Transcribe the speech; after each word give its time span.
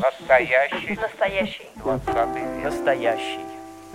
Настоящий. 0.00 0.98
Настоящий. 1.00 1.66
Двадцатый 1.76 2.42
век. 2.42 2.64
Настоящий. 2.64 3.40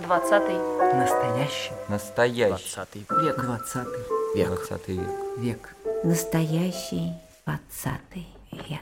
Двадцатый. 0.00 0.56
Настоящий 0.94 1.72
Настоящий. 1.88 2.48
двадцатый 2.48 3.06
век. 3.22 3.36
Двадцатый 3.36 4.00
Век. 4.34 4.48
Двадцатый 4.48 4.96
век. 4.96 5.08
век. 5.36 5.76
Настоящий 6.04 7.12
двадцатый 7.44 8.28
век. 8.50 8.80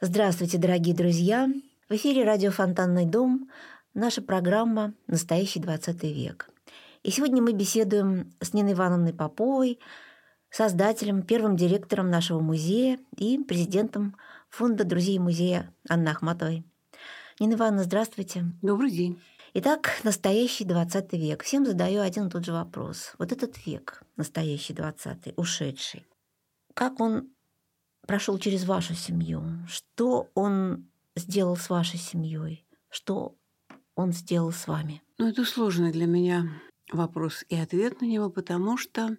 Здравствуйте, 0.00 0.56
дорогие 0.56 0.94
друзья! 0.94 1.48
В 1.90 1.94
эфире 1.94 2.24
радио 2.24 2.50
«Фонтанный 2.50 3.04
дом» 3.04 3.50
наша 3.92 4.22
программа 4.22 4.94
«Настоящий 5.06 5.60
двадцатый 5.60 6.14
век». 6.14 6.48
И 7.02 7.10
сегодня 7.10 7.42
мы 7.42 7.52
беседуем 7.52 8.32
с 8.40 8.54
Ниной 8.54 8.72
Ивановной 8.72 9.12
Поповой, 9.12 9.80
создателем, 10.56 11.22
первым 11.22 11.54
директором 11.54 12.08
нашего 12.08 12.40
музея 12.40 12.98
и 13.18 13.38
президентом 13.38 14.16
фонда 14.48 14.84
друзей 14.84 15.18
музея 15.18 15.70
Анны 15.86 16.08
Ахматовой. 16.08 16.64
Нина 17.38 17.54
Ивановна, 17.54 17.84
здравствуйте. 17.84 18.46
Добрый 18.62 18.90
день. 18.90 19.20
Итак, 19.52 20.00
настоящий 20.02 20.64
20 20.64 21.12
век. 21.12 21.42
Всем 21.42 21.66
задаю 21.66 22.00
один 22.00 22.28
и 22.28 22.30
тот 22.30 22.46
же 22.46 22.54
вопрос. 22.54 23.12
Вот 23.18 23.32
этот 23.32 23.66
век, 23.66 24.02
настоящий 24.16 24.72
20 24.72 25.34
ушедший, 25.36 26.06
как 26.72 27.00
он 27.00 27.28
прошел 28.06 28.38
через 28.38 28.64
вашу 28.64 28.94
семью? 28.94 29.42
Что 29.68 30.30
он 30.34 30.88
сделал 31.16 31.56
с 31.56 31.68
вашей 31.68 31.98
семьей? 31.98 32.64
Что 32.88 33.34
он 33.94 34.12
сделал 34.12 34.52
с 34.52 34.66
вами? 34.66 35.02
Ну, 35.18 35.28
это 35.28 35.44
сложный 35.44 35.92
для 35.92 36.06
меня 36.06 36.48
вопрос 36.90 37.44
и 37.50 37.56
ответ 37.56 38.00
на 38.00 38.06
него, 38.06 38.30
потому 38.30 38.78
что 38.78 39.18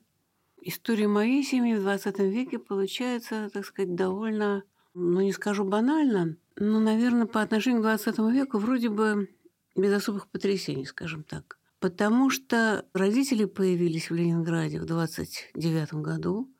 история 0.61 1.07
моей 1.07 1.43
семьи 1.43 1.75
в 1.75 1.81
20 1.81 2.19
веке 2.19 2.59
получается, 2.59 3.49
так 3.53 3.65
сказать, 3.65 3.95
довольно, 3.95 4.63
ну, 4.93 5.21
не 5.21 5.31
скажу 5.31 5.63
банально, 5.63 6.37
но, 6.55 6.79
наверное, 6.79 7.25
по 7.27 7.41
отношению 7.41 7.81
к 7.81 7.85
20 7.85 8.19
веку 8.31 8.57
вроде 8.57 8.89
бы 8.89 9.29
без 9.75 9.93
особых 9.93 10.27
потрясений, 10.27 10.85
скажем 10.85 11.23
так. 11.23 11.57
Потому 11.79 12.29
что 12.29 12.85
родители 12.93 13.45
появились 13.45 14.09
в 14.09 14.15
Ленинграде 14.15 14.81
в 14.81 14.85
29 14.85 15.93
году. 15.95 16.51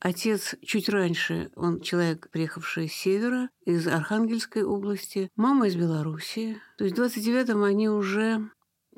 Отец 0.00 0.56
чуть 0.62 0.88
раньше, 0.88 1.52
он 1.54 1.80
человек, 1.80 2.28
приехавший 2.30 2.88
с 2.88 2.92
севера, 2.92 3.48
из 3.64 3.86
Архангельской 3.86 4.64
области. 4.64 5.30
Мама 5.36 5.68
из 5.68 5.76
Белоруссии. 5.76 6.60
То 6.76 6.84
есть 6.84 6.98
в 6.98 7.00
29-м 7.00 7.62
они 7.62 7.88
уже 7.88 8.50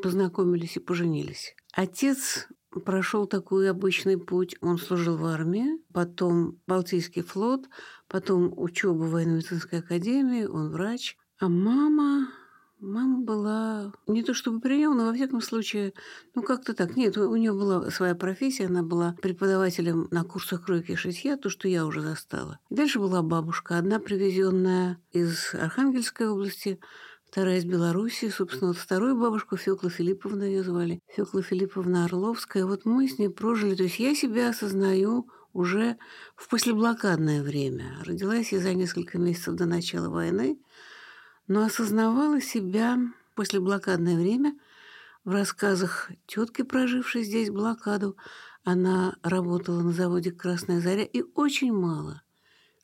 познакомились 0.03 0.79
и 0.79 0.81
поженились. 0.81 1.55
Отец 1.73 2.49
прошел 2.81 3.27
такой 3.27 3.71
обычный 3.71 4.19
путь. 4.19 4.57
Он 4.61 4.79
служил 4.79 5.17
в 5.17 5.25
армии, 5.25 5.79
потом 5.93 6.59
Балтийский 6.67 7.23
флот, 7.23 7.69
потом 8.09 8.53
учеба 8.57 9.03
в 9.03 9.11
военно-медицинской 9.11 9.81
академии, 9.81 10.45
он 10.45 10.71
врач. 10.71 11.17
А 11.41 11.49
мама... 11.49 12.29
Мама 12.81 13.21
была 13.21 13.93
не 14.07 14.23
то 14.23 14.35
чтобы 14.35 14.61
при 14.61 14.77
нем, 14.77 14.95
но 14.97 15.07
во 15.07 15.15
всяком 15.15 15.41
случае, 15.41 15.95
ну 16.35 16.43
как-то 16.43 16.75
так. 16.75 16.97
Нет, 16.97 17.17
у 17.17 17.35
нее 17.35 17.53
была 17.53 17.91
своя 17.91 18.15
профессия, 18.15 18.67
она 18.67 18.83
была 18.83 19.17
преподавателем 19.23 20.09
на 20.11 20.23
курсах 20.23 20.67
кройки 20.67 20.93
и 20.93 20.97
шитья, 20.97 21.39
то, 21.39 21.49
что 21.49 21.67
я 21.67 21.87
уже 21.87 22.03
застала. 22.03 22.59
И 22.69 22.75
дальше 22.75 22.99
была 22.99 23.23
бабушка, 23.23 23.79
одна 23.79 24.01
привезенная 24.01 24.99
из 25.13 25.55
Архангельской 25.55 26.29
области, 26.29 26.79
вторая 27.35 27.59
из 27.59 27.65
Белоруссии, 27.65 28.29
собственно, 28.29 28.69
вот 28.69 28.77
вторую 28.77 29.17
бабушку 29.17 29.57
Фёкла 29.57 29.91
Филипповна 29.91 30.45
ее 30.45 30.63
звали, 30.63 31.01
Фёкла 31.09 31.43
Филипповна 31.43 32.05
Орловская. 32.05 32.65
Вот 32.65 32.85
мы 32.85 33.09
с 33.09 33.19
ней 33.19 33.29
прожили, 33.29 33.75
то 33.75 33.83
есть 33.83 33.99
я 33.99 34.15
себя 34.15 34.51
осознаю 34.51 35.29
уже 35.53 35.97
в 36.37 36.49
послеблокадное 36.49 37.43
время. 37.43 37.97
Родилась 38.05 38.53
я 38.53 38.61
за 38.61 38.73
несколько 38.73 39.19
месяцев 39.19 39.57
до 39.57 39.67
начала 39.67 40.11
войны, 40.11 40.61
но 41.49 41.65
осознавала 41.65 42.41
себя 42.41 43.01
после 43.35 43.59
блокадное 43.59 44.17
время 44.17 44.57
в 45.25 45.33
рассказах 45.33 46.13
тетки, 46.29 46.63
прожившей 46.63 47.25
здесь 47.25 47.51
блокаду. 47.51 48.17
Она 48.63 49.17
работала 49.25 49.83
на 49.83 49.91
заводе 49.91 50.31
«Красная 50.31 50.81
заря» 50.81 51.03
и 51.03 51.25
очень 51.35 51.73
мало 51.73 52.23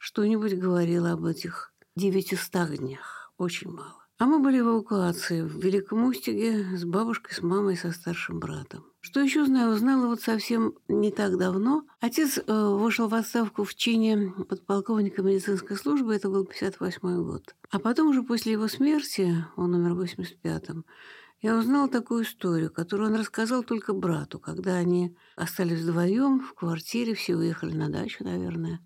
что-нибудь 0.00 0.59
говорила 0.59 1.12
об 1.12 1.25
этих 1.25 1.72
900 1.94 2.78
днях. 2.78 3.33
Очень 3.39 3.71
мало. 3.71 4.00
А 4.20 4.26
мы 4.26 4.38
были 4.38 4.60
в 4.60 4.69
эвакуации 4.69 5.41
в 5.41 5.64
Великом 5.64 6.04
Устюге 6.04 6.76
с 6.76 6.84
бабушкой, 6.84 7.32
с 7.34 7.41
мамой, 7.41 7.75
со 7.75 7.91
старшим 7.91 8.38
братом. 8.38 8.84
Что 9.00 9.20
еще 9.20 9.47
знаю, 9.47 9.72
узнала 9.72 10.08
вот 10.08 10.20
совсем 10.20 10.75
не 10.88 11.10
так 11.10 11.38
давно. 11.38 11.86
Отец 12.00 12.36
э, 12.36 12.42
вышел 12.47 13.09
в 13.09 13.14
отставку 13.14 13.64
в 13.64 13.75
чине 13.75 14.34
подполковника 14.47 15.22
медицинской 15.22 15.75
службы, 15.75 16.14
это 16.14 16.28
был 16.28 16.44
58 16.44 17.25
год. 17.25 17.54
А 17.70 17.78
потом 17.78 18.09
уже 18.09 18.22
после 18.22 18.53
его 18.53 18.69
смерти, 18.69 19.42
он 19.56 19.72
умер 19.75 19.94
в 19.94 20.03
85-м, 20.03 20.84
я 21.41 21.56
узнала 21.56 21.88
такую 21.88 22.25
историю, 22.25 22.70
которую 22.70 23.09
он 23.09 23.19
рассказал 23.19 23.62
только 23.62 23.94
брату, 23.94 24.38
когда 24.38 24.75
они 24.75 25.16
остались 25.34 25.80
вдвоем 25.80 26.41
в 26.41 26.53
квартире, 26.53 27.14
все 27.14 27.36
уехали 27.36 27.75
на 27.75 27.88
дачу, 27.88 28.22
наверное. 28.22 28.80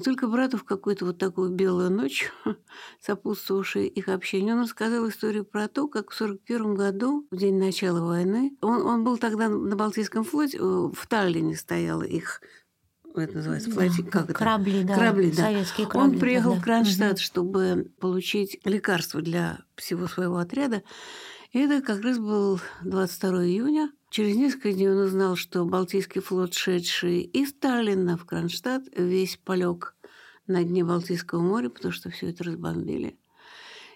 И 0.00 0.02
только 0.02 0.28
брату 0.28 0.56
в 0.56 0.64
какую-то 0.64 1.04
вот 1.04 1.18
такую 1.18 1.50
белую 1.50 1.90
ночь, 1.90 2.32
сопутствовавшую 3.02 3.90
их 3.90 4.08
общению, 4.08 4.56
он 4.56 4.62
рассказал 4.62 5.06
историю 5.06 5.44
про 5.44 5.68
то, 5.68 5.88
как 5.88 6.10
в 6.10 6.14
1941 6.14 6.74
году, 6.74 7.26
в 7.30 7.36
день 7.36 7.58
начала 7.58 8.00
войны, 8.00 8.56
он, 8.62 8.80
он 8.86 9.04
был 9.04 9.18
тогда 9.18 9.50
на 9.50 9.76
Балтийском 9.76 10.24
флоте, 10.24 10.56
э, 10.56 10.62
в 10.62 11.06
Таллине 11.06 11.54
стояла 11.54 12.02
их 12.02 12.40
это 13.14 13.34
называется, 13.34 13.70
флоти, 13.70 14.02
как 14.02 14.24
это? 14.24 14.32
Корабли, 14.32 14.84
да. 14.84 14.94
Корабли, 14.94 15.32
да. 15.32 15.42
Советские 15.42 15.86
корабли. 15.86 16.14
Он 16.14 16.18
приехал 16.20 16.54
да. 16.54 16.60
в 16.60 16.62
Кронштадт, 16.62 17.18
чтобы 17.18 17.92
получить 18.00 18.58
лекарства 18.64 19.20
для 19.20 19.58
всего 19.74 20.06
своего 20.06 20.38
отряда. 20.38 20.82
И 21.52 21.58
это 21.58 21.84
как 21.84 22.00
раз 22.02 22.18
был 22.18 22.58
22 22.84 23.44
июня. 23.44 23.92
Через 24.10 24.34
несколько 24.34 24.72
дней 24.72 24.90
он 24.90 24.98
узнал, 24.98 25.36
что 25.36 25.64
Балтийский 25.64 26.20
флот, 26.20 26.54
шедший 26.54 27.20
из 27.20 27.52
Таллина 27.52 28.16
в 28.16 28.26
Кронштадт, 28.26 28.88
весь 28.96 29.36
полег 29.36 29.94
на 30.48 30.64
дне 30.64 30.84
Балтийского 30.84 31.40
моря, 31.40 31.68
потому 31.68 31.92
что 31.92 32.10
все 32.10 32.30
это 32.30 32.42
разбомбили. 32.42 33.16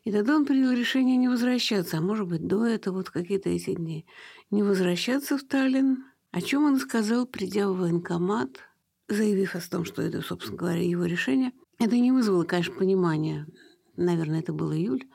И 0.05 0.13
тогда 0.13 0.37
он 0.37 0.47
принял 0.47 0.71
решение 0.71 1.17
не 1.17 1.29
возвращаться, 1.29 1.99
а 1.99 2.01
может 2.01 2.29
быть, 2.29 2.47
до 2.47 2.65
этого, 2.65 2.99
вот 2.99 3.11
какие-то 3.11 3.49
эти 3.49 3.75
дни, 3.75 4.07
не 4.53 4.63
возвращаться 4.63 5.37
в 5.37 5.43
Таллин, 5.43 6.05
о 6.31 6.41
чем 6.41 6.65
он 6.65 6.79
сказал, 6.79 7.27
придя 7.27 7.69
в 7.69 7.77
военкомат, 7.77 8.61
заявив 9.09 9.57
о 9.57 9.69
том, 9.69 9.85
что 9.85 10.01
это, 10.01 10.23
собственно 10.23 10.57
говоря, 10.57 10.83
его 10.83 11.07
решение. 11.07 11.51
Это 11.81 11.97
не 11.97 12.13
вызвало, 12.13 12.45
конечно, 12.45 12.75
понимания. 12.75 13.49
Наверное, 13.97 14.41
это 14.41 14.53
был 14.53 14.73
июль 14.73 15.09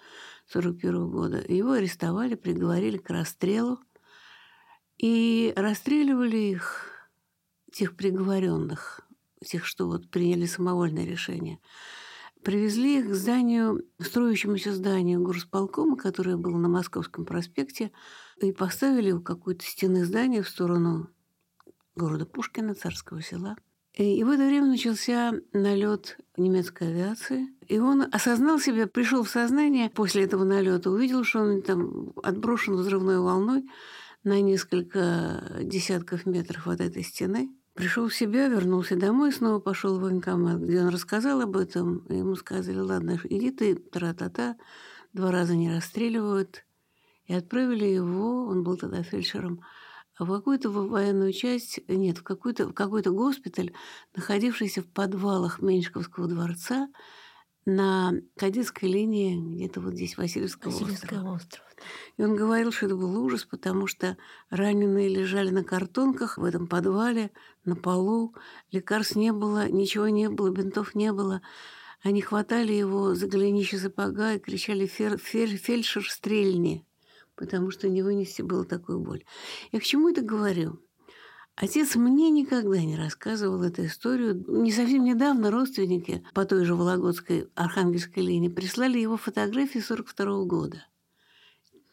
1941 0.53 1.09
года. 1.09 1.43
Его 1.47 1.71
арестовали, 1.71 2.35
приговорили 2.35 2.97
к 2.97 3.09
расстрелу. 3.09 3.79
И 4.99 5.53
расстреливали 5.55 6.37
их, 6.37 6.85
тех 7.71 7.95
приговоренных, 7.95 9.01
тех, 9.43 9.65
что 9.65 9.87
вот 9.87 10.09
приняли 10.11 10.45
самовольное 10.45 11.05
решение. 11.05 11.59
Привезли 12.43 12.99
их 12.99 13.09
к 13.09 13.13
зданию, 13.13 13.85
строящемуся 13.99 14.73
зданию 14.73 15.21
горосполкома, 15.21 15.97
которое 15.97 16.37
было 16.37 16.57
на 16.57 16.69
Московском 16.69 17.25
проспекте, 17.25 17.91
и 18.41 18.51
поставили 18.51 19.11
у 19.11 19.21
какой-то 19.21 19.65
стены 19.65 20.05
здания 20.05 20.43
в 20.43 20.49
сторону 20.49 21.09
города 21.95 22.25
Пушкина, 22.25 22.75
царского 22.75 23.21
села– 23.21 23.55
и 23.93 24.23
в 24.23 24.29
это 24.29 24.45
время 24.45 24.67
начался 24.67 25.33
налет 25.51 26.17
немецкой 26.37 26.89
авиации. 26.89 27.49
И 27.67 27.79
он 27.79 28.05
осознал 28.11 28.59
себя, 28.59 28.87
пришел 28.87 29.23
в 29.23 29.29
сознание 29.29 29.89
после 29.89 30.23
этого 30.23 30.45
налета, 30.45 30.89
увидел, 30.89 31.23
что 31.23 31.41
он 31.41 31.61
там 31.61 32.13
отброшен 32.23 32.75
взрывной 32.75 33.19
волной 33.19 33.67
на 34.23 34.41
несколько 34.41 35.59
десятков 35.61 36.25
метров 36.25 36.67
от 36.67 36.81
этой 36.81 37.03
стены. 37.03 37.49
Пришел 37.73 38.09
в 38.09 38.15
себя, 38.15 38.47
вернулся 38.47 38.95
домой, 38.97 39.31
снова 39.31 39.59
пошел 39.59 39.97
в 39.97 40.01
военкомат, 40.01 40.59
где 40.59 40.81
он 40.81 40.89
рассказал 40.89 41.41
об 41.41 41.55
этом. 41.55 42.05
Ему 42.09 42.35
сказали, 42.35 42.77
ладно, 42.77 43.19
иди 43.23 43.51
ты, 43.51 43.75
тра-та-та, 43.75 44.57
два 45.13 45.31
раза 45.31 45.55
не 45.55 45.73
расстреливают. 45.73 46.65
И 47.25 47.33
отправили 47.33 47.85
его, 47.85 48.47
он 48.47 48.63
был 48.63 48.75
тогда 48.75 49.03
фельдшером, 49.03 49.61
в 50.17 50.27
какую-то 50.27 50.69
военную 50.69 51.31
часть, 51.31 51.79
нет, 51.87 52.17
в 52.17 52.23
какой-то 52.23 52.73
какой-то 52.73 53.11
госпиталь, 53.11 53.71
находившийся 54.13 54.81
в 54.81 54.87
подвалах 54.87 55.61
Меньшиковского 55.61 56.27
дворца 56.27 56.89
на 57.65 58.13
кадетской 58.37 58.89
линии, 58.89 59.39
где-то 59.55 59.81
вот 59.81 59.93
здесь 59.93 60.17
Васильевского 60.17 60.71
Васильевского 60.71 61.19
острова. 61.19 61.35
острова. 61.35 61.69
И 62.17 62.23
он 62.23 62.35
говорил, 62.35 62.71
что 62.71 62.87
это 62.87 62.95
был 62.95 63.23
ужас, 63.23 63.45
потому 63.45 63.87
что 63.87 64.17
раненые 64.49 65.07
лежали 65.07 65.49
на 65.49 65.63
картонках 65.63 66.37
в 66.37 66.43
этом 66.43 66.67
подвале, 66.67 67.31
на 67.65 67.75
полу, 67.75 68.35
лекарств 68.71 69.15
не 69.15 69.31
было, 69.31 69.69
ничего 69.69 70.07
не 70.07 70.29
было, 70.29 70.49
бинтов 70.49 70.95
не 70.95 71.13
было. 71.13 71.41
Они 72.01 72.21
хватали 72.21 72.73
его 72.73 73.13
за 73.13 73.27
голенище 73.27 73.77
сапога 73.77 74.33
и 74.33 74.39
кричали 74.39 74.85
«Фер, 74.85 75.17
фер, 75.17 75.49
«Фельдшер, 75.49 76.09
стрельни!» 76.09 76.85
потому 77.39 77.71
что 77.71 77.87
не 77.87 78.01
вынести 78.03 78.41
было 78.41 78.65
такую 78.65 78.99
боль. 78.99 79.23
Я 79.71 79.79
к 79.79 79.83
чему 79.83 80.09
это 80.09 80.21
говорю? 80.21 80.81
Отец 81.61 81.97
мне 81.97 82.29
никогда 82.29 82.79
не 82.79 82.95
рассказывал 82.95 83.61
эту 83.63 83.85
историю. 83.85 84.45
Не 84.47 84.71
совсем 84.71 85.03
недавно 85.03 85.51
родственники 85.51 86.23
по 86.33 86.45
той 86.45 86.63
же 86.63 86.73
Вологодской 86.73 87.49
Архангельской 87.53 88.23
линии 88.23 88.47
прислали 88.47 88.97
его 88.97 89.17
фотографии 89.17 89.79
42 89.79 90.45
года. 90.45 90.85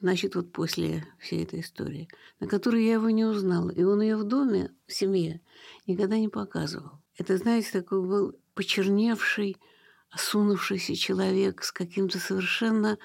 Значит, 0.01 0.37
вот 0.37 0.53
после 0.53 1.05
всей 1.19 1.43
этой 1.43 1.63
истории, 1.63 2.09
на 2.39 2.47
которую 2.47 2.85
я 2.85 2.93
его 2.93 3.11
не 3.11 3.25
узнала. 3.25 3.71
И 3.71 3.83
он 3.83 4.03
ее 4.03 4.17
в 4.17 4.23
доме, 4.23 4.71
в 4.87 4.93
семье, 4.93 5.41
никогда 5.89 6.17
не 6.17 6.29
показывал. 6.29 7.03
Это, 7.19 7.37
знаете, 7.37 7.73
такой 7.73 8.07
был 8.07 8.39
почерневший, 8.55 9.57
осунувшийся 10.11 10.95
человек 10.95 11.65
с 11.65 11.73
каким-то 11.73 12.21
совершенно 12.21 12.99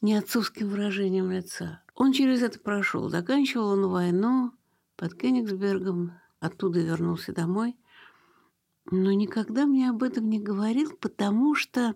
не 0.00 0.14
отцовским 0.14 0.68
выражением 0.68 1.32
лица. 1.32 1.82
Он 1.96 2.12
через 2.12 2.40
это 2.40 2.60
прошел. 2.60 3.08
Заканчивал 3.08 3.70
он 3.70 3.88
войну 3.88 4.52
под 4.96 5.14
Кенигсбергом, 5.14 6.12
оттуда 6.40 6.80
вернулся 6.80 7.32
домой. 7.32 7.76
Но 8.90 9.12
никогда 9.12 9.66
мне 9.66 9.90
об 9.90 10.02
этом 10.02 10.28
не 10.28 10.40
говорил, 10.40 10.96
потому 10.96 11.54
что, 11.54 11.94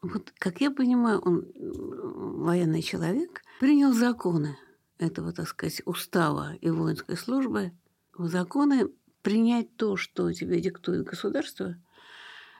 вот, 0.00 0.32
как 0.38 0.60
я 0.60 0.70
понимаю, 0.70 1.20
он 1.20 1.50
военный 1.56 2.82
человек, 2.82 3.42
принял 3.60 3.92
законы 3.92 4.56
этого, 4.98 5.32
так 5.32 5.48
сказать, 5.48 5.82
устава 5.84 6.54
и 6.54 6.70
воинской 6.70 7.16
службы, 7.16 7.72
законы 8.16 8.88
принять 9.22 9.76
то, 9.76 9.96
что 9.96 10.32
тебе 10.32 10.60
диктует 10.60 11.04
государство, 11.04 11.76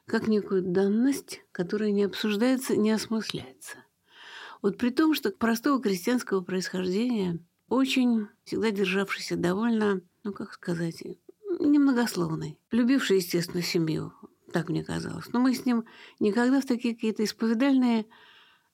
как 0.07 0.27
некую 0.27 0.63
данность, 0.63 1.43
которая 1.53 1.93
не 1.93 2.05
обсуждается, 2.05 2.77
не 2.77 2.91
осмысляется. 2.91 3.79
Вот 4.63 4.79
при 4.79 4.91
том, 4.91 5.15
что 5.15 5.31
простого 5.31 5.81
крестьянского 5.81 6.41
происхождения, 6.41 7.39
очень 7.69 8.29
всегда 8.45 8.71
державшийся 8.71 9.37
довольно, 9.37 10.01
ну 10.23 10.33
как 10.33 10.53
сказать, 10.53 11.03
немногословный, 11.61 12.59
любивший, 12.71 13.19
естественно, 13.19 13.63
семью, 13.63 14.13
так 14.53 14.69
мне 14.69 14.85
казалось. 14.85 15.29
Но 15.33 15.41
мы 15.41 15.55
с 15.55 15.65
ним 15.65 15.85
никогда 16.21 16.61
в 16.61 16.67
такие 16.67 16.95
какие-то 16.95 17.25
исповедальные 17.25 18.07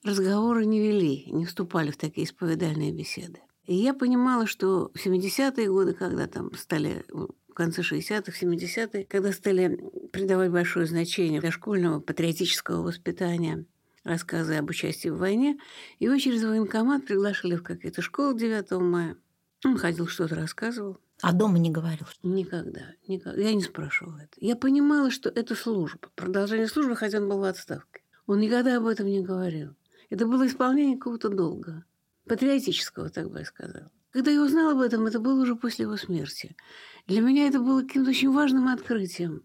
разговоры 0.03 0.65
не 0.65 0.81
вели, 0.81 1.27
не 1.31 1.47
вступали 1.47 1.91
в 1.91 1.97
такие 1.97 2.27
исповедальные 2.27 2.93
беседы. 2.93 3.41
И 3.67 3.75
я 3.75 3.95
понимала, 3.95 4.47
что 4.47 4.91
в 4.95 5.07
70-е 5.07 5.71
годы, 5.71 5.93
когда 5.93 6.27
там 6.27 6.55
стали 6.55 7.05
в 7.11 7.55
конце 7.55 7.83
60-х, 7.83 8.33
70-е, 8.33 9.05
когда 9.05 9.33
стали 9.33 9.79
придавать 10.13 10.51
большое 10.51 10.87
значение 10.87 11.41
для 11.41 11.51
школьного 11.51 12.01
патриотического 12.01 12.83
воспитания– 12.83 13.67
рассказы 14.05 14.57
об 14.57 14.71
участии 14.71 15.09
в 15.09 15.19
войне. 15.19 15.59
Его 15.99 16.17
через 16.19 16.43
военкомат 16.43 17.07
приглашали 17.07 17.57
в 17.57 17.63
какие-то 17.63 18.03
школы 18.03 18.39
9 18.39 18.71
мая. 18.81 19.17
Он 19.65 19.77
ходил, 19.77 20.07
что-то 20.07 20.37
рассказывал. 20.37 20.99
А 21.23 21.33
дома 21.33 21.59
не 21.59 21.71
говорил? 21.71 22.07
Никогда, 22.23 22.95
никогда. 23.07 23.41
Я 23.41 23.53
не 23.53 23.63
спрашивала 23.63 24.19
это. 24.19 24.33
Я 24.39 24.57
понимала, 24.57 25.11
что 25.11 25.29
это 25.29 25.55
служба, 25.55 26.09
продолжение 26.15 26.67
службы, 26.67 26.97
хотя 26.97 27.19
он 27.19 27.29
был 27.29 27.41
в 27.41 27.45
отставке. 27.45 28.01
Он 28.27 28.41
никогда 28.41 28.79
об 28.79 28.87
этом 28.87 29.07
не 29.07 29.21
говорил. 29.21 29.75
Это 30.09 30.27
было 30.27 30.47
исполнение 30.47 30.97
какого-то 30.97 31.29
долга. 31.29 31.85
Патриотического, 32.27 33.11
так 33.11 33.31
бы 33.31 33.41
я 33.41 33.45
сказала. 33.45 33.91
Когда 34.13 34.31
я 34.31 34.43
узнала 34.43 34.73
об 34.73 34.81
этом, 34.81 35.07
это 35.07 35.21
было 35.21 35.43
уже 35.43 35.57
после 35.57 35.85
его 35.85 35.97
смерти. 35.97 36.57
Для 37.07 37.21
меня 37.21 37.47
это 37.47 37.61
было 37.61 37.83
каким-то 37.83 38.11
очень 38.11 38.33
важным 38.33 38.69
открытием 38.69 39.45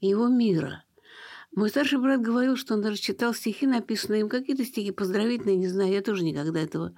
его 0.00 0.28
мира– 0.28 0.82
мой 1.56 1.70
старший 1.70 1.98
брат 1.98 2.20
говорил, 2.20 2.54
что 2.56 2.74
он 2.74 2.82
даже 2.82 2.98
читал 2.98 3.32
стихи, 3.32 3.66
написанные 3.66 4.20
им, 4.20 4.28
какие-то 4.28 4.64
стихи 4.64 4.92
поздравительные, 4.92 5.56
не 5.56 5.68
знаю, 5.68 5.90
я 5.90 6.02
тоже 6.02 6.22
никогда 6.22 6.60
этого 6.60 6.94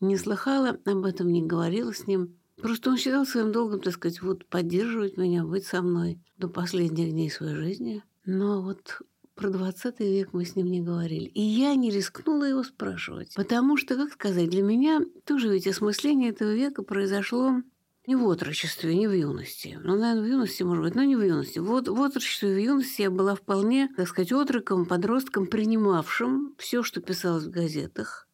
не 0.00 0.16
слыхала, 0.16 0.80
об 0.86 1.04
этом 1.04 1.30
не 1.30 1.46
говорила 1.46 1.92
с 1.92 2.06
ним. 2.06 2.38
Просто 2.56 2.88
он 2.88 2.96
считал 2.96 3.26
своим 3.26 3.52
долгом, 3.52 3.80
так 3.80 3.92
сказать, 3.92 4.22
вот 4.22 4.46
поддерживать 4.46 5.18
меня, 5.18 5.44
быть 5.44 5.66
со 5.66 5.82
мной 5.82 6.20
до 6.38 6.48
последних 6.48 7.10
дней 7.10 7.30
своей 7.30 7.54
жизни. 7.54 8.02
Но 8.24 8.62
вот 8.62 9.02
про 9.34 9.50
20 9.50 10.00
век 10.00 10.32
мы 10.32 10.46
с 10.46 10.56
ним 10.56 10.70
не 10.70 10.80
говорили. 10.80 11.26
И 11.26 11.42
я 11.42 11.74
не 11.74 11.90
рискнула 11.90 12.44
его 12.44 12.62
спрашивать. 12.62 13.34
Потому 13.34 13.76
что, 13.76 13.96
как 13.96 14.12
сказать, 14.12 14.48
для 14.48 14.62
меня 14.62 15.00
тоже 15.26 15.48
ведь 15.52 15.66
осмысление 15.66 16.30
этого 16.30 16.54
века 16.54 16.82
произошло 16.82 17.62
не 18.06 18.16
в 18.16 18.26
отрочестве, 18.26 18.96
не 18.96 19.06
в 19.06 19.12
юности. 19.12 19.78
Ну, 19.82 19.96
наверное, 19.96 20.22
в 20.22 20.26
юности, 20.26 20.62
может 20.62 20.84
быть, 20.84 20.94
но 20.94 21.04
не 21.04 21.16
в 21.16 21.22
юности. 21.22 21.60
Вот 21.60 21.88
в 21.88 22.00
отрочестве 22.02 22.54
в 22.54 22.58
юности 22.58 23.02
я 23.02 23.10
была 23.10 23.34
вполне, 23.34 23.88
так 23.96 24.08
сказать, 24.08 24.32
отроком, 24.32 24.86
подростком, 24.86 25.46
принимавшим 25.46 26.54
все, 26.58 26.82
что 26.82 27.00
писалось 27.00 27.44
в 27.44 27.50
газетах. 27.50 28.28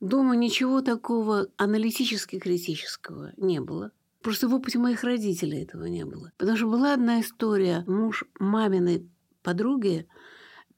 Дома 0.00 0.34
ничего 0.34 0.80
такого 0.80 1.46
аналитически-критического 1.56 3.32
не 3.36 3.60
было. 3.60 3.92
Просто 4.22 4.48
в 4.48 4.54
опыте 4.54 4.78
моих 4.78 5.04
родителей 5.04 5.62
этого 5.62 5.84
не 5.84 6.04
было. 6.04 6.32
Потому 6.38 6.56
что 6.56 6.66
была 6.66 6.94
одна 6.94 7.20
история. 7.20 7.84
Муж 7.86 8.24
маминой 8.40 9.08
подруги, 9.42 10.08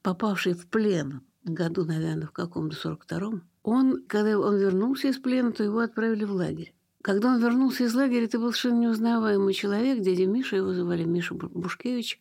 попавший 0.03 0.53
в 0.53 0.67
плен 0.67 1.21
году, 1.43 1.85
наверное, 1.85 2.27
в 2.27 2.31
каком-то 2.31 2.75
42-м, 2.75 3.43
он, 3.63 4.03
когда 4.07 4.37
он 4.37 4.57
вернулся 4.57 5.07
из 5.07 5.17
плена, 5.17 5.51
то 5.51 5.63
его 5.63 5.79
отправили 5.79 6.23
в 6.23 6.31
лагерь. 6.31 6.74
Когда 7.05 7.35
он 7.35 7.39
вернулся 7.39 7.83
из 7.83 7.93
лагеря, 7.93 8.25
это 8.25 8.39
был 8.39 8.51
совершенно 8.51 8.79
неузнаваемый 8.79 9.53
человек. 9.53 9.99
Дядя 9.99 10.25
Миша, 10.25 10.55
его 10.55 10.73
звали 10.73 11.03
Миша 11.03 11.35
Бушкевич, 11.35 12.19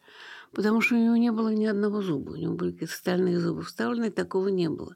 потому 0.52 0.82
что 0.82 0.94
у 0.94 0.98
него 0.98 1.16
не 1.16 1.32
было 1.32 1.54
ни 1.54 1.64
одного 1.64 2.02
зуба. 2.02 2.32
У 2.32 2.36
него 2.36 2.54
были 2.54 2.72
какие-то 2.72 2.92
стальные 2.92 3.40
зубы 3.40 3.62
вставлены, 3.62 4.10
такого 4.10 4.48
не 4.48 4.68
было. 4.68 4.94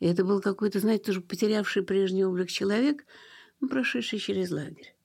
И 0.00 0.06
это 0.06 0.24
был 0.24 0.40
какой-то, 0.40 0.78
знаете, 0.78 1.04
тоже 1.04 1.20
потерявший 1.20 1.82
прежний 1.82 2.24
облик 2.24 2.48
человек, 2.48 3.04
ну, 3.60 3.68
прошедший 3.68 4.20
через 4.20 4.50
лагерь. 4.50 4.96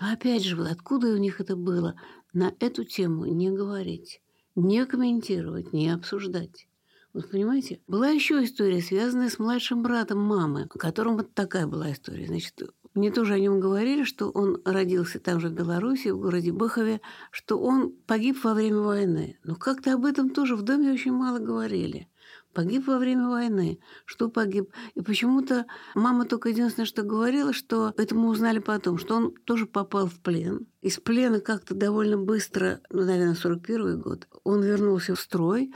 Но 0.00 0.12
опять 0.12 0.44
же, 0.44 0.54
вот 0.54 0.70
откуда 0.70 1.08
у 1.08 1.16
них 1.16 1.40
это 1.40 1.56
было? 1.56 2.00
На 2.32 2.54
эту 2.60 2.84
тему 2.84 3.24
не 3.24 3.50
говорить, 3.50 4.22
не 4.54 4.86
комментировать, 4.86 5.72
не 5.72 5.90
обсуждать. 5.90 6.68
Вот 7.12 7.28
понимаете? 7.28 7.80
Была 7.88 8.10
еще 8.10 8.44
история, 8.44 8.80
связанная 8.80 9.30
с 9.30 9.40
младшим 9.40 9.82
братом 9.82 10.20
мамы, 10.20 10.68
у 10.72 10.78
которого 10.78 11.16
вот 11.16 11.34
такая 11.34 11.66
была 11.66 11.90
история. 11.90 12.28
Значит, 12.28 12.62
мне 12.94 13.10
тоже 13.10 13.34
о 13.34 13.38
нем 13.38 13.58
говорили, 13.60 14.04
что 14.04 14.30
он 14.30 14.62
родился 14.64 15.18
там 15.18 15.40
же 15.40 15.48
в 15.48 15.52
Беларуси, 15.52 16.08
в 16.08 16.18
городе 16.18 16.52
Быхове, 16.52 17.00
что 17.30 17.58
он 17.58 17.92
погиб 18.06 18.42
во 18.44 18.54
время 18.54 18.80
войны. 18.80 19.38
Но 19.42 19.56
как-то 19.56 19.94
об 19.94 20.04
этом 20.04 20.30
тоже 20.30 20.54
в 20.54 20.62
доме 20.62 20.92
очень 20.92 21.12
мало 21.12 21.40
говорили. 21.40 22.08
Погиб 22.54 22.86
во 22.86 22.98
время 22.98 23.28
войны. 23.28 23.80
Что 24.04 24.28
погиб? 24.28 24.70
И 24.94 25.00
почему-то 25.00 25.66
мама 25.96 26.24
только 26.24 26.50
единственное, 26.50 26.86
что 26.86 27.02
говорила, 27.02 27.52
что 27.52 27.92
это 27.96 28.14
мы 28.14 28.28
узнали 28.28 28.60
потом, 28.60 28.96
что 28.96 29.16
он 29.16 29.34
тоже 29.44 29.66
попал 29.66 30.06
в 30.06 30.20
плен. 30.20 30.68
Из 30.80 31.00
плена 31.00 31.40
как-то 31.40 31.74
довольно 31.74 32.16
быстро, 32.16 32.80
ну, 32.90 33.04
наверное, 33.04 33.34
41 33.34 34.00
год, 34.00 34.28
он 34.44 34.62
вернулся 34.62 35.16
в 35.16 35.20
строй 35.20 35.74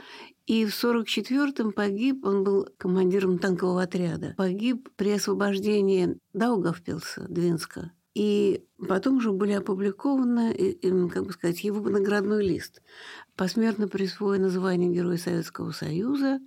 и 0.49 0.65
в 0.65 0.69
44-м 0.69 1.73
погиб, 1.73 2.25
он 2.25 2.43
был 2.43 2.67
командиром 2.79 3.37
танкового 3.37 3.83
отряда, 3.83 4.33
погиб 4.35 4.89
при 4.95 5.11
освобождении 5.11 6.17
Даугавпилса, 6.33 7.27
Двинска. 7.29 7.91
И 8.15 8.63
потом 8.87 9.17
уже 9.17 9.31
были 9.31 9.51
опубликованы, 9.51 10.55
как 11.13 11.27
бы 11.27 11.33
сказать, 11.33 11.63
его 11.63 11.87
наградной 11.87 12.43
лист. 12.43 12.81
Посмертно 13.35 13.87
присвоено 13.87 14.49
звание 14.49 14.89
Героя 14.89 15.17
Советского 15.17 15.71
Союза 15.71 16.39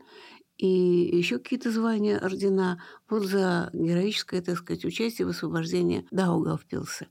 и 0.62 1.16
еще 1.16 1.38
какие-то 1.38 1.72
звания, 1.72 2.18
ордена, 2.18 2.80
вот 3.10 3.24
за 3.24 3.68
героическое, 3.72 4.40
так 4.42 4.56
сказать, 4.58 4.84
участие 4.84 5.26
в 5.26 5.30
освобождении 5.30 6.06
Даугавпилса. 6.12 7.08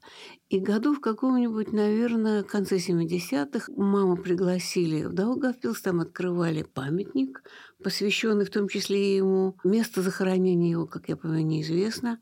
И 0.48 0.62
году 0.62 0.94
в 0.94 1.02
каком-нибудь, 1.02 1.74
наверное, 1.74 2.44
конце 2.44 2.78
70-х 2.78 3.74
маму 3.76 4.16
пригласили 4.16 5.04
в 5.04 5.12
Даугавпилс, 5.12 5.82
там 5.82 6.00
открывали 6.00 6.64
памятник, 6.64 7.44
посвященный 7.84 8.46
в 8.46 8.52
том 8.52 8.70
числе 8.70 9.16
и 9.16 9.18
ему. 9.18 9.58
Место 9.66 10.02
захоронения 10.02 10.72
его, 10.72 10.88
как 10.88 11.10
я 11.10 11.18
понимаю, 11.18 11.46
неизвестно. 11.46 12.22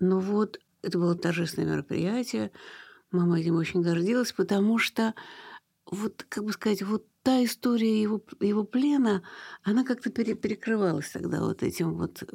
Но 0.00 0.18
вот 0.18 0.58
это 0.82 0.98
было 0.98 1.14
торжественное 1.14 1.70
мероприятие. 1.70 2.50
Мама 3.12 3.38
этим 3.38 3.54
очень 3.54 3.80
гордилась, 3.80 4.32
потому 4.32 4.78
что 4.78 5.14
вот, 5.88 6.26
как 6.28 6.42
бы 6.42 6.52
сказать, 6.52 6.82
вот 6.82 7.06
та 7.28 7.44
история 7.44 8.00
его, 8.00 8.22
его 8.40 8.64
плена, 8.64 9.22
она 9.62 9.84
как-то 9.84 10.08
пере, 10.08 10.34
перекрывалась 10.34 11.10
тогда 11.10 11.42
вот 11.42 11.62
этим 11.62 11.92
вот 11.98 12.22
э, 12.22 12.26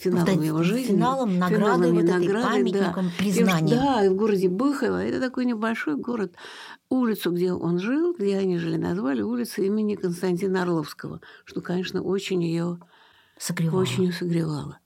финалом 0.00 0.34
вот 0.34 0.44
его 0.44 0.62
жизни. 0.64 0.94
Финалом, 0.94 1.38
наградой, 1.38 1.92
вот 1.92 2.02
награды, 2.02 2.24
этой 2.24 2.42
памятником, 2.42 3.06
да. 3.06 3.12
признанием. 3.16 3.78
Да, 3.78 4.10
в 4.10 4.16
городе 4.16 4.48
Быхово. 4.48 5.04
Это 5.04 5.20
такой 5.20 5.44
небольшой 5.44 5.94
город. 5.94 6.34
Улицу, 6.88 7.30
где 7.30 7.52
он 7.52 7.78
жил, 7.78 8.12
где 8.12 8.36
они 8.36 8.58
жили, 8.58 8.78
назвали 8.78 9.22
улицей 9.22 9.66
имени 9.66 9.94
Константина 9.94 10.62
Орловского, 10.62 11.20
что, 11.44 11.60
конечно, 11.60 12.02
очень 12.02 12.42
ее 12.42 12.80
согревало. 13.38 13.82
Очень 13.82 14.12
согревало. 14.12 14.80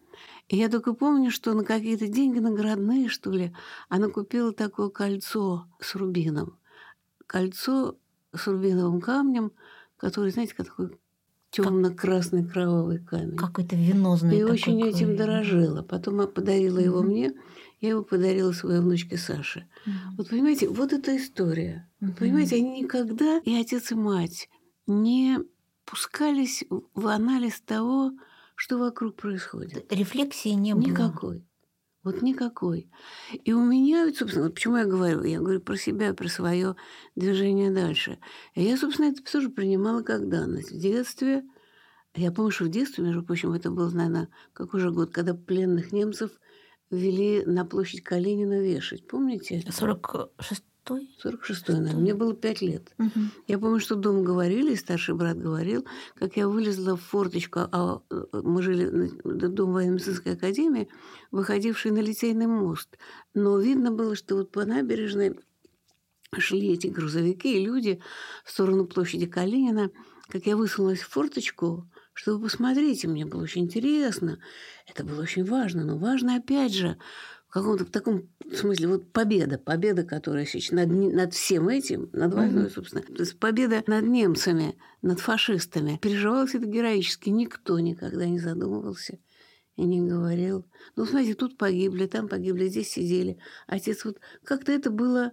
И 0.49 0.59
я 0.59 0.69
только 0.69 0.93
помню, 0.93 1.31
что 1.31 1.55
на 1.55 1.65
какие-то 1.65 2.09
деньги 2.09 2.41
наградные, 2.41 3.09
что 3.09 3.31
ли, 3.31 3.57
она 3.89 4.09
купила 4.09 4.53
такое 4.53 4.91
кольцо 4.91 5.67
с 5.81 5.95
рубином. 5.95 6.59
Кольцо 7.27 7.97
с 8.35 8.47
рубиновым 8.47 9.01
камнем, 9.01 9.53
который, 9.97 10.31
знаете, 10.31 10.55
как 10.55 10.67
такой 10.67 10.99
темно-красный 11.51 12.45
кровавый 12.45 12.99
камень. 12.99 13.37
Какой-то 13.37 13.77
венозный. 13.77 14.39
И 14.39 14.43
очень 14.43 14.83
этим 14.83 15.17
дорожила. 15.17 15.83
Потом 15.83 16.27
подарила 16.27 16.79
mm-hmm. 16.79 16.85
его 16.85 17.03
мне. 17.03 17.33
Я 17.81 17.91
его 17.91 18.03
подарила 18.03 18.53
своей 18.53 18.81
внучке 18.81 19.17
Саше. 19.17 19.69
Mm-hmm. 19.87 19.93
Вот 20.17 20.29
понимаете, 20.31 20.69
вот 20.69 20.93
эта 20.93 21.17
история. 21.17 21.89
Mm-hmm. 22.01 22.19
Понимаете, 22.19 22.57
они 22.57 22.81
никогда, 22.83 23.39
и 23.45 23.55
отец, 23.55 23.93
и 23.93 23.95
мать, 23.95 24.49
не 24.87 25.39
пускались 25.85 26.65
в 26.95 27.07
анализ 27.07 27.61
того, 27.61 28.13
что 28.57 28.79
вокруг 28.79 29.17
происходит. 29.17 29.93
Рефлексии 29.93 30.51
не 30.51 30.75
было. 30.75 30.83
Никакой. 30.83 31.47
Вот 32.05 32.21
никакой. 32.21 32.91
И 33.45 33.55
у 33.55 33.65
меня, 33.65 34.13
собственно, 34.15 34.45
вот 34.45 34.55
почему 34.55 34.77
я 34.77 34.85
говорю, 34.85 35.25
я 35.25 35.39
говорю 35.39 35.61
про 35.61 35.77
себя, 35.77 36.13
про 36.13 36.29
свое 36.29 36.77
движение 37.17 37.71
дальше. 37.71 38.19
Я, 38.55 38.77
собственно, 38.77 39.07
это 39.07 39.23
тоже 39.25 39.49
принимала 39.49 40.03
как 40.03 40.29
данность. 40.29 40.71
В 40.71 40.79
детстве, 40.79 41.45
я 42.15 42.31
помню, 42.31 42.51
что 42.51 42.65
в 42.65 42.69
детстве, 42.69 43.03
между 43.03 43.23
прочим, 43.23 43.53
это 43.53 43.71
был, 43.71 43.91
наверное, 43.91 44.29
какой 44.53 44.81
же 44.81 44.91
год, 44.91 45.13
когда 45.13 45.33
пленных 45.35 45.93
немцев 45.93 46.31
вели 46.91 47.43
на 47.47 47.65
площадь 47.65 48.03
Калинина 48.03 48.61
вешать. 48.61 49.07
Помните? 49.07 49.65
46 49.71 50.63
46-й, 50.87 51.73
наверное. 51.73 51.95
Мне 51.95 52.15
было 52.15 52.35
пять 52.35 52.61
лет. 52.61 52.93
Угу. 52.99 53.21
Я 53.47 53.59
помню, 53.59 53.81
что 53.81 53.95
дома 53.95 54.23
говорили, 54.23 54.75
старший 54.75 55.15
брат 55.15 55.39
говорил, 55.39 55.87
как 56.15 56.37
я 56.37 56.49
вылезла 56.49 56.97
в 56.97 57.03
форточку, 57.03 57.61
а 57.73 58.03
э, 58.11 58.25
мы 58.33 58.63
жили 58.63 59.11
в 59.25 59.49
Дом 59.49 59.73
военно-медицинской 59.73 60.33
академии, 60.33 60.89
выходивший 61.31 61.91
на 61.91 62.01
Литейный 62.01 62.47
мост. 62.47 62.99
Но 63.35 63.59
видно 63.59 63.91
было, 63.91 64.15
что 64.15 64.37
вот 64.37 64.51
по 64.51 64.65
набережной 64.65 65.39
шли 66.39 66.73
эти 66.73 66.89
грузовики 66.89 67.57
и 67.57 67.65
люди 67.65 68.01
в 68.45 68.51
сторону 68.51 68.87
площади 68.87 69.27
Калинина. 69.27 69.91
Как 70.29 70.47
я 70.47 70.57
высунулась 70.57 71.01
в 71.01 71.09
форточку, 71.09 71.89
чтобы 72.15 72.45
посмотреть, 72.45 73.05
и 73.05 73.09
мне 73.09 73.27
было 73.27 73.43
очень 73.43 73.65
интересно. 73.65 74.39
Это 74.87 75.05
было 75.05 75.23
очень 75.23 75.45
важно. 75.45 75.85
Но 75.85 75.99
важно, 75.99 76.37
опять 76.37 76.73
же, 76.73 76.97
каком-то 77.55 77.85
в 77.85 77.91
таком 77.91 78.29
смысле 78.53 78.89
вот 78.89 79.13
победа, 79.13 79.59
победа, 79.59 80.03
которая 80.03 80.45
сейчас 80.45 80.73
над, 80.73 80.89
над 80.89 81.35
всем 81.35 81.69
этим, 81.69 82.11
над 82.13 82.35
войной, 82.35 82.65
mm-hmm. 82.65 82.75
собственно, 82.75 83.03
то 83.03 83.21
есть 83.21 83.39
победа 83.39 83.85
над 83.87 84.05
немцами, 84.05 84.77
над 85.03 85.21
фашистами. 85.21 85.99
Переживалось 86.03 86.57
это 86.57 86.67
героически. 86.67 87.31
Никто 87.31 87.79
никогда 87.79 88.27
не 88.27 88.41
задумывался 88.41 89.21
и 89.77 89.85
не 89.85 90.03
говорил. 90.03 90.67
Ну, 90.97 91.07
смотрите, 91.07 91.35
тут 91.35 91.57
погибли, 91.57 92.07
там 92.07 92.29
погибли, 92.29 92.67
здесь 92.67 92.91
сидели. 92.91 93.39
Отец 93.69 94.05
вот 94.05 94.19
как-то 94.43 94.73
это 94.73 94.91
было... 94.91 95.31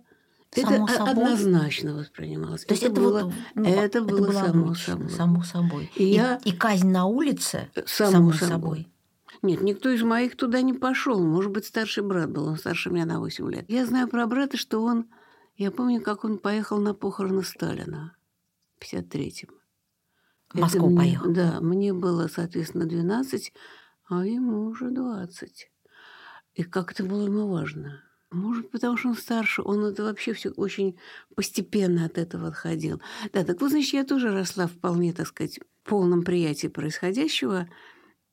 Само 0.54 0.86
это 0.86 0.98
собой? 0.98 1.12
однозначно 1.12 1.96
воспринималось. 1.96 2.66
То 2.66 2.74
есть 2.74 2.84
это, 2.84 2.92
это 2.92 3.02
было, 3.02 3.24
вот, 3.24 3.34
ну, 3.56 3.64
это, 3.64 3.82
это 3.82 4.02
было, 4.02 4.18
было 4.18 4.32
само 4.32 4.76
собой. 4.76 5.10
Само 5.10 5.44
собой. 5.44 5.92
И, 5.96 6.04
и, 6.04 6.14
я... 6.14 6.40
и 6.44 6.52
казнь 6.52 6.90
на 6.90 7.06
улице 7.06 7.70
само, 7.88 8.12
само 8.12 8.32
собой. 8.34 8.50
собой. 8.50 8.88
Нет, 9.42 9.62
никто 9.62 9.90
из 9.90 10.04
моих 10.04 10.36
туда 10.36 10.62
не 10.62 10.74
пошел. 10.74 11.20
Может 11.20 11.52
быть, 11.52 11.66
старший 11.66 12.04
брат 12.04 12.30
был, 12.30 12.46
он 12.48 12.58
старше 12.58 12.92
меня 12.92 13.06
на 13.06 13.20
8 13.20 13.52
лет. 13.52 13.66
Я 13.68 13.86
знаю 13.86 14.08
про 14.08 14.28
брата, 14.28 14.58
что 14.58 14.84
он... 14.84 15.08
Я 15.56 15.72
помню, 15.72 16.02
как 16.02 16.24
он 16.24 16.38
поехал 16.38 16.80
на 16.80 16.94
похороны 16.94 17.44
Сталина 17.44 18.16
в 18.80 18.84
53-м. 18.84 19.50
В 20.54 20.60
Москву 20.60 20.90
мне, 20.90 20.98
поехал? 20.98 21.32
Да, 21.32 21.60
мне 21.60 21.94
было, 21.94 22.28
соответственно, 22.28 22.86
12, 22.86 23.54
а 24.10 24.26
ему 24.26 24.68
уже 24.68 24.92
20. 24.92 25.72
И 26.54 26.64
как 26.64 26.92
это 26.92 27.04
было 27.04 27.26
ему 27.26 27.48
важно. 27.48 28.04
Может, 28.30 28.70
потому 28.70 28.96
что 28.96 29.10
он 29.10 29.16
старше, 29.16 29.62
он 29.62 29.84
это 29.86 30.04
вообще 30.04 30.34
все 30.34 30.52
очень 30.52 30.98
постепенно 31.36 32.06
от 32.06 32.18
этого 32.18 32.48
отходил. 32.48 33.02
Да, 33.34 33.44
так 33.44 33.60
вот, 33.60 33.72
значит, 33.72 33.94
я 33.94 34.04
тоже 34.06 34.32
росла 34.32 34.68
вполне, 34.68 35.14
так 35.14 35.28
сказать, 35.28 35.60
в 35.60 35.90
полном 35.90 36.22
приятии 36.22 36.68
происходящего– 36.68 37.68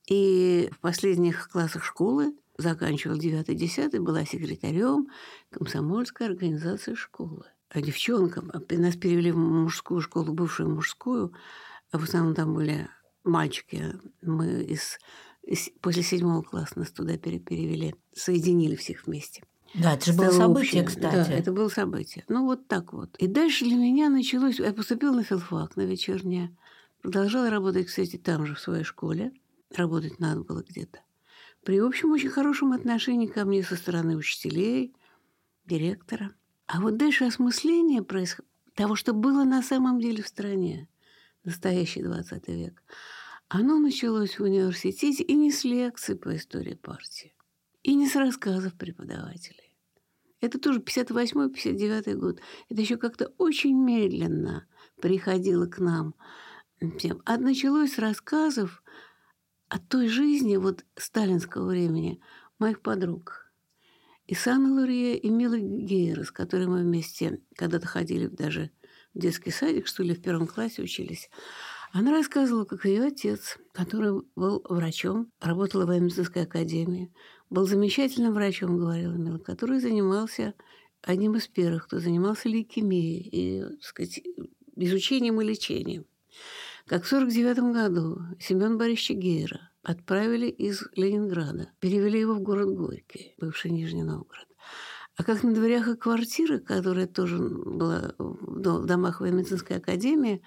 и 0.09 0.69
в 0.71 0.79
последних 0.79 1.49
классах 1.49 1.85
школы 1.85 2.33
заканчивал 2.57 3.17
9-10, 3.17 3.99
была 4.01 4.25
секретарем 4.25 5.07
комсомольской 5.51 6.27
организации 6.27 6.95
школы. 6.95 7.45
А 7.69 7.79
девчонкам, 7.79 8.51
а 8.51 8.59
нас 8.77 8.95
перевели 8.95 9.31
в 9.31 9.37
мужскую 9.37 10.01
школу, 10.01 10.33
бывшую 10.33 10.73
мужскую, 10.73 11.31
а 11.91 11.99
в 11.99 12.03
основном 12.03 12.33
там 12.33 12.55
были 12.55 12.89
мальчики. 13.23 13.93
Мы 14.23 14.63
из, 14.63 14.97
из 15.43 15.69
после 15.79 16.01
седьмого 16.01 16.41
класса 16.41 16.79
нас 16.79 16.89
туда 16.89 17.15
перевели, 17.17 17.93
соединили 18.11 18.75
всех 18.75 19.05
вместе. 19.05 19.43
Да, 19.75 19.93
это 19.93 20.07
же 20.07 20.13
было 20.13 20.31
событие, 20.31 20.83
кстати. 20.83 21.29
Да, 21.29 21.31
это 21.31 21.51
было 21.51 21.69
событие. 21.69 22.25
Ну, 22.27 22.45
вот 22.45 22.67
так 22.67 22.91
вот. 22.93 23.15
И 23.17 23.27
дальше 23.27 23.65
для 23.65 23.75
меня 23.75 24.09
началось... 24.09 24.57
Я 24.57 24.73
поступила 24.73 25.13
на 25.13 25.23
филфак, 25.23 25.75
на 25.75 25.83
вечернее. 25.83 26.57
Продолжала 27.03 27.51
работать, 27.51 27.85
кстати, 27.85 28.17
там 28.17 28.47
же, 28.47 28.55
в 28.55 28.59
своей 28.59 28.83
школе 28.83 29.31
работать 29.75 30.19
надо 30.19 30.41
было 30.41 30.63
где-то. 30.63 30.99
При 31.63 31.79
общем 31.79 32.11
очень 32.11 32.29
хорошем 32.29 32.71
отношении 32.71 33.27
ко 33.27 33.45
мне 33.45 33.63
со 33.63 33.75
стороны 33.75 34.15
учителей, 34.15 34.95
директора. 35.65 36.33
А 36.67 36.81
вот 36.81 36.97
дальше 36.97 37.25
осмысление 37.25 38.03
происход... 38.03 38.45
того, 38.75 38.95
что 38.95 39.13
было 39.13 39.43
на 39.43 39.61
самом 39.61 39.99
деле 39.99 40.23
в 40.23 40.27
стране, 40.27 40.87
настоящий 41.43 42.01
20 42.01 42.47
век, 42.47 42.83
оно 43.47 43.79
началось 43.79 44.39
в 44.39 44.43
университете 44.43 45.23
и 45.23 45.33
не 45.35 45.51
с 45.51 45.63
лекций 45.63 46.15
по 46.15 46.35
истории 46.35 46.75
партии, 46.75 47.35
и 47.83 47.95
не 47.95 48.07
с 48.07 48.15
рассказов 48.15 48.75
преподавателей. 48.75 49.75
Это 50.41 50.59
тоже 50.59 50.79
58-59 50.79 52.13
год. 52.15 52.39
Это 52.69 52.81
еще 52.81 52.97
как-то 52.97 53.33
очень 53.37 53.75
медленно 53.75 54.67
приходило 55.01 55.65
к 55.65 55.79
нам. 55.79 56.15
А 57.25 57.37
началось 57.37 57.93
с 57.93 57.97
рассказов 57.97 58.83
от 59.69 59.87
той 59.87 60.07
жизни 60.07 60.57
вот 60.57 60.83
сталинского 60.95 61.67
времени 61.67 62.19
моих 62.57 62.81
подруг. 62.81 63.51
И 64.27 64.35
Санна 64.35 64.73
Лурия, 64.73 65.15
и 65.15 65.29
Мила 65.29 65.57
Гейра, 65.57 66.23
с 66.23 66.31
которой 66.31 66.67
мы 66.67 66.81
вместе 66.81 67.41
когда-то 67.55 67.87
ходили 67.87 68.27
даже 68.27 68.71
в 69.13 69.19
детский 69.19 69.51
садик, 69.51 69.87
что 69.87 70.03
ли, 70.03 70.13
в 70.13 70.21
первом 70.21 70.47
классе 70.47 70.83
учились. 70.83 71.29
Она 71.91 72.11
рассказывала, 72.11 72.65
как 72.65 72.85
ее 72.85 73.05
отец, 73.05 73.57
который 73.73 74.21
был 74.35 74.63
врачом, 74.69 75.31
работал 75.39 75.85
в 75.85 75.99
медицинской 75.99 76.43
академии, 76.43 77.11
был 77.49 77.65
замечательным 77.65 78.33
врачом, 78.33 78.77
говорила 78.77 79.13
Мила, 79.13 79.39
который 79.39 79.79
занимался 79.79 80.53
одним 81.01 81.35
из 81.35 81.47
первых, 81.47 81.87
кто 81.87 81.99
занимался 81.99 82.49
лейкемией 82.49 83.21
и, 83.21 83.61
так 83.63 83.83
сказать, 83.83 84.21
изучением 84.75 85.41
и 85.41 85.45
лечением. 85.45 86.05
Как 86.89 87.03
в 87.03 87.13
1949 87.13 87.71
году 87.71 88.19
Семен 88.39 88.79
Борисович 88.79 89.19
Гейра 89.19 89.69
отправили 89.83 90.47
из 90.47 90.83
Ленинграда, 90.95 91.69
перевели 91.79 92.19
его 92.19 92.33
в 92.33 92.41
город 92.41 92.73
Горький, 92.75 93.35
бывший 93.37 93.69
Нижний 93.69 94.01
Новгород. 94.01 94.47
А 95.15 95.23
как 95.23 95.43
на 95.43 95.53
дверях 95.53 95.87
и 95.87 95.95
квартиры, 95.95 96.57
которая 96.57 97.05
тоже 97.05 97.37
была 97.37 98.15
в 98.17 98.85
домах 98.87 99.21
военно-медицинской 99.21 99.77
академии, 99.77 100.41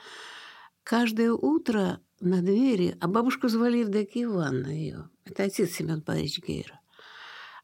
каждое 0.83 1.31
утро 1.31 2.01
на 2.19 2.43
двери, 2.43 2.97
а 3.01 3.07
бабушку 3.07 3.47
звали 3.47 3.79
Евдокия 3.79 4.25
Ивановна 4.25 4.73
ее, 4.73 5.11
это 5.25 5.45
отец 5.45 5.71
Семен 5.71 6.01
Борисович 6.01 6.45
Гейра, 6.45 6.81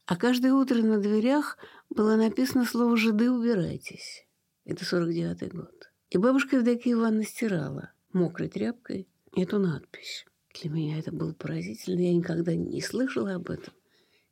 а 0.07 0.15
каждое 0.15 0.53
утро 0.53 0.77
на 0.77 0.99
дверях 0.99 1.59
было 1.91 2.15
написано 2.15 2.65
слово 2.65 2.97
«Жиды, 2.97 3.29
убирайтесь». 3.29 4.25
Это 4.65 4.85
49-й 4.85 5.49
год. 5.49 5.91
И 6.11 6.19
бабушка 6.19 6.59
Евдокия 6.59 6.93
Ивановна 6.93 7.25
стирала– 7.25 7.91
мокрой 8.19 8.49
тряпкой 8.49 9.09
эту 9.37 9.59
надпись. 9.59 10.27
Для 10.61 10.71
меня 10.71 10.99
это 10.99 11.13
было 11.13 11.33
поразительно. 11.33 12.01
Я 12.01 12.13
никогда 12.13 12.55
не 12.55 12.81
слышала 12.81 13.35
об 13.35 13.51
этом. 13.51 13.73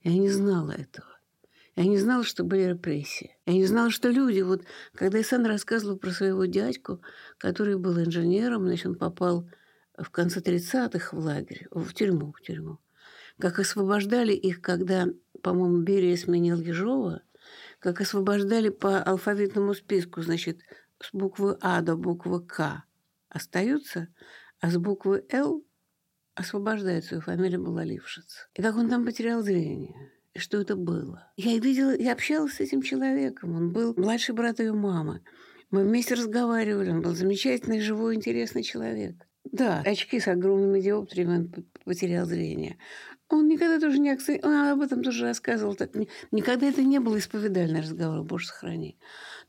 Я 0.02 0.12
не 0.12 0.28
знала 0.28 0.72
этого. 0.72 1.08
Я 1.76 1.84
не 1.84 1.98
знала, 1.98 2.24
что 2.24 2.42
были 2.42 2.62
репрессии. 2.62 3.36
Я 3.44 3.52
не 3.52 3.66
знала, 3.66 3.90
что 3.90 4.08
люди... 4.08 4.40
Вот 4.40 4.62
когда 4.94 5.20
Исан 5.20 5.44
рассказывал 5.44 5.98
про 5.98 6.10
своего 6.10 6.46
дядьку, 6.46 7.02
который 7.38 7.76
был 7.76 7.98
инженером, 8.00 8.66
значит, 8.66 8.86
он 8.86 8.94
попал 8.96 9.48
в 9.96 10.10
конце 10.10 10.40
30-х 10.40 11.14
в 11.14 11.20
лагерь, 11.20 11.68
в 11.70 11.92
тюрьму, 11.92 12.32
в 12.32 12.40
тюрьму. 12.42 12.78
Как 13.38 13.58
освобождали 13.58 14.32
их, 14.32 14.62
когда, 14.62 15.06
по-моему, 15.42 15.82
Берия 15.82 16.16
сменил 16.16 16.58
Ежова, 16.58 17.22
как 17.78 18.00
освобождали 18.00 18.70
по 18.70 19.02
алфавитному 19.02 19.74
списку, 19.74 20.22
значит, 20.22 20.60
с 21.00 21.10
буквы 21.12 21.58
А 21.60 21.82
до 21.82 21.94
буквы 21.96 22.40
К 22.40 22.85
остаются, 23.36 24.08
а 24.60 24.70
с 24.70 24.76
буквы 24.76 25.24
«Л» 25.30 25.64
освобождает 26.34 27.04
свою 27.04 27.22
фамилию 27.22 27.62
была 27.62 27.84
Лившиц. 27.84 28.48
И 28.54 28.62
как 28.62 28.76
он 28.76 28.88
там 28.90 29.04
потерял 29.04 29.42
зрение. 29.42 29.94
И 30.34 30.38
что 30.38 30.60
это 30.60 30.76
было? 30.76 31.32
Я 31.36 31.58
видела, 31.58 31.96
я 31.96 32.12
общалась 32.12 32.54
с 32.54 32.60
этим 32.60 32.82
человеком. 32.82 33.54
Он 33.54 33.72
был 33.72 33.94
младший 33.96 34.34
брат 34.34 34.58
ее 34.60 34.72
мамы. 34.72 35.22
Мы 35.70 35.84
вместе 35.84 36.14
разговаривали. 36.14 36.90
Он 36.90 37.00
был 37.00 37.14
замечательный, 37.14 37.80
живой, 37.80 38.14
интересный 38.16 38.62
человек. 38.62 39.16
Да, 39.44 39.82
очки 39.86 40.20
с 40.20 40.28
огромными 40.28 40.80
диоптриями 40.80 41.36
он 41.36 41.64
потерял 41.84 42.26
зрение. 42.26 42.78
Он 43.28 43.48
никогда 43.48 43.80
тоже 43.80 43.98
не 43.98 44.10
акцент... 44.10 44.44
Он 44.44 44.52
об 44.68 44.80
этом 44.80 45.02
тоже 45.02 45.24
рассказывал. 45.24 45.74
Так... 45.74 45.90
Никогда 46.30 46.66
это 46.66 46.82
не 46.82 47.00
было 47.00 47.18
исповедальный 47.18 47.80
разговор, 47.80 48.22
боже 48.22 48.46
сохрани. 48.46 48.98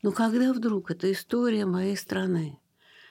Но 0.02 0.10
когда 0.12 0.52
вдруг 0.52 0.90
эта 0.90 1.12
история 1.12 1.66
моей 1.66 1.96
страны, 1.96 2.58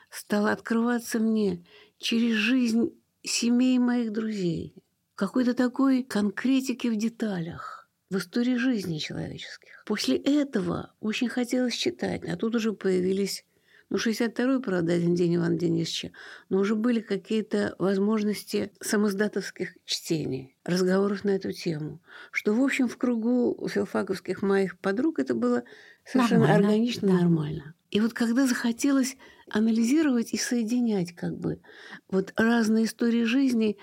стало 0.09 0.51
открываться 0.51 1.19
мне 1.19 1.63
через 1.97 2.35
жизнь 2.35 2.91
семей 3.23 3.79
моих 3.79 4.11
друзей, 4.11 4.75
какой-то 5.15 5.53
такой 5.53 6.03
конкретики 6.03 6.87
в 6.87 6.95
деталях. 6.95 7.89
в 8.09 8.17
истории 8.19 8.55
жизни 8.55 8.99
человеческих. 8.99 9.83
После 9.85 10.15
этого 10.15 10.93
очень 11.01 11.27
хотелось 11.27 11.75
читать, 11.75 12.23
а 12.23 12.37
тут 12.37 12.55
уже 12.55 12.71
появились 12.71 13.43
ну, 13.89 13.97
62-й, 13.97 14.61
правда, 14.61 14.93
один 14.93 15.15
день 15.15 15.37
Ивана 15.37 15.57
Денисовича, 15.57 16.11
но 16.49 16.59
уже 16.59 16.75
были 16.75 16.99
какие-то 16.99 17.75
возможности 17.79 18.71
самоздатовских 18.81 19.75
чтений, 19.85 20.55
разговоров 20.65 21.23
на 21.23 21.29
эту 21.31 21.53
тему. 21.53 22.01
Что, 22.31 22.53
в 22.53 22.61
общем, 22.61 22.89
в 22.89 22.97
кругу 22.97 23.67
филфаковских 23.69 24.41
моих 24.41 24.77
подруг 24.77 25.19
это 25.19 25.33
было 25.33 25.63
совершенно 26.05 26.47
нормально. 26.47 26.67
органично, 26.67 27.07
да. 27.07 27.13
нормально. 27.13 27.73
И 27.89 28.01
вот 28.01 28.13
когда 28.13 28.45
захотелось 28.45 29.15
анализировать 29.49 30.33
и 30.33 30.37
соединять 30.37 31.13
как 31.13 31.37
бы 31.37 31.61
вот 32.09 32.33
разные 32.35 32.85
истории 32.85 33.23
жизни 33.23 33.77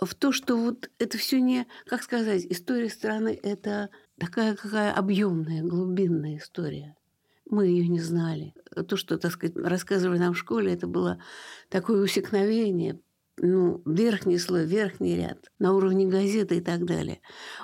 в 0.00 0.14
то, 0.14 0.32
что 0.32 0.56
вот 0.56 0.90
это 0.98 1.18
все 1.18 1.40
не, 1.40 1.66
как 1.86 2.02
сказать, 2.02 2.46
история 2.48 2.88
страны– 2.88 3.38
это 3.42 3.90
такая 4.18 4.54
какая 4.54 4.92
объемная, 4.92 5.62
глубинная 5.62 6.38
история. 6.38 6.96
Мы 7.50 7.66
ее 7.66 7.88
не 7.88 8.00
знали. 8.00 8.54
То, 8.88 8.96
что, 8.96 9.18
так 9.18 9.32
сказать, 9.32 9.56
рассказывали 9.56 10.18
нам 10.18 10.34
в 10.34 10.38
школе, 10.38 10.74
это 10.74 10.86
было 10.86 11.20
такое 11.70 12.02
усекновение, 12.02 13.00
ну, 13.38 13.82
верхний 13.86 14.38
слой, 14.38 14.66
верхний 14.66 15.16
ряд, 15.16 15.50
на 15.58 15.72
уровне 15.72 16.06
газеты 16.06 16.58
и 16.58 16.60
так 16.60 16.84
далее. 16.84 17.20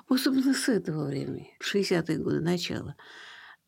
Вот, 0.08 0.20
собственно, 0.20 0.54
с 0.54 0.68
этого 0.68 1.06
времени, 1.06 1.50
60-е 1.62 2.18
годы, 2.18 2.40
начала, 2.40 2.96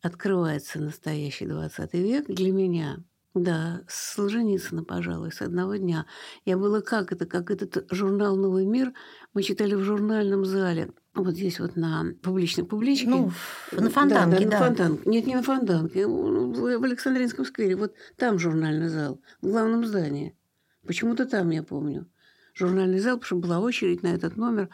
открывается 0.01 0.79
настоящий 0.79 1.45
20 1.45 1.93
век 1.93 2.25
для 2.27 2.51
меня. 2.51 3.03
Да, 3.33 3.83
Солженицына, 3.87 4.83
пожалуй, 4.83 5.31
с 5.31 5.41
одного 5.41 5.75
дня. 5.75 6.05
Я 6.45 6.57
была 6.57 6.81
как 6.81 7.11
это, 7.11 7.25
как 7.25 7.51
этот 7.51 7.85
журнал 7.91 8.35
«Новый 8.35 8.65
мир» 8.65 8.93
мы 9.33 9.43
читали 9.43 9.75
в 9.75 9.81
журнальном 9.81 10.45
зале– 10.45 10.91
вот 11.17 11.33
здесь 11.33 11.59
вот 11.59 11.75
на 11.75 12.13
публичной 12.21 12.63
публичке. 12.63 13.07
Ну, 13.07 13.31
на 13.71 13.89
фонтанке, 13.89 14.45
да. 14.45 14.49
да, 14.49 14.49
да. 14.49 14.59
На 14.59 14.65
фонтанке. 14.65 15.09
Нет, 15.09 15.25
не 15.25 15.35
на 15.35 15.41
фонтанке, 15.41 16.05
в 16.05 16.83
Александринском 16.83 17.45
сквере. 17.45 17.75
Вот 17.75 17.95
там 18.17 18.37
журнальный 18.37 18.89
зал, 18.89 19.19
в 19.41 19.47
главном 19.47 19.85
здании. 19.85 20.37
Почему-то 20.85 21.25
там, 21.25 21.49
я 21.49 21.63
помню. 21.63 22.07
Журнальный 22.53 22.99
зал, 22.99 23.17
потому 23.17 23.25
что 23.25 23.35
была 23.47 23.59
очередь 23.59 24.03
на 24.03 24.07
этот 24.13 24.37
номер. 24.37 24.69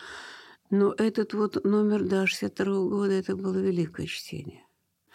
Но 0.70 0.94
этот 0.98 1.34
вот 1.34 1.64
номер 1.64 2.04
до 2.04 2.28
62 2.28 2.66
года, 2.90 3.14
это 3.14 3.38
было 3.38 3.58
великое 3.58 4.08
чтение. 4.08 4.66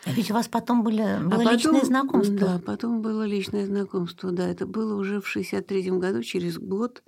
А 0.05 0.13
ведь 0.13 0.31
у 0.31 0.35
вас 0.35 0.49
потом 0.49 0.83
были, 0.83 1.03
было 1.03 1.35
а 1.35 1.39
потом, 1.39 1.53
личное 1.53 1.85
знакомство. 1.85 2.37
Да, 2.37 2.63
потом 2.65 3.03
было 3.03 3.25
личное 3.25 3.67
знакомство, 3.67 4.31
да. 4.31 4.49
Это 4.49 4.67
было 4.67 4.95
уже 4.95 5.21
в 5.21 5.27
63 5.27 5.91
году, 5.91 6.23
через 6.23 6.59
год 6.59 7.03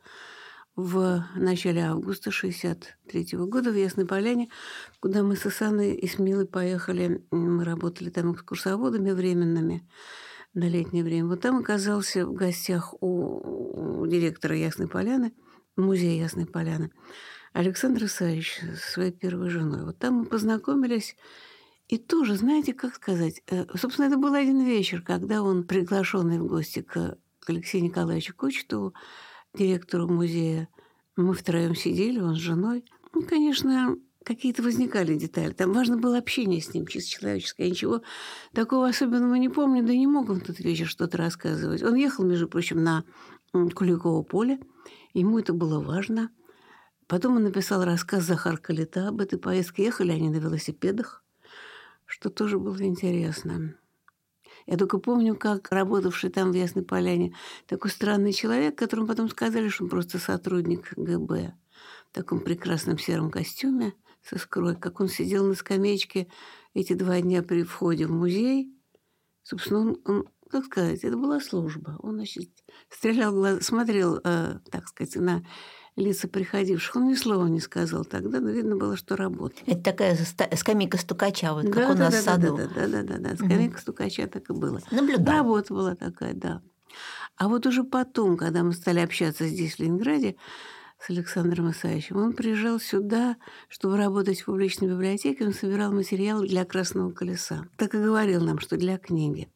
в 0.76 1.24
начале 1.36 1.82
августа 1.82 2.30
1963 2.30 3.38
года 3.38 3.70
в 3.70 3.76
Ясной 3.76 4.06
Поляне, 4.06 4.48
куда 5.00 5.22
мы 5.22 5.36
с 5.36 5.46
Исаной 5.46 5.94
и 5.94 6.06
с 6.06 6.18
Милой 6.18 6.46
поехали. 6.46 7.24
Мы 7.30 7.64
работали 7.64 8.10
там 8.10 8.32
экскурсоводами 8.32 9.10
временными 9.10 9.88
на 10.54 10.68
летнее 10.68 11.04
время. 11.04 11.28
Вот 11.28 11.40
там 11.40 11.58
оказался 11.58 12.26
в 12.26 12.32
гостях 12.32 12.94
у, 13.00 14.00
у 14.00 14.06
директора 14.06 14.56
Ясной 14.56 14.88
Поляны, 14.88 15.32
музея 15.76 16.22
Ясной 16.22 16.46
Поляны, 16.46 16.90
Александр 17.52 18.04
Исаевич 18.04 18.60
со 18.60 18.92
своей 18.92 19.12
первой 19.12 19.50
женой. 19.50 19.84
Вот 19.84 19.98
там 19.98 20.14
мы 20.14 20.24
познакомились. 20.24 21.16
И 21.90 21.98
тоже, 21.98 22.36
знаете, 22.36 22.72
как 22.72 22.94
сказать, 22.94 23.42
э, 23.48 23.66
собственно, 23.76 24.06
это 24.06 24.16
был 24.16 24.32
один 24.34 24.64
вечер, 24.64 25.02
когда 25.02 25.42
он, 25.42 25.64
приглашенный 25.64 26.38
в 26.38 26.46
гости 26.46 26.82
к 26.82 27.18
Алексею 27.48 27.82
Николаевичу 27.82 28.32
Кочетову, 28.32 28.94
директору 29.54 30.06
музея. 30.06 30.68
Мы 31.16 31.34
втроем 31.34 31.74
сидели, 31.74 32.20
он 32.20 32.36
с 32.36 32.38
женой. 32.38 32.84
Ну, 33.12 33.22
конечно, 33.22 33.96
какие-то 34.24 34.62
возникали 34.62 35.18
детали. 35.18 35.52
Там 35.52 35.72
важно 35.72 35.96
было 35.96 36.18
общение 36.18 36.60
с 36.60 36.72
ним, 36.72 36.86
чисто 36.86 37.10
человеческое. 37.10 37.64
Я 37.64 37.70
ничего 37.70 38.02
такого 38.54 38.86
особенного 38.86 39.34
не 39.34 39.48
помню, 39.48 39.84
да 39.84 39.92
не 39.92 40.06
мог 40.06 40.30
он 40.30 40.40
тот 40.42 40.60
вечер 40.60 40.86
что-то 40.86 41.18
рассказывать. 41.18 41.82
Он 41.82 41.96
ехал, 41.96 42.24
между 42.24 42.46
прочим, 42.46 42.84
на 42.84 43.02
Куликово 43.52 44.22
поле. 44.22 44.60
Ему 45.12 45.40
это 45.40 45.52
было 45.52 45.80
важно. 45.80 46.30
Потом 47.08 47.34
он 47.34 47.42
написал 47.42 47.82
рассказ 47.82 48.22
Захар 48.22 48.58
Калита 48.58 49.08
об 49.08 49.20
этой 49.20 49.40
поездке. 49.40 49.86
Ехали 49.86 50.12
они 50.12 50.30
на 50.30 50.36
велосипедах, 50.36 51.24
что 52.10 52.28
тоже 52.28 52.58
было 52.58 52.82
интересно. 52.82 53.76
Я 54.66 54.76
только 54.76 54.98
помню, 54.98 55.36
как 55.36 55.70
работавший 55.70 56.30
там 56.30 56.50
в 56.50 56.54
Ясной 56.54 56.84
Поляне 56.84 57.34
такой 57.66 57.90
странный 57.90 58.32
человек, 58.32 58.76
которому 58.76 59.06
потом 59.06 59.28
сказали, 59.28 59.68
что 59.68 59.84
он 59.84 59.90
просто 59.90 60.18
сотрудник 60.18 60.92
ГБ 60.96 61.54
в 62.10 62.12
таком 62.12 62.40
прекрасном 62.40 62.98
сером 62.98 63.30
костюме 63.30 63.94
со 64.22 64.38
скрой, 64.38 64.76
как 64.76 65.00
он 65.00 65.08
сидел 65.08 65.46
на 65.46 65.54
скамеечке 65.54 66.28
эти 66.74 66.94
два 66.94 67.20
дня 67.20 67.42
при 67.42 67.62
входе 67.62 68.06
в 68.06 68.10
музей. 68.10 68.74
Собственно, 69.42 69.80
он, 69.80 70.00
он 70.04 70.28
как 70.50 70.64
сказать, 70.64 71.04
это 71.04 71.16
была 71.16 71.40
служба. 71.40 71.96
Он, 72.02 72.16
значит, 72.16 72.50
стрелял, 72.88 73.60
смотрел, 73.60 74.20
э, 74.24 74.58
так 74.70 74.88
сказать, 74.88 75.14
на 75.14 75.44
лица 75.96 76.28
приходивших. 76.28 76.96
Он 76.96 77.08
ни 77.08 77.14
слова 77.14 77.46
не 77.46 77.60
сказал 77.60 78.04
тогда, 78.04 78.40
но 78.40 78.50
видно 78.50 78.76
было, 78.76 78.96
что 78.96 79.16
работает. 79.16 79.62
Это 79.66 79.82
такая 79.82 80.18
скамейка 80.56 80.98
стукача, 80.98 81.52
вот 81.52 81.64
да, 81.64 81.72
как 81.72 81.86
да, 81.86 81.92
у 81.92 81.96
нас 81.96 82.12
да, 82.12 82.20
в 82.20 82.24
саду. 82.24 82.56
Да, 82.56 82.68
да, 82.74 82.86
да, 82.86 83.02
да, 83.02 83.18
да, 83.18 83.34
скамейка 83.36 83.74
угу. 83.74 83.80
стукача 83.80 84.26
так 84.26 84.50
и 84.50 84.52
было. 84.52 84.80
Наблюдал. 84.90 85.36
Работа 85.36 85.74
была 85.74 85.94
такая, 85.94 86.34
да. 86.34 86.62
А 87.36 87.48
вот 87.48 87.66
уже 87.66 87.84
потом, 87.84 88.36
когда 88.36 88.62
мы 88.62 88.72
стали 88.72 89.00
общаться 89.00 89.46
здесь, 89.46 89.76
в 89.76 89.78
Ленинграде, 89.78 90.36
с 91.00 91.08
Александром 91.08 91.70
Исаевичем. 91.70 92.16
Он 92.18 92.34
приезжал 92.34 92.78
сюда, 92.78 93.36
чтобы 93.68 93.96
работать 93.96 94.42
в 94.42 94.44
публичной 94.44 94.88
библиотеке. 94.88 95.46
Он 95.46 95.54
собирал 95.54 95.92
материал 95.92 96.42
для 96.42 96.64
«Красного 96.64 97.10
колеса». 97.10 97.64
Так 97.78 97.94
и 97.94 97.98
говорил 97.98 98.42
нам, 98.42 98.58
что 98.58 98.76
для 98.76 98.98
книги. 98.98 99.48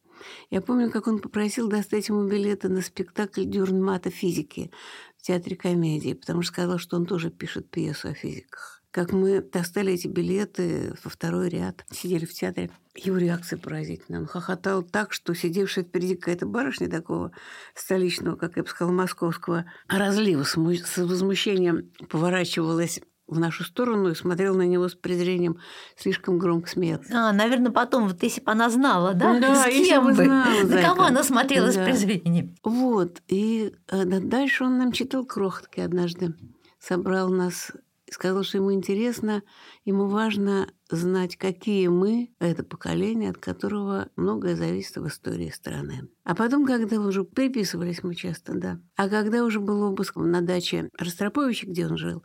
Я 0.50 0.60
помню, 0.60 0.90
как 0.90 1.06
он 1.06 1.18
попросил 1.18 1.68
достать 1.68 2.08
ему 2.08 2.26
билеты 2.26 2.68
на 2.68 2.82
спектакль 2.82 3.44
Дюрнмата 3.44 4.10
физики 4.10 4.70
в 5.18 5.22
театре 5.22 5.56
комедии, 5.56 6.14
потому 6.14 6.42
что 6.42 6.52
сказал, 6.52 6.78
что 6.78 6.96
он 6.96 7.06
тоже 7.06 7.30
пишет 7.30 7.70
пьесу 7.70 8.08
о 8.08 8.14
физиках. 8.14 8.82
Как 8.94 9.10
мы 9.12 9.40
достали 9.40 9.92
эти 9.92 10.06
билеты 10.06 10.94
во 11.02 11.10
второй 11.10 11.48
ряд, 11.48 11.84
сидели 11.90 12.26
в 12.26 12.32
театре. 12.32 12.70
Его 12.94 13.16
реакция 13.16 13.58
поразительная. 13.58 14.20
Он 14.20 14.26
хохотал 14.26 14.84
так, 14.84 15.12
что 15.12 15.34
сидевшая 15.34 15.84
впереди 15.84 16.14
какая-то 16.14 16.46
барышня 16.46 16.88
такого 16.88 17.32
столичного, 17.74 18.36
как 18.36 18.56
я 18.56 18.62
бы 18.62 18.68
сказала, 18.68 18.94
московского 18.94 19.64
разлива 19.88 20.44
с 20.44 20.56
возмущением 20.56 21.90
поворачивалась 22.08 23.00
в 23.26 23.38
нашу 23.38 23.64
сторону 23.64 24.10
и 24.10 24.14
смотрел 24.14 24.54
на 24.54 24.66
него 24.66 24.88
с 24.88 24.94
презрением, 24.94 25.58
слишком 25.96 26.38
громко 26.38 26.68
смеялся. 26.68 27.08
А, 27.12 27.32
наверное, 27.32 27.72
потом, 27.72 28.08
вот 28.08 28.22
если 28.22 28.40
бы 28.40 28.52
она 28.52 28.68
знала, 28.70 29.14
да, 29.14 29.38
да 29.40 29.54
с 29.54 29.66
кем 29.66 30.04
бы, 30.04 30.12
знала, 30.12 30.62
на 30.64 30.82
кого 30.82 31.02
она 31.04 31.22
смотрела 31.22 31.66
да. 31.66 31.72
с 31.72 31.76
презрением. 31.76 32.54
Вот, 32.62 33.22
и 33.28 33.74
э, 33.88 34.04
дальше 34.04 34.64
он 34.64 34.78
нам 34.78 34.92
читал 34.92 35.24
крохотки 35.24 35.80
однажды, 35.80 36.34
собрал 36.78 37.30
нас 37.30 37.72
сказал, 38.14 38.42
что 38.44 38.58
ему 38.58 38.72
интересно, 38.72 39.42
ему 39.84 40.06
важно 40.06 40.68
знать, 40.90 41.36
какие 41.36 41.88
мы, 41.88 42.32
это 42.38 42.64
поколение, 42.64 43.30
от 43.30 43.38
которого 43.38 44.08
многое 44.16 44.56
зависит 44.56 44.96
в 44.96 45.06
истории 45.06 45.50
страны. 45.50 46.08
А 46.24 46.34
потом, 46.34 46.64
когда 46.64 47.00
уже 47.00 47.24
приписывались 47.24 48.02
мы 48.02 48.14
часто, 48.14 48.54
да, 48.54 48.80
а 48.96 49.08
когда 49.08 49.44
уже 49.44 49.60
был 49.60 49.82
обыск 49.82 50.16
на 50.16 50.40
даче 50.40 50.88
Ростроповича, 50.96 51.66
где 51.66 51.86
он 51.86 51.98
жил, 51.98 52.22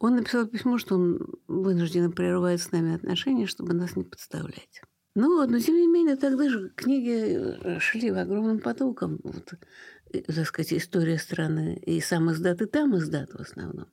он 0.00 0.16
написал 0.16 0.46
письмо, 0.46 0.78
что 0.78 0.94
он 0.94 1.20
вынужден 1.46 2.10
прерывает 2.12 2.60
с 2.62 2.72
нами 2.72 2.94
отношения, 2.94 3.46
чтобы 3.46 3.74
нас 3.74 3.96
не 3.96 4.04
подставлять. 4.04 4.80
Ну 5.14 5.36
вот, 5.36 5.50
но 5.50 5.58
тем 5.58 5.76
не 5.76 5.86
менее, 5.86 6.16
тогда 6.16 6.48
же 6.48 6.70
книги 6.70 7.36
э, 7.36 7.78
шли 7.80 8.10
в 8.10 8.16
огромным 8.16 8.60
потоком. 8.60 9.20
Вот, 9.22 9.52
э, 10.12 10.22
так 10.22 10.46
сказать, 10.46 10.72
история 10.72 11.18
страны. 11.18 11.76
И 11.84 12.00
сам 12.00 12.30
издат, 12.32 12.62
и 12.62 12.66
там 12.66 12.96
издат 12.96 13.34
в 13.34 13.40
основном. 13.40 13.88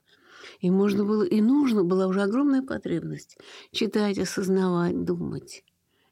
И 0.62 0.72
можно 0.72 1.04
было, 1.04 1.24
и 1.24 1.42
нужно 1.42 1.84
была 1.84 2.08
уже 2.08 2.22
огромная 2.22 2.62
потребность 2.62 3.38
читать, 3.74 4.18
осознавать, 4.18 5.04
думать. 5.04 5.66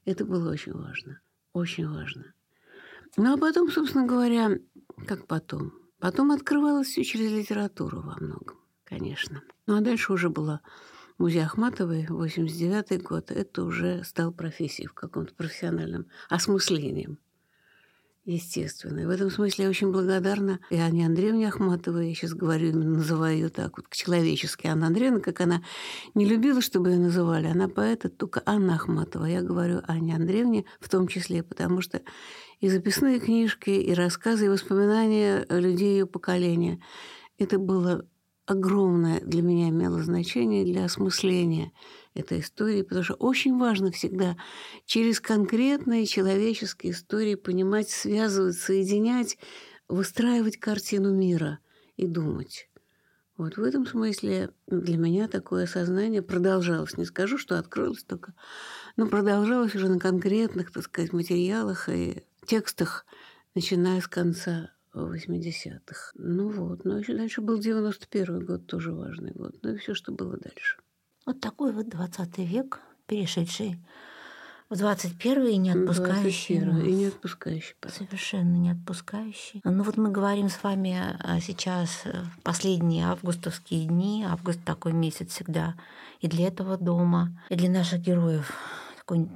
Это 0.04 0.26
было 0.26 0.50
очень 0.50 0.74
важно. 0.74 1.20
Очень 1.54 1.88
важно. 1.88 2.34
Ну, 3.16 3.32
а 3.32 3.38
потом, 3.38 3.70
собственно 3.70 4.06
говоря, 4.06 4.58
как 5.06 5.26
потом? 5.26 5.72
Потом 6.00 6.32
открывалось 6.32 6.88
все 6.88 7.02
через 7.02 7.32
литературу 7.32 8.02
во 8.02 8.16
многом 8.20 8.65
конечно. 8.86 9.42
Ну 9.66 9.76
а 9.76 9.80
дальше 9.80 10.12
уже 10.12 10.30
была 10.30 10.60
музей 11.18 11.44
Ахматовой, 11.44 12.06
89 12.08 13.02
год. 13.02 13.30
Это 13.30 13.64
уже 13.64 14.04
стал 14.04 14.32
профессией 14.32 14.88
в 14.88 14.94
каком-то 14.94 15.34
профессиональном 15.34 16.06
осмыслением. 16.28 17.18
Естественно. 18.24 18.98
И 18.98 19.04
в 19.04 19.10
этом 19.10 19.30
смысле 19.30 19.64
я 19.64 19.70
очень 19.70 19.92
благодарна 19.92 20.58
и 20.70 20.76
Анне 20.76 21.06
Андреевне 21.06 21.46
Ахматовой, 21.46 22.08
я 22.08 22.14
сейчас 22.14 22.34
говорю, 22.34 22.70
именно 22.70 22.96
называю 22.96 23.36
ее 23.36 23.48
так, 23.50 23.76
вот 23.76 23.86
человечески. 23.92 24.66
Анна 24.66 24.88
Андреевна, 24.88 25.20
как 25.20 25.40
она 25.40 25.62
не 26.14 26.24
любила, 26.24 26.60
чтобы 26.60 26.90
ее 26.90 26.98
называли, 26.98 27.46
она 27.46 27.68
поэт, 27.68 28.04
только 28.18 28.42
Анна 28.44 28.74
Ахматова. 28.74 29.26
Я 29.26 29.42
говорю 29.42 29.80
Анне 29.86 30.16
Андреевне 30.16 30.64
в 30.80 30.88
том 30.88 31.06
числе, 31.06 31.44
потому 31.44 31.80
что 31.82 32.02
и 32.58 32.68
записные 32.68 33.20
книжки, 33.20 33.70
и 33.70 33.94
рассказы, 33.94 34.46
и 34.46 34.48
воспоминания 34.48 35.46
людей 35.48 35.92
ее 35.92 36.06
поколения– 36.06 36.80
это 37.38 37.58
было 37.58 38.06
огромное 38.46 39.20
для 39.20 39.42
меня 39.42 39.68
имело 39.68 40.02
значение 40.02 40.64
для 40.64 40.84
осмысления 40.84 41.72
этой 42.14 42.40
истории, 42.40 42.82
потому 42.82 43.02
что 43.02 43.14
очень 43.14 43.58
важно 43.58 43.90
всегда 43.90 44.36
через 44.86 45.20
конкретные 45.20 46.06
человеческие 46.06 46.92
истории 46.92 47.34
понимать, 47.34 47.90
связывать, 47.90 48.56
соединять, 48.56 49.36
выстраивать 49.88 50.58
картину 50.58 51.12
мира 51.12 51.58
и 51.96 52.06
думать. 52.06 52.68
Вот 53.36 53.58
в 53.58 53.62
этом 53.62 53.86
смысле 53.86 54.50
для 54.66 54.96
меня 54.96 55.28
такое 55.28 55.64
осознание 55.64 56.22
продолжалось. 56.22 56.96
Не 56.96 57.04
скажу, 57.04 57.36
что 57.36 57.58
открылось 57.58 58.02
только, 58.02 58.32
но 58.96 59.06
продолжалось 59.06 59.74
уже 59.74 59.88
на 59.88 59.98
конкретных, 59.98 60.72
так 60.72 60.84
сказать, 60.84 61.12
материалах 61.12 61.90
и 61.90 62.22
текстах, 62.46 63.04
начиная 63.54 64.00
с 64.00 64.08
конца 64.08 64.70
80-х. 64.96 66.12
Ну 66.14 66.50
вот, 66.50 66.84
но 66.84 66.98
еще 66.98 67.14
дальше 67.14 67.40
был 67.40 67.58
91 67.58 68.44
год, 68.44 68.66
тоже 68.66 68.92
важный 68.92 69.32
год. 69.32 69.56
Ну 69.62 69.74
и 69.74 69.76
все, 69.76 69.94
что 69.94 70.12
было 70.12 70.36
дальше. 70.36 70.78
Вот 71.26 71.40
такой 71.40 71.72
вот 71.72 71.88
20 71.88 72.38
век, 72.38 72.80
перешедший 73.06 73.78
в 74.68 74.76
21 74.76 75.46
и 75.46 75.56
не 75.56 75.70
отпускающий. 75.70 76.60
21 76.60 76.86
и 76.86 76.92
не 76.92 77.06
отпускающий. 77.06 77.76
Совершенно 77.88 78.56
не 78.56 78.70
отпускающий. 78.70 79.60
Ну 79.64 79.82
вот 79.82 79.96
мы 79.96 80.10
говорим 80.10 80.48
с 80.48 80.62
вами 80.62 81.16
а, 81.20 81.40
сейчас 81.40 82.02
э, 82.04 82.24
последние 82.42 83.06
августовские 83.06 83.86
дни. 83.86 84.24
Август 84.28 84.64
такой 84.64 84.92
месяц 84.92 85.30
всегда 85.30 85.74
и 86.20 86.28
для 86.28 86.48
этого 86.48 86.76
дома, 86.76 87.40
и 87.48 87.54
для 87.54 87.70
наших 87.70 88.00
героев 88.00 88.52
такой 88.98 89.28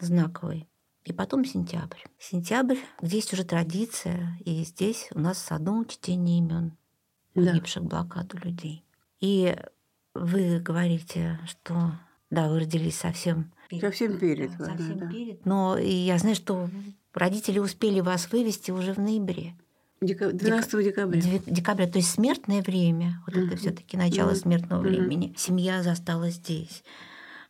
знаковый. 0.00 0.66
И 1.04 1.12
потом 1.12 1.44
сентябрь. 1.44 1.98
Сентябрь, 2.18 2.78
где 3.00 3.16
есть 3.16 3.32
уже 3.32 3.44
традиция, 3.44 4.38
и 4.44 4.62
здесь 4.64 5.08
у 5.14 5.18
нас 5.18 5.38
в 5.38 5.40
саду 5.40 5.84
чтение 5.84 6.38
имен 6.38 6.76
погибших 7.34 7.84
да. 7.84 7.88
блокаду 7.88 8.38
людей. 8.38 8.84
И 9.20 9.56
вы 10.14 10.60
говорите, 10.60 11.40
что 11.46 11.92
да, 12.30 12.48
вы 12.48 12.60
родились 12.60 12.96
совсем 12.96 13.52
Совсем 13.80 14.18
перед. 14.18 14.56
Да, 14.58 14.66
совсем 14.66 14.98
да. 14.98 15.08
перед. 15.08 15.46
Но 15.46 15.78
и 15.78 15.90
я 15.90 16.18
знаю, 16.18 16.36
что 16.36 16.68
родители 17.14 17.58
успели 17.58 18.00
вас 18.00 18.30
вывести 18.30 18.70
уже 18.70 18.92
в 18.92 18.98
ноябре. 18.98 19.54
12 20.00 20.84
декабря. 20.84 21.20
Декабря, 21.46 21.86
то 21.86 21.98
есть 21.98 22.10
смертное 22.10 22.60
время, 22.60 23.22
вот 23.26 23.36
mm-hmm. 23.36 23.46
это 23.46 23.56
все-таки 23.56 23.96
начало 23.96 24.32
mm-hmm. 24.32 24.42
смертного 24.42 24.82
mm-hmm. 24.82 24.88
времени. 24.88 25.34
Семья 25.38 25.82
застала 25.82 26.28
здесь. 26.30 26.82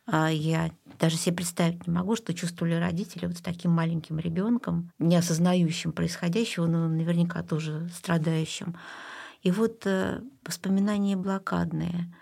А 0.06 0.30
я 0.30 0.70
даже 0.98 1.16
себе 1.16 1.36
представить 1.36 1.86
не 1.86 1.92
могу, 1.92 2.16
что 2.16 2.34
чувствовали 2.34 2.74
родители 2.74 3.26
вот 3.26 3.38
с 3.38 3.40
таким 3.40 3.70
маленьким 3.70 4.18
ребенком, 4.18 4.90
не 4.98 5.16
осознающим 5.16 5.92
происходящего, 5.92 6.66
но 6.66 6.88
наверняка 6.88 7.42
тоже 7.42 7.88
страдающим. 7.94 8.76
И 9.42 9.50
вот 9.50 9.86
э, 9.86 10.22
воспоминания 10.44 11.16
блокадные, 11.16 12.12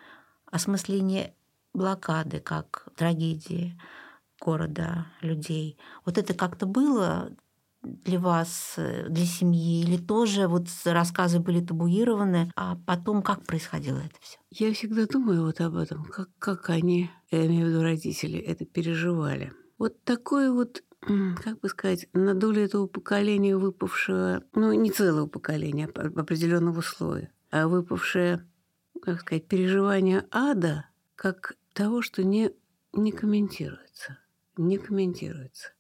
осмысление 0.46 1.34
блокады 1.72 2.40
как 2.40 2.88
трагедии 2.96 3.78
города, 4.40 5.06
людей. 5.20 5.78
Вот 6.04 6.18
это 6.18 6.34
как-то 6.34 6.66
было 6.66 7.30
для 7.82 8.18
вас, 8.18 8.74
э, 8.76 9.08
для 9.08 9.24
семьи, 9.24 9.82
или 9.82 9.96
тоже 9.96 10.48
вот 10.48 10.66
рассказы 10.84 11.40
были 11.40 11.60
табуированы, 11.60 12.50
а 12.56 12.76
потом 12.86 13.22
как 13.22 13.44
происходило 13.44 13.98
это 13.98 14.16
все? 14.20 14.38
Я 14.50 14.72
всегда 14.74 15.06
думаю 15.06 15.44
вот 15.44 15.60
об 15.60 15.76
этом, 15.76 16.04
как, 16.04 16.28
как 16.38 16.70
они, 16.70 17.10
я 17.30 17.46
имею 17.46 17.66
в 17.66 17.70
виду 17.70 17.82
родители, 17.82 18.38
это 18.38 18.64
переживали. 18.64 19.52
Вот 19.78 20.02
такое 20.04 20.52
вот 20.52 20.82
как 21.42 21.60
бы 21.60 21.68
сказать, 21.68 22.08
на 22.12 22.34
долю 22.34 22.62
этого 22.62 22.86
поколения 22.86 23.56
выпавшего, 23.56 24.44
ну, 24.54 24.72
не 24.74 24.90
целого 24.90 25.26
поколения, 25.26 25.88
а 25.94 26.08
определенного 26.20 26.82
слоя, 26.82 27.32
а 27.50 27.68
выпавшее, 27.68 28.46
как 29.00 29.20
сказать, 29.20 29.46
переживание 29.46 30.26
ада, 30.30 30.86
как 31.16 31.56
того, 31.72 32.02
что 32.02 32.22
не, 32.22 32.50
не 32.92 33.12
комментируется. 33.12 34.18
Не 34.56 34.76
комментируется. 34.76 35.72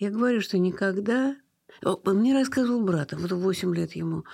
Я 0.00 0.10
говорю, 0.10 0.40
что 0.40 0.58
никогда... 0.58 1.36
Мне 2.04 2.34
рассказывал 2.34 2.82
брат, 2.82 3.12
вот 3.12 3.30
8 3.30 3.74
лет 3.74 3.92
ему, 3.92 4.24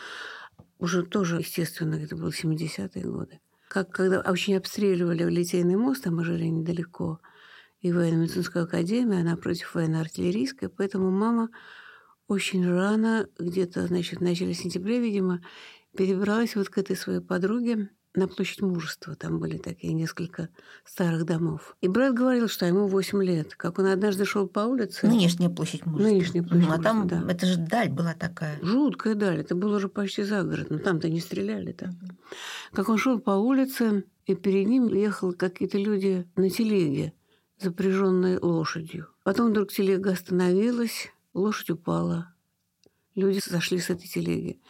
уже 0.78 1.04
тоже, 1.04 1.38
естественно, 1.38 1.96
это 1.96 2.16
было 2.16 2.30
70-е 2.30 3.04
годы, 3.04 3.40
как 3.68 3.90
когда 3.90 4.20
очень 4.20 4.56
обстреливали 4.56 5.28
Литейный 5.28 5.76
мост, 5.76 6.06
а 6.06 6.10
мы 6.10 6.24
жили 6.24 6.44
недалеко, 6.44 7.20
и 7.80 7.92
военно-медицинскую 7.92 8.64
академию, 8.64 9.20
она 9.20 9.36
против 9.36 9.74
военно-артиллерийской, 9.74 10.68
поэтому 10.68 11.10
мама 11.10 11.50
очень 12.26 12.66
рано, 12.66 13.28
где-то, 13.38 13.86
значит, 13.86 14.20
в 14.20 14.22
начале 14.22 14.54
сентября, 14.54 14.98
видимо, 14.98 15.42
перебралась 15.96 16.56
вот 16.56 16.68
к 16.68 16.78
этой 16.78 16.96
своей 16.96 17.20
подруге, 17.20 17.90
на 18.16 18.28
площадь 18.28 18.62
Мужества. 18.62 19.14
Там 19.14 19.38
были 19.38 19.58
такие 19.58 19.92
несколько 19.92 20.48
старых 20.84 21.24
домов. 21.24 21.76
И 21.80 21.88
брат 21.88 22.14
говорил, 22.14 22.48
что 22.48 22.66
ему 22.66 22.86
8 22.86 23.22
лет. 23.22 23.54
Как 23.54 23.78
он 23.78 23.86
однажды 23.86 24.24
шел 24.24 24.48
по 24.48 24.60
улице. 24.60 25.06
Нынешняя 25.06 25.50
площадь 25.50 25.86
Мужества. 25.86 26.10
Нынешняя 26.10 26.42
площадь 26.42 26.68
А 26.70 26.82
там 26.82 27.06
да. 27.06 27.24
это 27.28 27.46
же 27.46 27.58
даль 27.58 27.90
была 27.90 28.14
такая. 28.14 28.58
Жуткая 28.62 29.14
даль. 29.14 29.40
Это 29.40 29.54
было 29.54 29.76
уже 29.76 29.88
почти 29.88 30.22
за 30.22 30.42
город. 30.42 30.68
Но 30.70 30.78
там-то 30.78 31.08
не 31.08 31.20
стреляли 31.20 31.72
так. 31.72 31.90
Как 32.72 32.88
он 32.88 32.98
шел 32.98 33.18
по 33.18 33.30
улице, 33.30 34.04
и 34.26 34.34
перед 34.34 34.66
ним 34.66 34.88
ехали 34.88 35.32
какие-то 35.32 35.78
люди 35.78 36.26
на 36.34 36.50
телеге, 36.50 37.12
запряженные 37.58 38.38
лошадью. 38.40 39.08
Потом 39.22 39.50
вдруг 39.50 39.72
телега 39.72 40.12
остановилась, 40.12 41.12
лошадь 41.32 41.70
упала. 41.70 42.32
Люди 43.14 43.38
сошли 43.38 43.78
с 43.78 43.88
этой 43.88 44.08
телеги. 44.08 44.60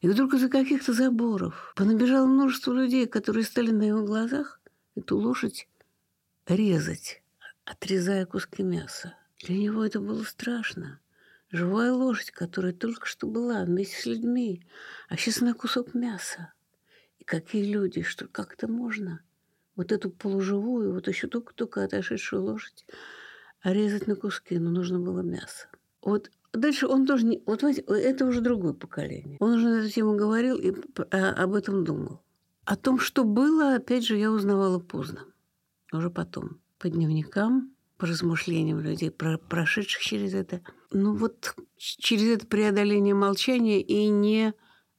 И 0.00 0.08
вдруг 0.08 0.32
из-за 0.34 0.48
каких-то 0.48 0.94
заборов 0.94 1.74
понабежало 1.76 2.26
множество 2.26 2.72
людей, 2.72 3.06
которые 3.06 3.44
стали 3.44 3.70
на 3.70 3.82
его 3.82 4.02
глазах 4.02 4.60
эту 4.94 5.18
лошадь 5.18 5.68
резать, 6.46 7.22
отрезая 7.64 8.24
куски 8.24 8.62
мяса. 8.62 9.14
Для 9.42 9.56
него 9.56 9.84
это 9.84 10.00
было 10.00 10.24
страшно. 10.24 11.00
Живая 11.50 11.92
лошадь, 11.92 12.30
которая 12.30 12.72
только 12.72 13.06
что 13.06 13.26
была 13.26 13.64
вместе 13.64 13.96
с 14.00 14.06
людьми, 14.06 14.64
а 15.08 15.16
сейчас 15.16 15.40
на 15.40 15.52
кусок 15.52 15.94
мяса. 15.94 16.52
И 17.18 17.24
какие 17.24 17.64
люди, 17.64 18.02
что 18.02 18.26
как 18.26 18.54
это 18.54 18.68
можно? 18.68 19.20
Вот 19.76 19.92
эту 19.92 20.10
полуживую, 20.10 20.94
вот 20.94 21.08
еще 21.08 21.26
только-только 21.26 21.84
отошедшую 21.84 22.42
лошадь 22.42 22.86
резать 23.64 24.06
на 24.06 24.16
куски, 24.16 24.58
но 24.58 24.70
нужно 24.70 24.98
было 24.98 25.20
мясо. 25.20 25.68
Вот 26.02 26.30
Дальше 26.52 26.86
он 26.86 27.06
тоже 27.06 27.26
не... 27.26 27.42
Вот 27.46 27.60
знаете, 27.60 27.82
это 27.82 28.26
уже 28.26 28.40
другое 28.40 28.72
поколение. 28.72 29.36
Он 29.40 29.52
уже 29.52 29.68
на 29.68 29.78
эту 29.80 29.90
тему 29.90 30.16
говорил 30.16 30.56
и 30.56 30.74
а, 31.12 31.30
об 31.30 31.54
этом 31.54 31.84
думал. 31.84 32.22
О 32.64 32.76
том, 32.76 32.98
что 32.98 33.24
было, 33.24 33.76
опять 33.76 34.04
же, 34.04 34.16
я 34.16 34.32
узнавала 34.32 34.78
поздно. 34.80 35.26
Уже 35.92 36.10
потом. 36.10 36.60
По 36.78 36.88
дневникам, 36.88 37.74
по 37.98 38.06
размышлениям 38.06 38.80
людей, 38.80 39.10
про, 39.10 39.38
прошедших 39.38 40.02
через 40.02 40.34
это. 40.34 40.60
Ну 40.90 41.14
вот 41.14 41.54
через 41.76 42.38
это 42.38 42.46
преодоление 42.46 43.14
молчания 43.14 43.80
и 43.80 44.08
не, 44.08 44.52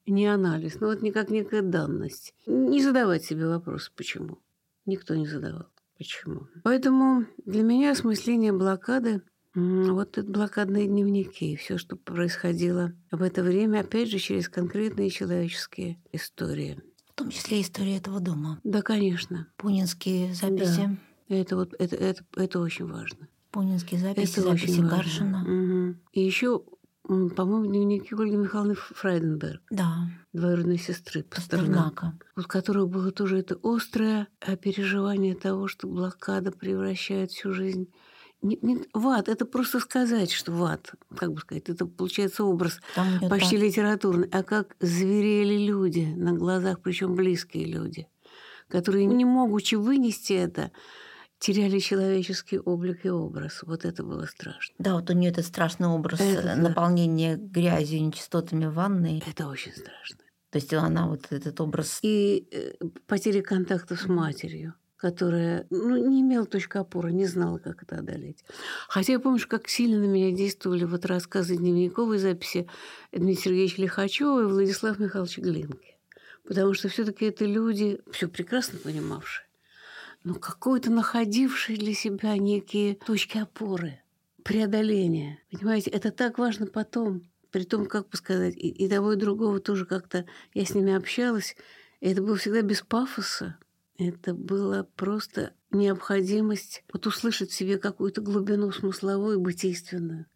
не 0.06 0.26
анализ. 0.26 0.80
Ну 0.80 0.86
вот 0.86 1.02
никак 1.02 1.28
некая 1.28 1.62
данность. 1.62 2.34
Не 2.46 2.82
задавать 2.82 3.24
себе 3.24 3.46
вопрос, 3.46 3.92
почему. 3.94 4.38
Никто 4.86 5.14
не 5.14 5.26
задавал. 5.26 5.66
Почему? 5.98 6.48
Поэтому 6.64 7.26
для 7.44 7.62
меня 7.62 7.92
осмысление 7.92 8.52
блокады 8.52 9.22
вот 9.54 10.18
это 10.18 10.30
блокадные 10.30 10.86
дневники 10.86 11.52
и 11.52 11.56
все, 11.56 11.78
что 11.78 11.96
происходило 11.96 12.92
в 13.10 13.22
это 13.22 13.42
время, 13.42 13.80
опять 13.80 14.08
же, 14.08 14.18
через 14.18 14.48
конкретные 14.48 15.10
человеческие 15.10 15.98
истории. 16.12 16.80
В 17.10 17.14
том 17.14 17.30
числе 17.30 17.60
история 17.60 17.98
этого 17.98 18.20
дома. 18.20 18.58
Да, 18.64 18.80
конечно. 18.80 19.46
Пунинские 19.58 20.34
записи. 20.34 20.98
Да. 21.28 21.36
Это 21.36 21.56
вот 21.56 21.74
это, 21.78 21.96
это, 21.96 22.24
это 22.36 22.60
очень 22.60 22.86
важно. 22.86 23.28
Пунинские 23.50 24.00
записи, 24.00 24.32
это 24.32 24.42
записи 24.42 24.70
очень 24.70 24.88
Гаршина. 24.88 25.42
Угу. 25.42 25.96
И 26.12 26.20
еще, 26.22 26.62
по-моему, 27.02 27.66
дневники 27.66 28.14
Ольги 28.14 28.36
Михайловны 28.36 28.74
Фрайденберг. 28.74 29.62
Да. 29.70 30.10
Двоюродной 30.32 30.78
сестры 30.78 31.22
Пастернака. 31.22 32.18
Вот 32.34 32.46
у 32.46 32.48
которого 32.48 32.86
было 32.86 33.12
тоже 33.12 33.38
это 33.38 33.58
острое 33.62 34.28
переживание 34.62 35.34
того, 35.34 35.68
что 35.68 35.86
блокада 35.86 36.50
превращает 36.50 37.30
всю 37.30 37.52
жизнь 37.52 37.88
не, 38.42 38.58
не, 38.60 38.84
в 38.92 39.06
ад 39.06 39.28
это 39.28 39.46
просто 39.46 39.80
сказать, 39.80 40.32
что 40.32 40.52
в 40.52 40.62
ад, 40.64 40.92
как 41.16 41.32
бы 41.32 41.40
сказать, 41.40 41.68
это 41.68 41.86
получается 41.86 42.44
образ 42.44 42.80
Там 42.94 43.20
почти 43.28 43.56
так. 43.56 43.66
литературный, 43.66 44.28
а 44.32 44.42
как 44.42 44.76
зверели 44.80 45.64
люди 45.64 46.12
на 46.16 46.32
глазах, 46.32 46.80
причем 46.80 47.14
близкие 47.14 47.66
люди, 47.66 48.08
которые 48.68 49.06
не 49.06 49.24
могучи 49.24 49.76
вынести 49.76 50.32
это, 50.32 50.72
теряли 51.38 51.78
человеческий 51.78 52.58
облик 52.58 53.04
и 53.04 53.10
образ. 53.10 53.62
Вот 53.62 53.84
это 53.84 54.04
было 54.04 54.26
страшно. 54.26 54.74
Да, 54.78 54.94
вот 54.94 55.10
у 55.10 55.12
нее 55.12 55.30
этот 55.30 55.46
страшный 55.46 55.88
образ 55.88 56.20
это, 56.20 56.54
наполнения 56.54 57.36
да. 57.36 57.60
грязью, 57.60 58.02
нечистотами 58.02 58.66
в 58.66 58.74
ванной. 58.74 59.22
Это 59.26 59.48
очень 59.48 59.72
страшно. 59.72 60.18
То 60.50 60.58
есть 60.58 60.72
она 60.72 61.08
вот 61.08 61.26
этот 61.30 61.60
образ... 61.60 61.98
И 62.02 62.46
э, 62.52 62.74
потеря 63.06 63.42
контакта 63.42 63.96
с 63.96 64.06
матерью 64.06 64.74
которая 65.02 65.66
ну, 65.70 65.96
не 65.96 66.20
имела 66.20 66.46
точки 66.46 66.76
опоры, 66.76 67.12
не 67.12 67.26
знала, 67.26 67.58
как 67.58 67.82
это 67.82 67.96
одолеть. 67.96 68.44
Хотя 68.86 69.14
я 69.14 69.18
помню, 69.18 69.40
как 69.48 69.68
сильно 69.68 69.98
на 69.98 70.04
меня 70.04 70.30
действовали 70.30 70.84
вот 70.84 71.04
рассказы 71.06 71.56
дневниковой 71.56 72.18
записи 72.18 72.68
Дмитрия 73.10 73.42
Сергеевича 73.42 73.82
Лихачева 73.82 74.42
и 74.42 74.44
Владислава 74.44 75.02
Михайловича 75.02 75.42
Глинки. 75.42 75.96
Потому 76.46 76.72
что 76.74 76.88
все-таки 76.88 77.24
это 77.24 77.44
люди, 77.44 78.00
все 78.12 78.28
прекрасно 78.28 78.78
понимавшие, 78.78 79.44
но 80.22 80.34
какой-то 80.34 80.92
находившие 80.92 81.76
для 81.76 81.94
себя 81.94 82.36
некие 82.36 82.94
точки 82.94 83.38
опоры, 83.38 84.00
преодоления. 84.44 85.40
Понимаете, 85.50 85.90
это 85.90 86.12
так 86.12 86.38
важно 86.38 86.66
потом. 86.66 87.28
При 87.50 87.64
том, 87.64 87.86
как 87.86 88.08
бы 88.08 88.16
сказать, 88.16 88.54
и, 88.54 88.68
и 88.68 88.88
того, 88.88 89.14
и 89.14 89.16
другого 89.16 89.58
тоже 89.58 89.84
как-то 89.84 90.26
я 90.54 90.64
с 90.64 90.76
ними 90.76 90.94
общалась. 90.94 91.56
И 91.98 92.08
это 92.08 92.22
было 92.22 92.36
всегда 92.36 92.62
без 92.62 92.82
пафоса. 92.82 93.56
Это 93.98 94.34
была 94.34 94.84
просто 94.84 95.54
необходимость 95.70 96.84
вот 96.92 97.06
услышать 97.06 97.50
в 97.50 97.54
себе 97.54 97.78
какую-то 97.78 98.20
глубину 98.20 98.70
смысловую, 98.72 99.40
бытийственную. 99.40 100.26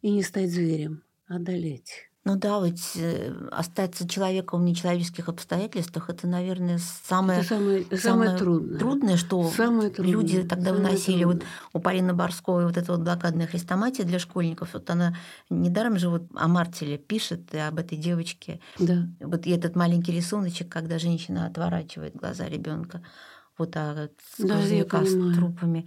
И 0.00 0.10
не 0.10 0.22
стать 0.22 0.50
зверем, 0.50 1.02
а 1.26 1.36
одолеть. 1.36 2.07
Ну 2.28 2.36
да, 2.36 2.60
ведь 2.62 2.92
э, 2.96 3.32
остаться 3.50 4.06
человеком 4.06 4.60
в 4.60 4.64
нечеловеческих 4.64 5.30
обстоятельствах 5.30 6.10
это, 6.10 6.26
наверное, 6.26 6.78
самое, 7.08 7.38
это 7.40 7.48
самое, 7.48 7.84
самое, 7.84 8.00
самое 8.00 8.36
трудное. 8.36 8.78
трудное, 8.78 9.16
что 9.16 9.48
самое 9.48 9.88
трудное. 9.88 10.12
люди 10.12 10.42
тогда 10.42 10.66
самое 10.66 10.84
выносили. 10.84 11.22
Трудное. 11.22 11.40
Вот 11.40 11.44
у 11.72 11.80
Полины 11.80 12.12
Борской 12.12 12.66
вот 12.66 12.76
эта 12.76 12.92
вот 12.92 13.00
блокадная 13.00 13.46
хрестоматия 13.46 14.04
для 14.04 14.18
школьников, 14.18 14.74
вот 14.74 14.90
она 14.90 15.16
недаром 15.48 15.98
же 15.98 16.10
вот 16.10 16.24
о 16.34 16.48
Мартеле 16.48 16.98
пишет 16.98 17.54
и 17.54 17.58
об 17.58 17.78
этой 17.78 17.96
девочке. 17.96 18.60
Да. 18.78 19.06
Вот 19.20 19.46
и 19.46 19.50
этот 19.50 19.74
маленький 19.74 20.12
рисуночек, 20.12 20.68
когда 20.68 20.98
женщина 20.98 21.46
отворачивает 21.46 22.14
глаза 22.14 22.46
ребенка 22.46 23.00
вот 23.56 23.74
а 23.74 24.10
с 24.36 24.44
да, 24.44 24.60
с 24.60 25.34
трупами. 25.34 25.86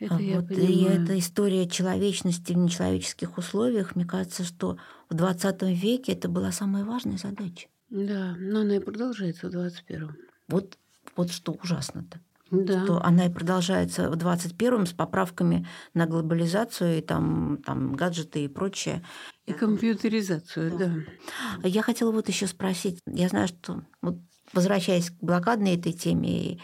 Это 0.00 0.14
вот, 0.14 0.50
и 0.52 0.84
эта 0.84 1.18
история 1.18 1.68
человечности 1.68 2.52
в 2.52 2.56
нечеловеческих 2.56 3.36
условиях, 3.36 3.96
мне 3.96 4.04
кажется, 4.04 4.44
что 4.44 4.78
в 5.10 5.14
20 5.14 5.62
веке 5.62 6.12
это 6.12 6.28
была 6.28 6.52
самая 6.52 6.84
важная 6.84 7.18
задача. 7.18 7.68
Да, 7.90 8.34
но 8.38 8.60
она 8.60 8.76
и 8.76 8.80
продолжается 8.80 9.48
в 9.48 9.54
21-м. 9.54 10.16
Вот, 10.48 10.78
вот 11.16 11.30
что 11.30 11.52
ужасно-то. 11.52 12.20
Да. 12.50 12.84
Что 12.84 13.02
она 13.02 13.26
и 13.26 13.32
продолжается 13.32 14.10
в 14.10 14.14
21-м 14.14 14.86
с 14.86 14.92
поправками 14.92 15.66
на 15.92 16.06
глобализацию 16.06 16.98
и 16.98 17.00
там, 17.02 17.58
там 17.64 17.94
гаджеты 17.94 18.44
и 18.44 18.48
прочее. 18.48 19.04
И 19.46 19.52
компьютеризацию, 19.52 20.78
да. 20.78 20.94
да. 21.62 21.68
Я 21.68 21.82
хотела 21.82 22.10
вот 22.10 22.28
еще 22.28 22.46
спросить. 22.46 23.00
Я 23.06 23.28
знаю, 23.28 23.48
что 23.48 23.82
вот 24.00 24.16
возвращаясь 24.52 25.10
к 25.10 25.16
блокадной 25.20 25.76
этой 25.76 25.92
теме, 25.92 26.58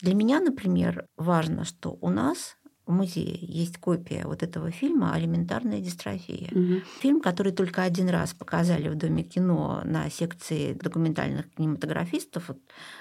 для 0.00 0.14
меня, 0.14 0.40
например, 0.40 1.06
важно, 1.16 1.64
что 1.64 1.96
у 2.00 2.10
нас 2.10 2.56
в 2.90 2.92
музее 2.92 3.38
есть 3.40 3.78
копия 3.78 4.24
вот 4.26 4.42
этого 4.42 4.70
фильма 4.70 5.14
«Алиментарная 5.14 5.80
дистрофия». 5.80 6.48
Угу. 6.50 6.82
Фильм, 7.00 7.20
который 7.20 7.52
только 7.52 7.82
один 7.82 8.08
раз 8.08 8.34
показали 8.34 8.88
в 8.88 8.96
Доме 8.96 9.22
кино 9.22 9.80
на 9.84 10.10
секции 10.10 10.74
документальных 10.74 11.50
кинематографистов, 11.54 12.50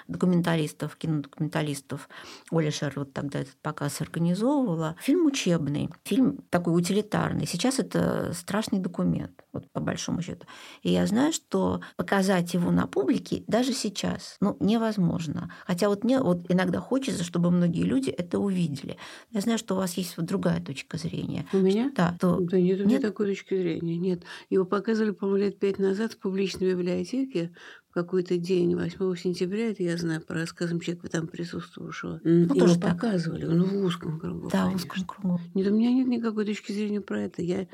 документалистов, 0.07 0.95
кинодокументалистов. 0.95 2.07
Оля 2.51 2.71
Шер 2.71 2.93
вот 2.95 3.13
тогда 3.13 3.39
этот 3.39 3.55
показ 3.61 4.01
организовывала. 4.01 4.95
Фильм 5.01 5.25
учебный, 5.25 5.89
фильм 6.03 6.39
такой 6.49 6.79
утилитарный. 6.79 7.47
Сейчас 7.47 7.79
это 7.79 8.31
страшный 8.33 8.79
документ, 8.79 9.43
вот 9.51 9.69
по 9.71 9.79
большому 9.79 10.21
счету. 10.21 10.45
И 10.83 10.91
я 10.91 11.05
знаю, 11.07 11.33
что 11.33 11.81
показать 11.95 12.53
его 12.53 12.71
на 12.71 12.87
публике 12.87 13.43
даже 13.47 13.73
сейчас 13.73 14.37
ну, 14.41 14.55
невозможно. 14.59 15.51
Хотя 15.65 15.89
вот 15.89 16.03
мне 16.03 16.19
вот 16.19 16.45
иногда 16.49 16.79
хочется, 16.79 17.23
чтобы 17.23 17.51
многие 17.51 17.83
люди 17.83 18.09
это 18.09 18.39
увидели. 18.39 18.97
Я 19.31 19.41
знаю, 19.41 19.57
что 19.57 19.75
вас 19.75 19.95
есть 19.95 20.17
вот 20.17 20.25
другая 20.25 20.61
точка 20.61 20.97
зрения. 20.97 21.45
У 21.53 21.57
меня? 21.57 21.91
Да. 21.95 22.15
То... 22.19 22.39
Да 22.39 22.59
нет, 22.59 22.79
у 22.81 22.83
меня 22.83 22.93
нет 22.93 23.01
такой 23.01 23.27
точки 23.27 23.55
зрения. 23.55 23.97
Нет. 23.97 24.23
Его 24.49 24.65
показывали, 24.65 25.11
по-моему, 25.11 25.45
лет 25.45 25.59
пять 25.59 25.79
назад 25.79 26.13
в 26.13 26.19
публичной 26.19 26.71
библиотеке 26.71 27.51
в 27.89 27.93
какой-то 27.93 28.37
день, 28.37 28.75
8 28.75 29.15
сентября, 29.15 29.71
это 29.71 29.81
я 29.81 29.97
знаю 29.97 30.21
по 30.21 30.35
рассказам 30.35 30.79
человека 30.79 31.09
там 31.09 31.27
присутствовавшего. 31.27 32.21
Ну, 32.23 32.43
Его 32.43 32.55
тоже 32.55 32.79
показывали, 32.79 33.47
так. 33.47 33.55
ну, 33.55 33.65
в 33.65 33.83
узком 33.83 34.19
кругу. 34.19 34.49
Да, 34.51 34.69
в 34.69 34.75
узком 34.75 35.05
кругу. 35.05 35.39
Нет, 35.55 35.67
у 35.67 35.73
меня 35.73 35.91
нет 35.91 36.07
никакой 36.07 36.45
точки 36.45 36.71
зрения 36.71 37.01
про 37.01 37.21
это. 37.21 37.41
Я 37.41 37.67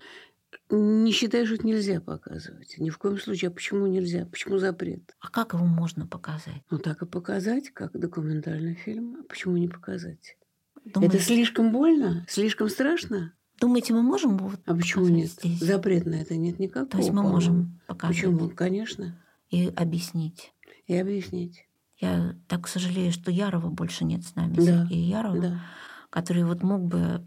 не 0.70 1.12
считаю, 1.12 1.46
что 1.46 1.56
это 1.56 1.68
нельзя 1.68 2.02
показывать. 2.02 2.76
Ни 2.78 2.90
в 2.90 2.98
коем 2.98 3.18
случае. 3.20 3.50
А 3.50 3.52
почему 3.52 3.88
нельзя? 3.88 4.26
Почему 4.26 4.58
запрет? 4.58 5.16
А 5.20 5.30
как 5.30 5.54
его 5.54 5.66
можно 5.66 6.08
показать? 6.08 6.62
Ну, 6.70 6.80
так 6.80 7.02
и 7.02 7.06
показать, 7.06 7.70
как 7.70 7.98
документальный 7.98 8.76
фильм. 8.76 9.18
А 9.20 9.24
почему 9.24 9.58
не 9.58 9.68
показать? 9.68 10.38
Думаете... 10.84 11.18
Это 11.18 11.26
слишком 11.26 11.72
больно? 11.72 12.26
Слишком 12.28 12.70
страшно? 12.70 13.34
Думаете, 13.60 13.94
мы 13.94 14.02
можем 14.02 14.38
вот 14.38 14.60
А 14.66 14.76
почему 14.76 15.08
нет? 15.08 15.30
Здесь? 15.30 15.60
Запрет 15.60 16.06
на 16.06 16.16
это 16.16 16.36
нет 16.36 16.60
никакого. 16.60 16.90
То 16.90 16.98
есть 16.98 17.12
мы 17.12 17.24
можем 17.24 17.80
показать. 17.88 18.16
Почему? 18.16 18.50
Конечно. 18.50 19.22
И 19.50 19.68
объяснить. 19.76 20.54
И 20.88 20.96
объяснить. 20.96 21.68
Я 21.98 22.36
так 22.48 22.68
сожалею, 22.68 23.12
что 23.12 23.32
Ярова 23.32 23.70
больше 23.70 24.04
нет 24.04 24.24
с 24.24 24.36
нами, 24.36 24.56
да. 24.56 24.64
Сергея 24.64 25.22
Ярова, 25.22 25.40
да. 25.40 25.62
который 26.10 26.44
вот 26.44 26.62
мог 26.62 26.82
бы 26.82 27.26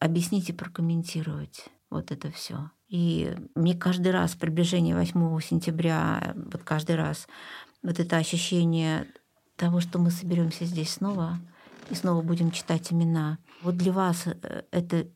объяснить 0.00 0.50
и 0.50 0.52
прокомментировать 0.52 1.66
вот 1.96 2.12
это 2.12 2.30
все. 2.30 2.70
И 2.88 3.34
мне 3.54 3.74
каждый 3.74 4.12
раз 4.12 4.34
приближение 4.34 4.94
8 4.94 5.40
сентября, 5.40 6.34
вот 6.36 6.62
каждый 6.62 6.96
раз 6.96 7.26
вот 7.82 7.98
это 7.98 8.16
ощущение 8.16 9.06
того, 9.56 9.80
что 9.80 9.98
мы 9.98 10.10
соберемся 10.10 10.64
здесь 10.64 10.90
снова, 10.90 11.38
и 11.90 11.94
снова 11.94 12.22
будем 12.22 12.50
читать 12.50 12.92
имена. 12.92 13.38
Вот 13.62 13.76
для 13.76 13.92
вас 13.92 14.26
э, 14.26 14.62
это 14.70 15.06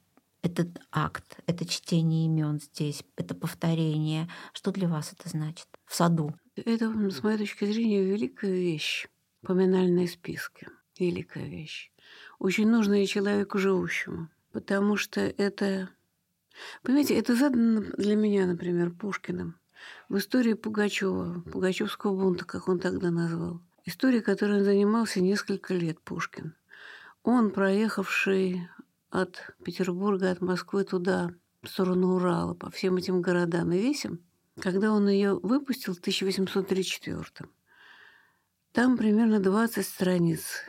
этот 0.42 0.68
акт, 0.90 1.38
это 1.46 1.66
чтение 1.66 2.24
имен 2.24 2.60
здесь, 2.60 3.04
это 3.16 3.34
повторение. 3.34 4.28
Что 4.52 4.72
для 4.72 4.88
вас 4.88 5.12
это 5.12 5.28
значит 5.28 5.66
в 5.84 5.94
саду? 5.94 6.34
Это, 6.56 6.90
с 7.10 7.22
моей 7.22 7.38
точки 7.38 7.66
зрения, 7.66 8.02
великая 8.02 8.52
вещь. 8.52 9.06
Поминальные 9.42 10.08
списки. 10.08 10.68
Великая 10.98 11.46
вещь. 11.46 11.92
Очень 12.38 12.70
нужная 12.70 13.06
человеку 13.06 13.58
живущему. 13.58 14.28
Потому 14.52 14.96
что 14.96 15.20
это... 15.20 15.90
Понимаете, 16.82 17.18
это 17.18 17.34
задано 17.34 17.82
для 17.96 18.16
меня, 18.16 18.46
например, 18.46 18.90
Пушкиным. 18.90 19.56
В 20.08 20.18
истории 20.18 20.54
Пугачева, 20.54 21.42
Пугачевского 21.50 22.14
бунта, 22.14 22.44
как 22.44 22.68
он 22.68 22.78
тогда 22.78 23.10
назвал. 23.10 23.60
История, 23.84 24.20
которой 24.20 24.58
он 24.58 24.64
занимался 24.64 25.20
несколько 25.20 25.74
лет, 25.74 26.00
Пушкин. 26.00 26.54
Он, 27.22 27.50
проехавший 27.50 28.68
от 29.10 29.54
Петербурга, 29.64 30.30
от 30.30 30.40
Москвы 30.40 30.84
туда, 30.84 31.30
в 31.62 31.68
сторону 31.68 32.14
Урала, 32.14 32.54
по 32.54 32.70
всем 32.70 32.96
этим 32.96 33.20
городам 33.20 33.72
и 33.72 33.78
весям, 33.78 34.20
когда 34.60 34.92
он 34.92 35.08
ее 35.08 35.38
выпустил 35.38 35.94
в 35.94 35.98
1834 35.98 37.48
там 38.72 38.96
примерно 38.96 39.40
20 39.40 39.84
страниц 39.84 40.62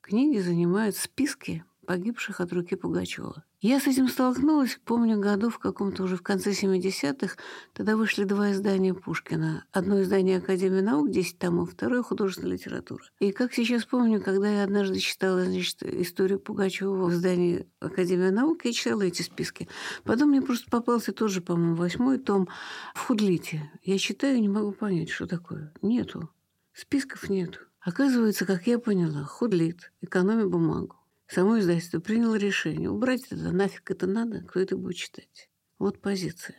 книги 0.00 0.38
занимают 0.38 0.94
списки 0.94 1.64
погибших 1.84 2.40
от 2.40 2.52
руки 2.52 2.76
Пугачева. 2.76 3.44
Я 3.60 3.80
с 3.80 3.88
этим 3.88 4.06
столкнулась, 4.06 4.78
помню, 4.84 5.18
году 5.18 5.50
в 5.50 5.58
каком-то 5.58 6.04
уже 6.04 6.16
в 6.16 6.22
конце 6.22 6.52
70-х. 6.52 7.34
Тогда 7.72 7.96
вышли 7.96 8.22
два 8.22 8.52
издания 8.52 8.94
Пушкина. 8.94 9.64
Одно 9.72 10.00
издание 10.00 10.38
Академии 10.38 10.80
наук, 10.80 11.10
10 11.10 11.40
томов, 11.40 11.72
второе 11.72 12.04
художественная 12.04 12.52
литература. 12.52 13.02
И 13.18 13.32
как 13.32 13.52
сейчас 13.52 13.84
помню, 13.84 14.22
когда 14.22 14.48
я 14.48 14.62
однажды 14.62 15.00
читала 15.00 15.44
значит, 15.44 15.82
историю 15.82 16.38
Пугачева 16.38 17.06
в 17.06 17.10
издании 17.10 17.66
Академии 17.80 18.30
наук, 18.30 18.64
я 18.64 18.72
читала 18.72 19.02
эти 19.02 19.22
списки. 19.22 19.68
Потом 20.04 20.28
мне 20.28 20.40
просто 20.40 20.70
попался 20.70 21.12
тоже, 21.12 21.40
по-моему, 21.40 21.74
восьмой 21.74 22.18
том 22.18 22.48
в 22.94 23.08
Худлите. 23.08 23.72
Я 23.82 23.98
читаю 23.98 24.36
и 24.36 24.40
не 24.40 24.48
могу 24.48 24.70
понять, 24.70 25.10
что 25.10 25.26
такое. 25.26 25.72
Нету. 25.82 26.30
Списков 26.74 27.28
нету. 27.28 27.58
Оказывается, 27.80 28.46
как 28.46 28.68
я 28.68 28.78
поняла, 28.78 29.24
худлит, 29.24 29.90
экономи 30.00 30.44
бумагу. 30.44 30.97
Само 31.28 31.58
издательство 31.58 32.00
приняло 32.00 32.36
решение 32.36 32.90
убрать 32.90 33.26
это, 33.30 33.52
нафиг 33.52 33.90
это 33.90 34.06
надо, 34.06 34.40
кто 34.40 34.60
это 34.60 34.76
будет 34.76 34.96
читать. 34.96 35.50
Вот 35.78 36.00
позиция. 36.00 36.56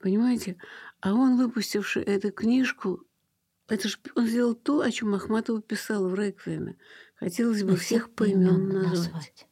Понимаете? 0.00 0.56
А 1.00 1.14
он, 1.14 1.36
выпустивший 1.36 2.02
эту 2.02 2.32
книжку, 2.32 3.04
это 3.68 3.88
же 3.88 3.96
он 4.16 4.26
сделал 4.26 4.54
то, 4.54 4.80
о 4.80 4.90
чем 4.90 5.14
Ахматова 5.14 5.62
писала 5.62 6.08
в 6.08 6.14
Реквиеме. 6.14 6.76
Хотелось 7.14 7.62
бы 7.62 7.76
всех, 7.76 8.04
всех 8.04 8.10
поименно 8.14 8.58
назвать. 8.58 9.12
назвать. 9.12 9.48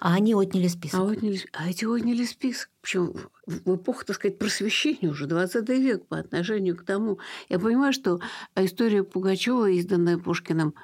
А 0.00 0.14
они 0.14 0.34
отняли 0.34 0.68
список. 0.68 1.00
А, 1.00 1.04
отняли, 1.04 1.40
а 1.52 1.68
эти 1.68 1.84
отняли 1.84 2.24
список. 2.24 2.70
Причем 2.80 3.14
в 3.46 3.76
эпоху, 3.76 4.04
так 4.04 4.16
сказать, 4.16 4.38
просвещения 4.38 5.10
уже, 5.10 5.26
20 5.26 5.68
век 5.70 6.06
по 6.06 6.18
отношению 6.18 6.76
к 6.76 6.84
тому. 6.84 7.18
Я 7.48 7.58
понимаю, 7.58 7.92
что 7.92 8.20
история 8.54 9.02
Пугачева, 9.02 9.68
изданная 9.70 10.16
Пушкиным, 10.16 10.74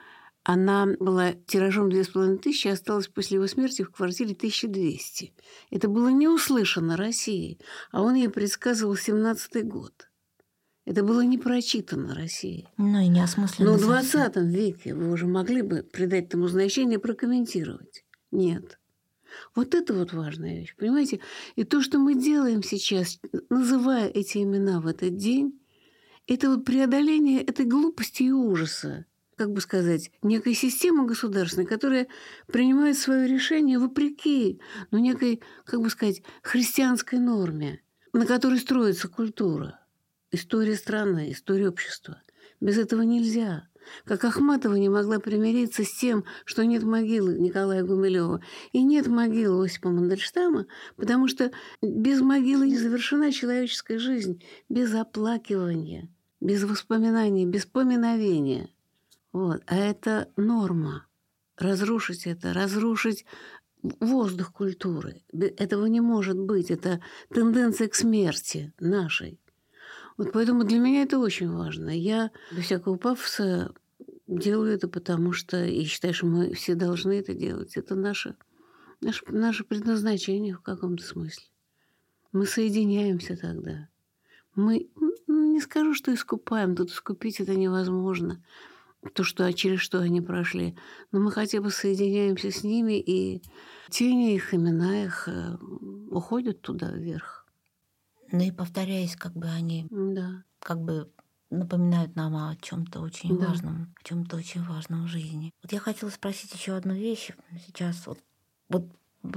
она 0.45 0.87
была 1.01 1.33
тиражом 1.47 1.91
2500, 1.91 2.73
осталась 2.73 3.09
после 3.09 3.37
его 3.37 3.47
смерти 3.47 3.83
в 3.83 3.91
квартире 3.91 4.35
1200. 4.35 5.33
Это 5.71 5.89
было 5.89 6.09
не 6.09 6.29
услышано 6.29 6.97
России, 6.97 7.59
а 7.91 8.03
он 8.03 8.15
ей 8.15 8.29
предсказывал 8.29 8.95
17 8.95 9.67
год. 9.67 10.11
Это 10.85 11.03
было 11.03 11.23
не 11.23 11.39
прочитано 11.39 12.15
России. 12.15 12.69
Ну 12.77 13.01
и 13.01 13.09
не 13.09 13.23
осмысленно. 13.23 13.71
Но 13.71 13.79
в 13.79 13.81
20 13.81 14.37
веке 14.37 14.95
вы 14.95 15.11
уже 15.11 15.27
могли 15.27 15.63
бы 15.63 15.83
придать 15.83 16.27
этому 16.27 16.47
значение 16.49 16.99
и 16.99 17.03
прокомментировать. 17.03 18.05
Нет. 18.31 18.79
Вот 19.55 19.75
это 19.75 19.95
вот 19.95 20.13
важная 20.13 20.61
вещь, 20.61 20.77
понимаете? 20.77 21.21
И 21.57 21.65
то, 21.65 21.81
что 21.81 21.99
мы 21.99 22.15
делаем 22.15 22.63
сейчас, 22.63 23.19
называя 23.49 24.09
эти 24.09 24.39
имена 24.39 24.81
в 24.81 24.87
этот 24.87 25.17
день, 25.17 25.59
это 26.27 26.51
вот 26.51 26.67
преодоление 26.67 27.43
этой 27.43 27.65
глупости 27.65 28.25
и 28.25 28.31
ужаса, 28.31 29.07
как 29.37 29.53
бы 29.53 29.61
сказать, 29.61 30.11
некой 30.23 30.55
системы 30.55 31.07
государственной, 31.07 31.67
которая 31.67 32.09
принимает 32.47 32.97
свое 32.97 33.27
решение 33.27 33.79
вопреки, 33.79 34.61
ну, 34.91 34.99
некой, 34.99 35.43
как 35.65 35.81
бы 35.81 35.91
сказать, 35.91 36.23
христианской 36.43 37.19
норме, 37.19 37.83
на 38.13 38.27
которой 38.27 38.59
строится 38.59 39.09
культура, 39.09 39.81
история 40.31 40.77
страны, 40.77 41.33
история 41.33 41.69
общества. 41.69 42.23
Без 42.61 42.79
этого 42.79 43.03
нельзя. 43.03 43.69
Как 44.05 44.25
Ахматова 44.25 44.75
не 44.75 44.89
могла 44.89 45.19
примириться 45.19 45.85
с 45.85 45.93
тем, 45.93 46.25
что 46.45 46.65
нет 46.65 46.83
могилы 46.83 47.39
Николая 47.39 47.83
Гумилева 47.83 48.41
и 48.73 48.83
нет 48.83 49.07
могилы 49.07 49.65
Осипа 49.65 49.91
Мандельштама, 49.91 50.67
потому 50.97 51.29
что 51.29 51.51
без 51.83 52.21
могилы 52.21 52.67
не 52.67 52.79
завершена 52.79 53.33
человеческая 53.33 53.99
жизнь, 53.99 54.43
без 54.69 54.95
оплакивания, 54.95 56.09
без 56.41 56.63
воспоминаний, 56.65 57.47
без 57.47 57.67
поминовения. 57.67 58.71
Вот. 59.35 59.65
А 59.67 59.75
это 59.75 60.31
норма. 60.37 61.07
Разрушить 61.59 62.25
это, 62.25 62.53
разрушить 62.53 63.27
воздух 63.83 64.53
культуры. 64.53 65.23
Этого 65.33 65.87
не 65.87 66.01
может 66.01 66.39
быть. 66.39 66.71
Это 66.71 67.01
тенденция 67.31 67.89
к 67.89 67.97
смерти 67.97 68.73
нашей. 68.79 69.41
Вот 70.17 70.31
поэтому 70.33 70.63
для 70.63 70.79
меня 70.79 71.03
это 71.03 71.19
очень 71.19 71.51
важно. 71.51 71.91
Я 71.91 72.31
без 72.53 72.67
всякого 72.67 72.97
пафоса 72.97 73.75
делаю 74.29 74.73
это, 74.73 74.87
потому 74.87 75.33
что 75.33 75.65
и 75.65 75.83
считаю, 75.83 76.15
что 76.15 76.27
мы 76.27 76.55
все 76.55 76.77
должны 76.77 77.19
это 77.19 77.35
делать. 77.35 77.77
Это 77.77 77.97
наше, 77.97 78.37
наше, 79.01 79.25
наше 79.27 79.65
предназначение 79.65 80.55
в 80.55 80.61
каком-то 80.61 81.03
смысле. 81.03 81.45
Мы 82.31 82.47
соединяемся 82.47 83.37
тогда. 83.37 83.89
Мы, 84.55 84.89
не 85.27 85.61
скажу, 85.61 85.93
что 85.93 86.15
искупаем, 86.15 86.77
тут 86.77 86.91
искупить 86.91 87.41
это 87.41 87.57
невозможно. 87.57 88.41
То, 89.13 89.25
что, 89.25 89.53
через 89.53 89.81
что 89.81 90.01
они 90.01 90.21
прошли. 90.21 90.77
Но 91.13 91.21
мы 91.21 91.31
хотя 91.31 91.61
бы 91.61 91.71
соединяемся 91.71 92.51
с 92.51 92.65
ними, 92.65 92.99
и 92.99 93.43
тени 93.91 94.35
их, 94.35 94.55
имена 94.55 95.05
их 95.05 95.29
э, 95.29 95.57
уходят 96.11 96.63
туда 96.63 96.91
вверх. 96.91 97.47
Ну 98.33 98.41
и 98.41 98.51
повторяясь, 98.51 99.17
как 99.17 99.35
бы 99.35 99.47
они 99.47 99.87
да. 99.91 100.43
как 100.59 100.81
бы 100.81 101.11
напоминают 101.51 102.17
нам 102.17 102.35
о 102.35 102.57
чем-то 102.57 103.01
очень 103.01 103.39
да. 103.39 103.49
важном, 103.49 103.95
о 104.01 104.05
чем-то 104.09 104.37
очень 104.37 104.63
важном 104.65 105.05
в 105.05 105.09
жизни. 105.09 105.53
Вот 105.63 105.73
я 105.73 105.79
хотела 105.79 106.11
спросить 106.11 106.53
еще 106.53 106.75
одну 106.75 106.95
вещь. 106.95 107.31
Сейчас 107.67 108.07
вот, 108.07 108.19
вот 108.69 108.87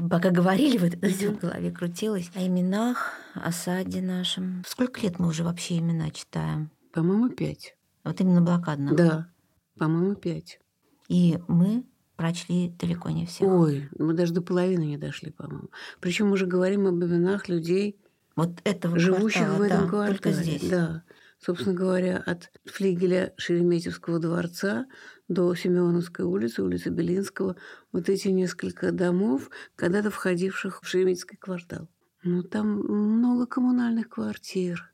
пока 0.10 0.32
говорили, 0.32 0.78
вот 0.78 0.94
это 0.94 1.10
все 1.10 1.32
в 1.32 1.40
голове 1.40 1.72
крутилось. 1.72 2.32
О 2.34 2.46
именах, 2.46 3.14
о 3.36 3.52
саде 3.52 4.02
нашем. 4.02 4.64
Сколько 4.66 5.02
лет 5.02 5.20
мы 5.20 5.28
уже 5.28 5.44
вообще 5.44 5.78
имена 5.78 6.10
читаем? 6.10 6.72
По-моему, 6.92 7.30
пять. 7.30 7.76
Вот 8.04 8.20
именно 8.22 8.42
блокадно. 8.42 8.96
Да, 8.96 9.30
по-моему, 9.78 10.16
пять. 10.16 10.60
И 11.08 11.40
мы 11.48 11.86
прочли 12.16 12.70
далеко 12.80 13.10
не 13.10 13.26
все. 13.26 13.46
Ой, 13.46 13.90
мы 13.98 14.14
даже 14.14 14.34
до 14.34 14.42
половины 14.42 14.84
не 14.84 14.98
дошли, 14.98 15.32
по-моему. 15.32 15.70
Причем 16.02 16.28
мы 16.28 16.38
же 16.38 16.46
говорим 16.46 16.88
об 16.88 16.96
именах 16.96 17.48
людей, 17.48 18.00
вот 18.36 18.60
этого 18.64 19.00
живущих 19.00 19.42
квартала, 19.42 19.58
в 19.58 19.62
этом 19.62 19.82
да, 19.82 19.88
квартале. 19.88 20.18
Только 20.18 20.32
здесь. 20.32 20.70
Да. 20.70 21.04
Собственно 21.40 21.76
говоря, 21.76 22.18
от 22.18 22.52
флигеля 22.66 23.34
Шереметьевского 23.38 24.20
дворца 24.20 24.88
до 25.28 25.54
Семеновской 25.54 26.26
улицы, 26.26 26.64
улицы 26.64 26.90
Белинского, 26.90 27.56
вот 27.92 28.10
эти 28.10 28.30
несколько 28.30 28.92
домов, 28.92 29.50
когда-то 29.76 30.10
входивших 30.10 30.82
в 30.82 30.88
Шереметьевский 30.88 31.38
квартал. 31.38 31.90
Ну, 32.24 32.42
там 32.42 32.80
много 32.80 33.46
коммунальных 33.46 34.10
квартир 34.10 34.92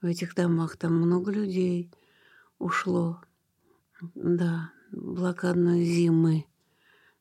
в 0.00 0.06
этих 0.06 0.34
домах, 0.34 0.76
там 0.76 0.94
много 0.94 1.30
людей 1.30 1.90
ушло. 2.58 3.20
Да, 4.14 4.70
блокадной 4.92 5.84
зимы 5.84 6.46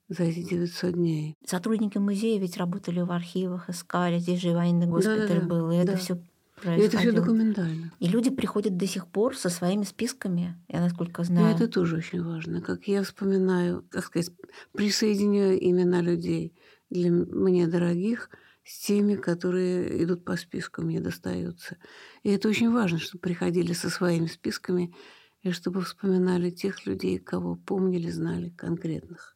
за 0.10 0.24
эти 0.24 0.42
900 0.44 0.94
дней. 0.94 1.36
Сотрудники 1.46 1.98
музея 1.98 2.40
ведь 2.40 2.58
работали 2.58 3.00
в 3.02 3.12
архивах, 3.12 3.70
искали, 3.70 4.20
здесь 4.20 4.42
же 4.42 4.52
военный 4.54 4.88
госпиталь 4.88 5.28
Да-да-да. 5.28 5.46
был, 5.48 5.72
и 5.72 5.76
это 5.78 5.94
Да. 5.94 5.98
все 5.98 6.16
И 6.16 6.18
это 6.18 6.28
все 6.64 6.90
происходило. 6.90 7.16
документально. 7.22 7.92
И 8.00 8.08
люди 8.08 8.30
приходят 8.30 8.76
до 8.78 8.86
сих 8.88 9.08
пор 9.08 9.38
со 9.38 9.50
своими 9.50 9.84
списками, 9.84 10.58
я 10.68 10.82
насколько 10.82 11.22
И 11.22 11.26
знаю. 11.26 11.56
это 11.56 11.68
тоже 11.68 11.98
очень 11.98 12.24
важно. 12.24 12.62
Как 12.62 12.88
я 12.88 13.04
вспоминаю, 13.04 13.86
как 13.90 14.06
сказать, 14.06 14.32
присоединяю 14.74 15.58
имена 15.64 16.02
людей 16.02 16.54
для 16.90 17.10
мне 17.12 17.68
дорогих 17.68 18.30
с 18.64 18.86
теми, 18.86 19.16
которые 19.16 20.04
идут 20.04 20.24
по 20.26 20.36
списку, 20.36 20.82
мне 20.82 21.00
достаются. 21.00 21.78
И 22.24 22.30
это 22.30 22.50
очень 22.50 22.72
важно, 22.72 23.00
чтобы 23.00 23.22
приходили 23.22 23.74
со 23.74 23.90
своими 23.90 24.28
списками 24.28 24.94
и 25.44 25.52
чтобы 25.52 25.82
вспоминали 25.82 26.50
тех 26.50 26.86
людей, 26.86 27.18
кого 27.18 27.56
помнили, 27.56 28.10
знали 28.10 28.50
конкретных. 28.50 29.36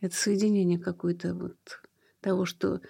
Это 0.00 0.14
соединение 0.14 0.78
какое-то 0.78 1.34
вот 1.34 1.82
того, 2.20 2.44
что 2.44 2.80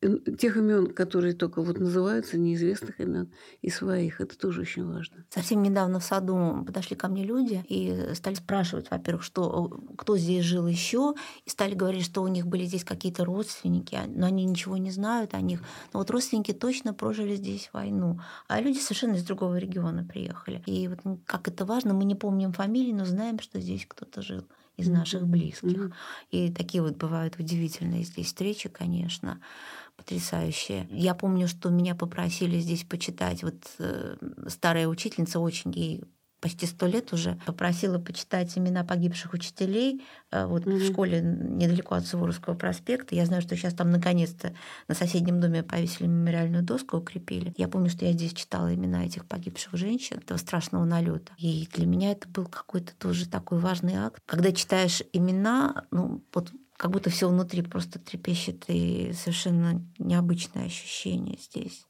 тех 0.00 0.56
имен, 0.56 0.92
которые 0.94 1.34
только 1.34 1.62
вот 1.62 1.78
называются, 1.78 2.38
неизвестных 2.38 3.00
имен, 3.00 3.32
и 3.60 3.68
своих. 3.70 4.20
Это 4.20 4.38
тоже 4.38 4.62
очень 4.62 4.86
важно. 4.86 5.26
Совсем 5.28 5.62
недавно 5.62 6.00
в 6.00 6.04
саду 6.04 6.64
подошли 6.66 6.96
ко 6.96 7.08
мне 7.08 7.24
люди 7.24 7.62
и 7.68 8.14
стали 8.14 8.34
спрашивать, 8.34 8.90
во-первых, 8.90 9.22
что, 9.22 9.68
кто 9.98 10.16
здесь 10.16 10.44
жил 10.44 10.66
еще, 10.66 11.14
и 11.44 11.50
стали 11.50 11.74
говорить, 11.74 12.04
что 12.04 12.22
у 12.22 12.28
них 12.28 12.46
были 12.46 12.64
здесь 12.64 12.84
какие-то 12.84 13.24
родственники, 13.24 13.94
а- 13.94 14.06
но 14.06 14.26
они 14.26 14.44
ничего 14.44 14.76
не 14.78 14.90
знают 14.90 15.34
о 15.34 15.40
них. 15.40 15.62
Но 15.92 15.98
вот 16.00 16.10
родственники 16.10 16.52
точно 16.52 16.94
прожили 16.94 17.36
здесь 17.36 17.68
войну, 17.72 18.20
а 18.48 18.60
люди 18.60 18.78
совершенно 18.78 19.16
из 19.16 19.24
другого 19.24 19.56
региона 19.58 20.04
приехали. 20.04 20.62
И 20.66 20.88
вот 20.88 21.00
как 21.26 21.48
это 21.48 21.64
важно, 21.66 21.92
мы 21.92 22.04
не 22.04 22.14
помним 22.14 22.52
фамилии, 22.52 22.92
но 22.92 23.04
знаем, 23.04 23.38
что 23.38 23.60
здесь 23.60 23.84
кто-то 23.86 24.22
жил 24.22 24.44
из 24.76 24.88
наших 24.88 25.26
близких. 25.26 25.90
Мгм. 25.90 25.92
И 26.30 26.50
такие 26.50 26.82
вот 26.82 26.96
бывают 26.96 27.38
удивительные 27.38 28.02
здесь 28.02 28.26
встречи, 28.26 28.68
конечно, 28.70 29.40
потрясающие. 30.00 30.86
Я 30.90 31.14
помню, 31.14 31.46
что 31.48 31.70
меня 31.70 31.94
попросили 31.94 32.58
здесь 32.58 32.84
почитать. 32.84 33.42
Вот 33.42 33.56
э, 33.78 34.16
старая 34.48 34.88
учительница, 34.88 35.38
очень 35.40 35.72
ей 35.72 36.02
почти 36.40 36.64
сто 36.66 36.86
лет 36.86 37.12
уже, 37.12 37.38
попросила 37.44 37.98
почитать 37.98 38.56
имена 38.56 38.82
погибших 38.82 39.34
учителей 39.34 40.02
э, 40.30 40.46
вот 40.46 40.64
в 40.64 40.68
Мгм. 40.68 40.80
школе 40.80 41.20
недалеко 41.20 41.94
от 41.96 42.06
Суворовского 42.06 42.54
проспекта. 42.54 43.14
Я 43.14 43.26
знаю, 43.26 43.42
что 43.42 43.54
сейчас 43.56 43.74
там 43.74 43.90
наконец-то 43.90 44.54
на 44.88 44.94
соседнем 44.94 45.38
доме 45.40 45.62
повесили 45.62 46.06
мемориальную 46.06 46.62
доску, 46.62 46.96
укрепили. 46.96 47.52
Я 47.58 47.68
помню, 47.68 47.90
что 47.90 48.06
я 48.06 48.12
здесь 48.12 48.32
читала 48.32 48.74
имена 48.74 49.04
этих 49.04 49.26
погибших 49.26 49.74
женщин, 49.74 50.16
этого 50.16 50.38
страшного 50.38 50.84
налета. 50.86 51.32
И 51.36 51.68
для 51.74 51.86
меня 51.86 52.12
это 52.12 52.26
был 52.26 52.46
какой-то 52.46 52.94
тоже 52.96 53.28
такой 53.28 53.58
важный 53.58 53.96
акт. 53.96 54.22
Когда 54.24 54.50
читаешь 54.52 55.02
имена, 55.12 55.84
ну 55.90 56.24
вот 56.32 56.50
как 56.80 56.90
будто 56.92 57.10
все 57.10 57.28
внутри 57.28 57.60
просто 57.60 57.98
трепещет 57.98 58.64
и 58.68 59.12
совершенно 59.12 59.84
необычное 59.98 60.64
ощущение 60.64 61.36
здесь. 61.38 61.86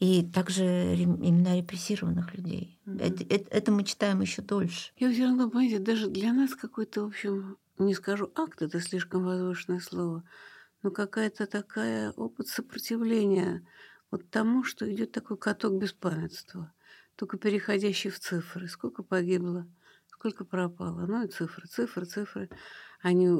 И 0.00 0.22
также 0.22 0.64
имена 0.64 1.56
репрессированных 1.56 2.34
людей. 2.34 2.78
Мгм. 2.84 2.98
Это, 2.98 3.24
это- 3.24 3.48
это 3.50 3.72
мы 3.72 3.84
читаем 3.84 4.20
еще 4.20 4.42
дольше. 4.42 4.92
Я 4.98 5.10
все 5.10 5.24
равно, 5.24 5.48
понимаете, 5.48 5.78
даже 5.78 6.10
для 6.10 6.34
нас 6.34 6.54
какой-то, 6.54 7.04
в 7.04 7.06
общем, 7.06 7.56
не 7.78 7.94
скажу 7.94 8.30
акт, 8.34 8.60
это 8.60 8.80
слишком 8.80 9.24
возвышенное 9.24 9.80
слово, 9.80 10.24
но 10.82 10.90
какая-то 10.90 11.46
такая 11.46 12.10
опыт 12.10 12.48
сопротивления 12.48 13.66
вот 14.10 14.28
тому, 14.28 14.62
что 14.62 14.92
идет 14.92 15.12
такой 15.12 15.38
каток 15.38 15.78
беспамятства, 15.78 16.70
только 17.16 17.38
переходящий 17.38 18.10
в 18.10 18.20
цифры. 18.20 18.68
Сколько 18.68 19.02
погибло, 19.02 19.66
сколько 20.06 20.44
пропало. 20.44 21.06
Ну 21.06 21.24
и 21.24 21.28
цифры, 21.28 21.66
цифры, 21.66 22.04
цифры. 22.04 22.50
Они 23.00 23.30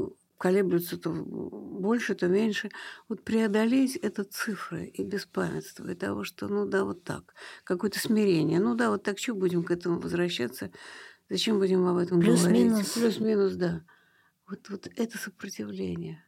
колеблются 0.42 0.98
то 0.98 1.12
больше, 1.12 2.16
то 2.16 2.26
меньше. 2.26 2.68
Вот 3.09 3.22
преодолеть 3.22 3.94
это 3.94 4.24
цифры 4.24 4.87
и 4.87 5.05
беспамятство, 5.05 5.88
и 5.88 5.94
того, 5.94 6.24
что, 6.24 6.48
ну 6.48 6.66
да, 6.66 6.85
вот 6.85 7.05
так. 7.05 7.33
Какое-то 7.62 8.00
смирение. 8.00 8.59
Ну 8.59 8.74
да, 8.74 8.90
вот 8.90 9.05
так, 9.05 9.20
что 9.20 9.35
будем 9.35 9.62
к 9.62 9.70
этому 9.70 10.00
возвращаться? 10.00 10.72
Зачем 11.31 11.61
будем 11.61 11.87
об 11.87 11.96
этом 11.96 12.18
Плюс-минус. 12.18 12.72
говорить? 12.72 12.92
Плюс-минус, 12.92 13.52
да. 13.52 13.85
Вот, 14.48 14.68
вот 14.68 14.88
это 14.96 15.16
сопротивление. 15.16 16.25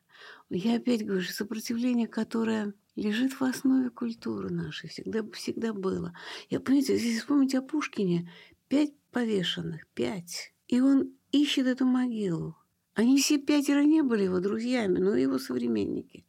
Я 0.49 0.77
опять 0.77 1.05
говорю, 1.05 1.23
что 1.23 1.33
сопротивление, 1.33 2.07
которое 2.07 2.73
лежит 2.95 3.33
в 3.33 3.43
основе 3.43 3.91
культуры 3.91 4.49
нашей, 4.49 4.91
всегда, 4.91 5.29
всегда 5.33 5.73
было. 5.73 6.17
Я, 6.51 6.61
понимаете, 6.61 6.93
если 6.93 7.19
вспомнить 7.19 7.57
о 7.57 7.63
Пушкине, 7.63 8.31
пять 8.69 8.93
повешенных, 9.11 9.89
пять. 9.89 10.55
И 10.69 10.81
он 10.81 11.17
ищет 11.33 11.67
эту 11.67 11.85
могилу. 11.85 12.57
Они 12.95 13.19
все 13.19 13.39
пятеро 13.39 13.83
не 13.83 14.03
были 14.03 14.25
его 14.25 14.41
друзьями, 14.41 14.99
но 14.99 15.17
его 15.17 15.39
современники. 15.39 16.25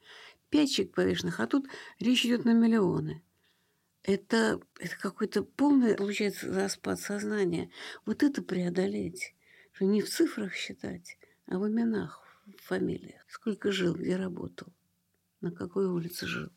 Пять 0.49 0.71
человек 0.71 0.95
повешенных, 0.95 1.39
а 1.39 1.47
тут 1.47 1.67
речь 1.99 2.25
идет 2.25 2.45
на 2.45 2.53
миллионы. 2.53 3.23
Это, 4.03 4.59
это 4.79 4.97
какой-то 4.99 5.43
полный, 5.43 5.95
получается, 5.95 6.53
распад 6.53 6.99
сознания. 6.99 7.71
Вот 8.05 8.23
это 8.23 8.43
преодолеть. 8.43 9.35
Не 9.79 10.01
в 10.01 10.09
цифрах 10.09 10.53
считать, 10.53 11.17
а 11.47 11.57
в 11.57 11.67
именах, 11.67 12.23
в 12.45 12.67
фамилиях. 12.67 13.21
Сколько 13.27 13.71
жил, 13.71 13.93
где 13.95 14.15
работал, 14.15 14.67
на 15.41 15.51
какой 15.51 15.87
улице 15.87 16.27
жил. 16.27 16.49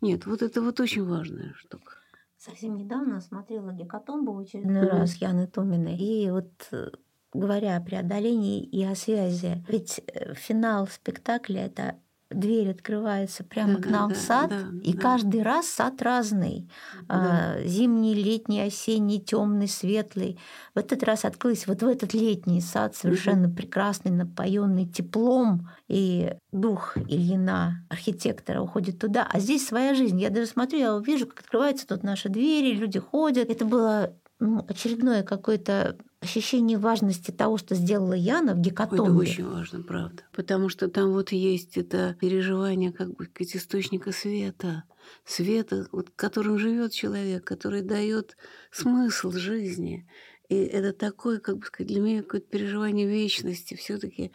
Нет, 0.00 0.26
вот 0.26 0.42
это 0.42 0.62
вот 0.62 0.80
очень 0.80 1.04
важная 1.04 1.54
штука. 1.54 1.98
совсем 2.38 2.76
недавно 2.76 3.20
смотрела 3.20 3.72
«Гекатомбу» 3.72 4.32
в 4.32 4.38
очередной 4.40 4.88
раз 4.88 5.14
Яны 5.16 5.46
Томиной. 5.46 5.96
И 5.96 6.30
вот 6.30 6.50
э, 6.72 6.90
говоря 7.36 7.76
о 7.76 7.80
преодолении 7.80 8.62
и 8.62 8.84
о 8.84 8.94
связи, 8.94 9.64
ведь 9.68 10.00
э, 10.06 10.34
финал 10.34 10.86
спектакля— 10.88 11.60
это 11.66 11.96
дверь 12.30 12.70
открывается 12.70 13.44
прямо 13.44 13.74
да, 13.74 13.82
к 13.82 13.86
нам 13.86 14.08
да, 14.08 14.14
в 14.14 14.18
сад, 14.18 14.50
да, 14.50 14.66
и 14.82 14.92
да. 14.92 15.00
каждый 15.00 15.42
раз 15.42 15.66
сад 15.66 16.02
разный. 16.02 16.68
Да. 17.08 17.56
А, 17.58 17.62
зимний, 17.64 18.14
летний, 18.14 18.60
осенний, 18.62 19.20
темный, 19.20 19.68
светлый. 19.68 20.38
В 20.74 20.78
этот 20.78 21.02
раз 21.04 21.24
открылся 21.24 21.64
вот 21.68 21.82
в 21.82 21.86
этот 21.86 22.14
летний 22.14 22.60
сад, 22.60 22.96
совершенно 22.96 23.48
угу. 23.48 23.56
прекрасный, 23.56 24.10
напоенный 24.10 24.86
теплом, 24.86 25.68
и 25.88 26.34
дух 26.50 26.96
Ильина, 26.96 27.86
архитектора, 27.88 28.60
уходит 28.60 28.98
туда. 28.98 29.28
А 29.30 29.38
здесь 29.38 29.66
своя 29.66 29.94
жизнь. 29.94 30.20
Я 30.20 30.30
даже 30.30 30.46
смотрю, 30.46 30.78
я 30.78 30.98
вижу, 30.98 31.26
как 31.26 31.40
открываются 31.40 31.86
тут 31.86 32.02
наши 32.02 32.28
двери, 32.28 32.74
люди 32.74 32.98
ходят. 32.98 33.50
Это 33.50 33.64
было 33.64 34.12
ну, 34.40 34.64
очередное 34.68 35.22
какое-то 35.22 35.96
ощущение 36.26 36.76
важности 36.76 37.30
того, 37.30 37.56
что 37.56 37.74
сделала 37.74 38.12
Яна 38.12 38.54
в 38.54 38.60
гекатомбе. 38.60 39.04
Это 39.04 39.32
очень 39.32 39.48
важно, 39.48 39.82
правда. 39.82 40.22
Потому 40.34 40.68
что 40.68 40.88
там 40.88 41.12
вот 41.12 41.32
есть 41.32 41.76
это 41.76 42.16
переживание 42.20 42.92
как 42.92 43.14
бы 43.14 43.26
как 43.26 43.42
источника 43.42 44.12
света. 44.12 44.84
Света, 45.24 45.88
вот, 45.92 46.10
которым 46.16 46.58
живет 46.58 46.92
человек, 46.92 47.44
который 47.44 47.82
дает 47.82 48.36
смысл 48.72 49.30
жизни. 49.30 50.08
И 50.48 50.56
это 50.56 50.92
такое, 50.92 51.38
как 51.38 51.58
бы 51.58 51.66
сказать, 51.66 51.88
для 51.88 52.00
меня 52.00 52.22
какое-то 52.22 52.48
переживание 52.48 53.06
вечности, 53.06 53.74
все-таки 53.74 54.32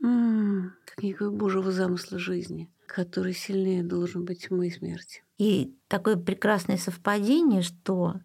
как 0.00 1.02
некого 1.02 1.30
Божьего 1.30 1.72
замысла 1.72 2.18
жизни, 2.18 2.70
который 2.86 3.32
сильнее 3.32 3.82
должен 3.82 4.24
быть 4.24 4.48
тьмы 4.48 4.66
и 4.66 4.70
смерти. 4.70 5.22
И 5.38 5.74
такое 5.88 6.16
прекрасное 6.16 6.76
совпадение, 6.76 7.62
что 7.62 8.20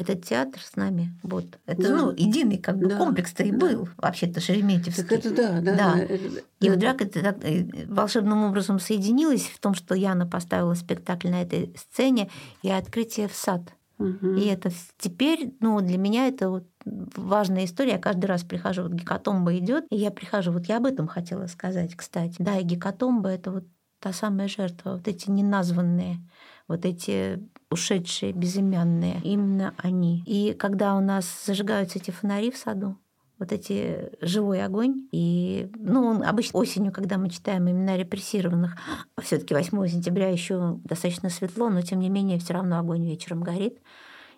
этот 0.00 0.24
театр 0.24 0.60
с 0.60 0.76
нами. 0.76 1.14
Вот. 1.22 1.46
Это 1.66 1.94
ну, 1.94 2.10
единый 2.12 2.58
как 2.58 2.78
бы 2.78 2.88
да. 2.88 2.96
комплекс-то 2.96 3.42
и 3.42 3.50
да. 3.50 3.58
был, 3.58 3.88
вообще-то 3.96 4.40
Шереметьевский. 4.40 5.04
Так 5.04 5.12
это 5.12 5.34
да, 5.34 5.60
да. 5.60 5.76
да. 5.76 5.94
да. 5.94 6.14
И 6.60 6.68
да. 6.68 6.74
вдруг 6.74 7.02
это 7.02 7.20
так, 7.22 7.44
э, 7.44 7.66
волшебным 7.86 8.44
образом 8.44 8.78
соединилось 8.78 9.46
в 9.46 9.58
том, 9.58 9.74
что 9.74 9.94
Яна 9.94 10.26
поставила 10.26 10.74
спектакль 10.74 11.28
на 11.28 11.42
этой 11.42 11.74
сцене 11.76 12.30
и 12.62 12.70
открытие 12.70 13.28
в 13.28 13.34
сад. 13.34 13.62
Угу. 13.98 14.28
И 14.36 14.46
это 14.46 14.70
теперь, 14.98 15.54
ну, 15.60 15.80
для 15.80 15.98
меня 15.98 16.26
это 16.26 16.48
вот 16.48 16.64
важная 16.84 17.66
история. 17.66 17.92
Я 17.92 17.98
каждый 17.98 18.26
раз 18.26 18.42
прихожу, 18.42 18.84
вот 18.84 18.92
гекатомба 18.92 19.56
идет, 19.58 19.84
и 19.90 19.96
я 19.96 20.10
прихожу. 20.10 20.52
Вот 20.52 20.66
я 20.66 20.78
об 20.78 20.86
этом 20.86 21.06
хотела 21.06 21.46
сказать, 21.46 21.94
кстати. 21.94 22.36
Да, 22.38 22.58
и 22.58 22.64
гекатомба 22.64 23.28
это 23.28 23.50
вот 23.50 23.64
та 24.00 24.14
самая 24.14 24.48
жертва, 24.48 24.94
вот 24.94 25.06
эти 25.06 25.30
неназванные, 25.30 26.26
вот 26.66 26.86
эти 26.86 27.46
ушедшие, 27.70 28.32
безымянные, 28.32 29.20
именно 29.22 29.74
они. 29.78 30.22
И 30.26 30.54
когда 30.54 30.96
у 30.96 31.00
нас 31.00 31.44
зажигаются 31.46 31.98
эти 31.98 32.10
фонари 32.10 32.50
в 32.50 32.56
саду, 32.56 32.96
вот 33.40 33.52
эти 33.52 34.10
живой 34.20 34.62
огонь. 34.62 35.08
И, 35.10 35.68
ну, 35.74 36.22
обычно 36.22 36.60
осенью, 36.60 36.92
когда 36.92 37.16
мы 37.16 37.30
читаем 37.30 37.68
имена 37.68 37.96
репрессированных, 37.96 38.76
все 39.20 39.38
таки 39.38 39.54
8 39.54 39.88
сентября 39.88 40.28
еще 40.28 40.78
достаточно 40.84 41.30
светло, 41.30 41.70
но 41.70 41.80
тем 41.80 42.00
не 42.00 42.10
менее 42.10 42.38
все 42.38 42.52
равно 42.52 42.78
огонь 42.78 43.06
вечером 43.06 43.42
горит. 43.42 43.78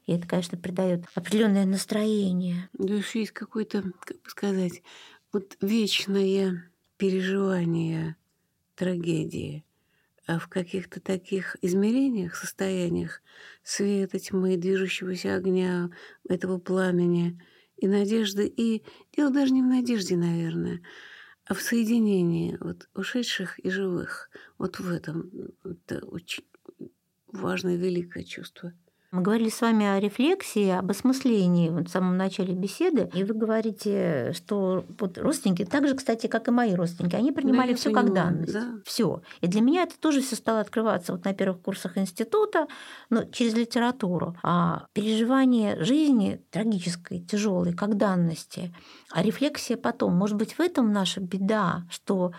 И 0.07 0.13
это, 0.13 0.27
конечно, 0.27 0.57
придает 0.57 1.05
определенное 1.15 1.67
настроение. 1.67 2.69
Да 2.75 2.95
уж 2.95 3.15
есть 3.15 3.33
какое-то, 3.33 3.83
как 4.05 4.23
бы 4.23 4.31
сказать, 4.31 4.83
вот 5.33 5.57
вечное 5.61 6.71
переживание 6.97 8.17
трагедии 8.77 9.65
а 10.27 10.39
в 10.39 10.49
каких-то 10.49 11.01
таких 11.01 11.57
измерениях, 11.63 12.37
состояниях 12.37 13.23
света, 13.63 14.19
тьмы, 14.19 14.57
движущегося 14.57 15.35
огня, 15.35 15.91
этого 16.29 16.59
пламени 16.59 17.41
и 17.77 17.89
надежды. 17.89 18.47
И 18.47 18.85
дело 19.17 19.33
даже 19.33 19.53
не 19.53 19.63
в 19.63 19.67
надежде, 19.67 20.17
наверное, 20.17 20.83
а 21.45 21.55
в 21.55 21.61
соединении 21.61 22.57
вот 22.61 22.89
ушедших 22.95 23.59
и 23.59 23.71
живых. 23.71 24.31
Вот 24.59 24.79
в 24.79 24.91
этом 24.91 25.31
это 25.65 26.05
очень 26.07 26.45
важное, 27.27 27.77
великое 27.77 28.25
чувство. 28.25 28.73
Мы 29.13 29.21
говорили 29.21 29.51
с 29.51 29.61
вами 29.61 29.85
о 29.85 30.01
рефлексии, 30.01 30.71
об 30.71 30.91
осмыслении 30.91 31.69
в 31.69 31.87
самом 31.89 32.17
начале 32.17 32.55
беседы, 32.55 33.11
и 33.13 33.25
вы 33.25 33.35
говорите, 33.35 34.33
что 34.33 34.87
вот 34.99 35.19
родственники, 35.19 35.67
так 35.67 35.87
же, 35.87 35.95
кстати, 35.95 36.29
как 36.29 36.49
и 36.49 36.51
мои 36.51 36.75
родственники, 36.75 37.15
они 37.15 37.31
принимали 37.31 37.73
да, 37.73 37.77
все 37.77 37.93
как 37.93 38.15
данность. 38.15 38.55
Да. 38.55 38.69
Все. 38.87 39.21
И 39.43 39.49
для 39.49 39.61
меня 39.61 39.83
это 39.83 40.01
тоже 40.01 40.23
все 40.23 40.35
стало 40.35 40.61
открываться 40.61 41.13
вот 41.13 41.27
на 41.27 41.35
первых 41.35 41.61
курсах 41.61 41.99
института, 41.99 42.69
но 43.11 43.25
через 43.25 43.53
литературу. 43.53 44.35
А 44.43 44.87
переживание 44.95 45.85
жизни 45.85 46.41
трагической, 46.51 47.21
тяжелой, 47.21 47.75
как 47.75 47.99
данности, 47.99 48.75
а 49.11 49.23
рефлексия 49.23 49.77
потом. 49.77 50.15
Может 50.17 50.39
быть, 50.39 50.55
в 50.55 50.61
этом 50.61 50.91
наша 50.91 51.21
беда, 51.21 51.85
что 51.91 52.33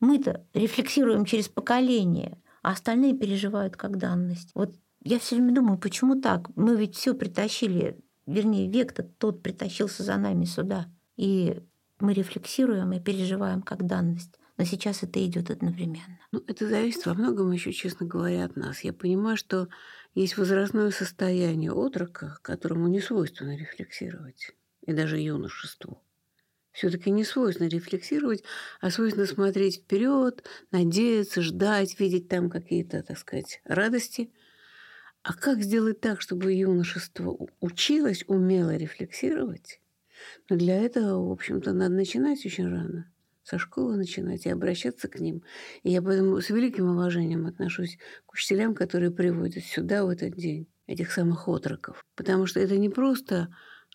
мы-то 0.00 0.44
рефлексируем 0.52 1.24
через 1.24 1.48
поколение, 1.48 2.36
а 2.62 2.72
остальные 2.72 3.16
переживают 3.16 3.78
как 3.78 3.96
данность. 3.96 4.50
Вот 4.54 4.74
я 5.02 5.18
все 5.18 5.36
время 5.36 5.54
думаю, 5.54 5.78
почему 5.78 6.20
так? 6.20 6.48
Мы 6.56 6.76
ведь 6.76 6.96
все 6.96 7.14
притащили, 7.14 7.98
вернее, 8.26 8.70
век-то 8.70 9.02
тот 9.02 9.42
притащился 9.42 10.02
за 10.02 10.16
нами 10.16 10.44
сюда. 10.44 10.86
И 11.16 11.60
мы 12.00 12.12
рефлексируем 12.14 12.92
и 12.92 13.00
переживаем 13.00 13.62
как 13.62 13.86
данность. 13.86 14.38
Но 14.56 14.64
сейчас 14.64 15.02
это 15.02 15.24
идет 15.24 15.50
одновременно. 15.50 16.20
Ну, 16.32 16.42
это 16.46 16.68
зависит 16.68 17.06
во 17.06 17.14
многом 17.14 17.50
еще, 17.50 17.72
честно 17.72 18.06
говоря, 18.06 18.44
от 18.44 18.56
нас. 18.56 18.80
Я 18.84 18.92
понимаю, 18.92 19.38
что 19.38 19.68
есть 20.14 20.36
возрастное 20.36 20.90
состояние 20.90 21.72
отрока, 21.72 22.38
которому 22.42 22.88
не 22.88 23.00
свойственно 23.00 23.56
рефлексировать, 23.56 24.52
и 24.82 24.92
даже 24.92 25.18
юношеству. 25.18 26.02
Все-таки 26.72 27.10
не 27.10 27.24
свойственно 27.24 27.68
рефлексировать, 27.68 28.44
а 28.80 28.90
свойственно 28.90 29.26
смотреть 29.26 29.78
вперед, 29.78 30.44
надеяться, 30.70 31.42
ждать, 31.42 31.98
видеть 31.98 32.28
там 32.28 32.50
какие-то, 32.50 33.02
так 33.02 33.18
сказать, 33.18 33.60
радости, 33.64 34.30
а 35.22 35.34
как 35.34 35.62
сделать 35.62 36.00
так, 36.00 36.20
чтобы 36.20 36.52
юношество 36.52 37.36
училось, 37.60 38.24
умело 38.26 38.76
рефлексировать? 38.76 39.80
Но 40.48 40.56
для 40.56 40.76
этого, 40.76 41.28
в 41.28 41.32
общем-то, 41.32 41.72
надо 41.72 41.94
начинать 41.94 42.44
очень 42.44 42.68
рано. 42.68 43.12
Со 43.42 43.58
школы 43.58 43.96
начинать 43.96 44.46
и 44.46 44.50
обращаться 44.50 45.08
к 45.08 45.18
ним. 45.18 45.42
И 45.82 45.90
я 45.90 46.02
поэтому 46.02 46.40
с 46.40 46.50
великим 46.50 46.90
уважением 46.90 47.46
отношусь 47.46 47.98
к 48.26 48.32
учителям, 48.32 48.74
которые 48.74 49.10
приводят 49.10 49.64
сюда 49.64 50.04
в 50.04 50.08
этот 50.08 50.34
день 50.36 50.68
этих 50.86 51.12
самых 51.12 51.48
отроков. 51.48 52.04
Потому 52.16 52.46
что 52.46 52.60
это 52.60 52.76
не 52.76 52.88
просто, 52.90 53.48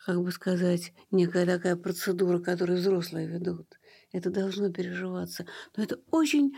как 0.05 0.21
бы 0.21 0.31
сказать, 0.31 0.93
некая 1.11 1.45
такая 1.45 1.75
процедура, 1.75 2.39
которую 2.39 2.79
взрослые 2.79 3.27
ведут. 3.27 3.67
Это 4.11 4.29
должно 4.29 4.71
переживаться. 4.71 5.45
Но 5.75 5.83
это 5.83 5.99
очень 6.11 6.53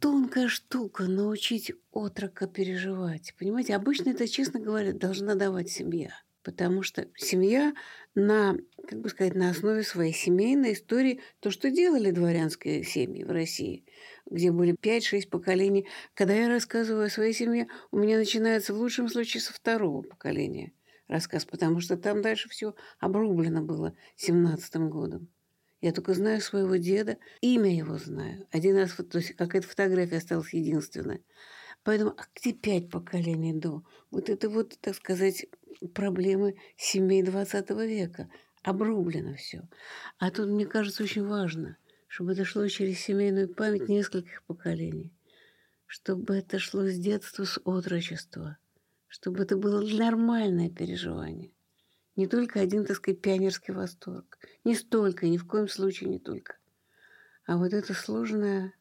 тонкая 0.00 0.48
штука 0.48 1.04
научить 1.04 1.72
отрока 1.90 2.46
переживать. 2.46 3.34
Понимаете, 3.38 3.74
обычно 3.74 4.10
это, 4.10 4.26
честно 4.26 4.60
говоря, 4.60 4.92
должна 4.92 5.34
давать 5.34 5.70
семья. 5.70 6.10
Потому 6.42 6.82
что 6.82 7.08
семья 7.16 7.74
на, 8.14 8.56
как 8.88 9.00
бы 9.00 9.08
сказать, 9.08 9.34
на 9.34 9.50
основе 9.50 9.82
своей 9.82 10.14
семейной 10.14 10.72
истории, 10.72 11.20
то, 11.40 11.50
что 11.50 11.70
делали 11.70 12.10
дворянские 12.10 12.84
семьи 12.84 13.24
в 13.24 13.30
России, 13.30 13.84
где 14.30 14.50
были 14.50 14.74
5-6 14.74 15.28
поколений. 15.28 15.86
Когда 16.14 16.34
я 16.34 16.48
рассказываю 16.48 17.06
о 17.06 17.10
своей 17.10 17.32
семье, 17.32 17.68
у 17.90 17.98
меня 17.98 18.16
начинается 18.16 18.72
в 18.72 18.78
лучшем 18.78 19.08
случае 19.08 19.42
со 19.42 19.52
второго 19.52 20.02
поколения 20.02 20.72
рассказ, 21.08 21.44
потому 21.44 21.80
что 21.80 21.96
там 21.96 22.22
дальше 22.22 22.48
все 22.48 22.74
обрублено 22.98 23.62
было 23.62 23.94
17 24.16 24.76
годом. 24.88 25.28
Я 25.80 25.92
только 25.92 26.14
знаю 26.14 26.40
своего 26.40 26.76
деда, 26.76 27.18
имя 27.40 27.74
его 27.74 27.98
знаю. 27.98 28.46
Один 28.50 28.76
раз, 28.76 28.92
то 28.92 29.18
есть 29.18 29.34
какая-то 29.34 29.68
фотография 29.68 30.16
осталась 30.16 30.52
единственная. 30.52 31.20
Поэтому, 31.84 32.10
а 32.16 32.24
где 32.34 32.52
пять 32.52 32.90
поколений 32.90 33.52
до? 33.52 33.84
Вот 34.10 34.28
это 34.28 34.50
вот, 34.50 34.76
так 34.80 34.96
сказать, 34.96 35.46
проблемы 35.94 36.56
семей 36.76 37.22
20 37.22 37.70
века. 37.70 38.28
Обрублено 38.64 39.34
все. 39.36 39.68
А 40.18 40.32
тут, 40.32 40.48
мне 40.48 40.66
кажется, 40.66 41.04
очень 41.04 41.24
важно, 41.24 41.76
чтобы 42.08 42.32
это 42.32 42.44
шло 42.44 42.66
через 42.66 42.98
семейную 42.98 43.48
память 43.48 43.88
нескольких 43.88 44.42
поколений. 44.44 45.14
Чтобы 45.86 46.36
это 46.36 46.58
шло 46.58 46.86
с 46.86 46.98
детства, 46.98 47.44
с 47.44 47.60
отрочества. 47.64 48.58
Чтобы 49.06 49.44
это 49.44 49.56
было 49.56 49.80
нормальное 49.80 50.70
переживание. 50.70 51.52
Не 52.18 52.26
только 52.26 52.58
один, 52.60 52.84
так 52.84 52.96
сказать, 52.96 53.20
пионерский 53.20 53.70
восторг. 53.70 54.40
Не 54.64 54.74
столько, 54.74 55.28
ни 55.28 55.36
в 55.36 55.46
коем 55.46 55.68
случае 55.68 56.10
не 56.10 56.18
только. 56.18 56.56
А 57.46 57.56
вот 57.56 57.72
это 57.72 57.94
сложное, 57.94 58.74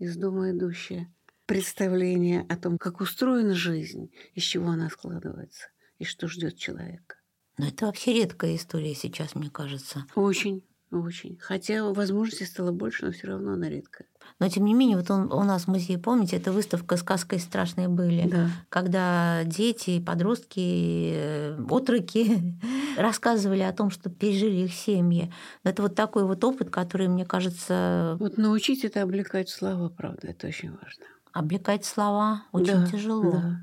из 0.00 0.16
дома 0.16 0.50
идущее 0.50 1.08
представление 1.46 2.44
о 2.48 2.56
том, 2.56 2.78
как 2.78 3.00
устроена 3.00 3.54
жизнь, 3.54 4.10
из 4.34 4.42
чего 4.42 4.70
она 4.70 4.90
складывается 4.90 5.68
и 5.98 6.04
что 6.04 6.26
ждет 6.26 6.56
человека. 6.56 7.18
Но 7.56 7.68
это 7.68 7.86
вообще 7.86 8.14
редкая 8.14 8.56
история 8.56 8.96
сейчас, 8.96 9.36
мне 9.36 9.48
кажется. 9.48 10.04
Очень. 10.16 10.64
Очень. 10.92 11.38
Хотя 11.40 11.82
возможностей 11.84 12.44
стало 12.44 12.70
больше, 12.70 13.06
но 13.06 13.12
все 13.12 13.26
равно 13.28 13.52
она 13.54 13.68
редкая. 13.70 14.06
Но 14.38 14.48
тем 14.48 14.66
не 14.66 14.74
менее, 14.74 14.98
вот 14.98 15.10
он, 15.10 15.32
у 15.32 15.42
нас 15.42 15.64
в 15.64 15.68
музее, 15.68 15.98
помните, 15.98 16.36
это 16.36 16.52
выставка 16.52 16.96
«Сказка 16.98 17.38
страшные 17.38 17.88
были», 17.88 18.28
Да. 18.28 18.50
когда 18.68 19.42
дети, 19.44 20.00
подростки, 20.00 21.12
э, 21.14 21.58
отроки 21.70 22.54
рассказывали 22.98 23.62
о 23.62 23.72
том, 23.72 23.90
что 23.90 24.10
пережили 24.10 24.64
их 24.66 24.74
семьи. 24.74 25.32
Это 25.64 25.80
вот 25.82 25.94
такой 25.94 26.24
вот 26.24 26.44
опыт, 26.44 26.68
который, 26.70 27.08
мне 27.08 27.24
кажется, 27.24 28.16
Вот 28.20 28.36
научить 28.36 28.84
это 28.84 29.00
облекать 29.02 29.48
слова, 29.48 29.88
правда, 29.88 30.28
это 30.28 30.46
очень 30.46 30.70
важно. 30.72 31.04
облекать 31.32 31.86
слова 31.86 32.42
очень 32.52 32.80
Да, 32.84 32.86
тяжело. 32.86 33.32
да. 33.32 33.60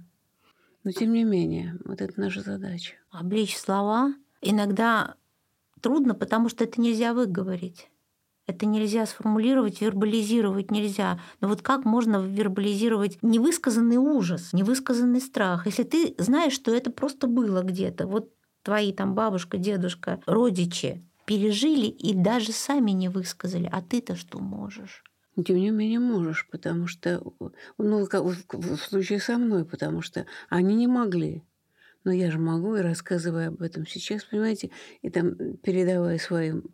Но 0.84 0.91
тем 0.91 1.13
не 1.13 1.23
менее, 1.25 1.77
вот 1.86 2.01
это 2.01 2.19
наша 2.19 2.41
задача. 2.41 2.93
Облечь 3.11 3.55
слова 3.57 4.13
иногда 4.41 5.15
трудно, 5.82 6.13
потому 6.15 6.49
что 6.49 6.63
это 6.63 6.80
нельзя 6.82 7.13
выговорить. 7.13 7.89
Это 8.47 8.65
нельзя 8.65 9.05
сформулировать, 9.05 9.80
вербализировать 9.80 10.71
нельзя. 10.71 11.19
Но 11.39 11.47
вот 11.47 11.61
как 11.61 11.86
можно 11.86 12.17
вербализировать 12.17 13.19
невысказанный 13.21 13.97
ужас, 13.97 14.53
невысказанный 14.53 15.21
страх, 15.21 15.67
если 15.67 15.84
ты 15.84 16.15
знаешь, 16.17 16.53
что 16.53 16.73
это 16.73 16.89
просто 16.89 17.27
было 17.27 17.61
где-то. 17.61 18.07
Вот 18.07 18.34
твои 18.63 18.91
там 18.91 19.13
бабушка, 19.13 19.57
дедушка, 19.57 20.19
родичи 20.25 21.05
пережили 21.25 21.86
и 21.86 22.15
даже 22.15 22.51
сами 22.51 22.89
не 22.89 23.07
высказали. 23.07 23.69
А 23.71 23.84
ты-то 23.84 24.15
что 24.15 24.39
можешь? 24.39 25.03
Тем 25.45 25.57
не 25.57 25.69
менее 25.69 25.99
можешь, 25.99 26.47
потому 26.49 26.88
что, 26.88 27.21
ну, 27.77 28.07
в 28.07 28.77
случае 28.77 29.19
со 29.19 29.38
мной, 29.38 29.63
потому 29.63 30.01
что 30.01 30.25
они 30.49 30.73
не 30.75 30.88
могли. 30.88 31.43
Но 32.04 32.12
я 32.12 32.32
же 32.32 32.39
могу, 32.39 32.76
и 32.76 32.82
рассказывая 32.82 33.50
об 33.50 33.62
этом 33.62 33.86
сейчас, 33.86 34.24
понимаете, 34.24 34.72
и 35.02 35.10
там 35.10 35.36
передавая 35.58 36.18
своим 36.18 36.74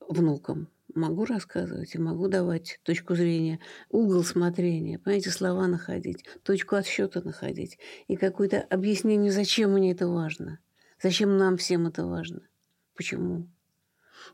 внукам, 0.00 0.68
могу 0.94 1.24
рассказывать 1.24 1.94
и 1.94 1.98
могу 1.98 2.28
давать 2.28 2.80
точку 2.82 3.14
зрения, 3.14 3.60
угол 3.90 4.24
смотрения, 4.24 4.98
понимаете, 4.98 5.30
слова 5.30 5.66
находить, 5.66 6.24
точку 6.42 6.76
отсчета 6.76 7.22
находить 7.22 7.78
и 8.08 8.16
какое-то 8.16 8.60
объяснение, 8.60 9.32
зачем 9.32 9.72
мне 9.72 9.92
это 9.92 10.08
важно, 10.08 10.58
зачем 11.02 11.36
нам 11.36 11.56
всем 11.56 11.86
это 11.86 12.06
важно, 12.06 12.42
почему. 12.94 13.48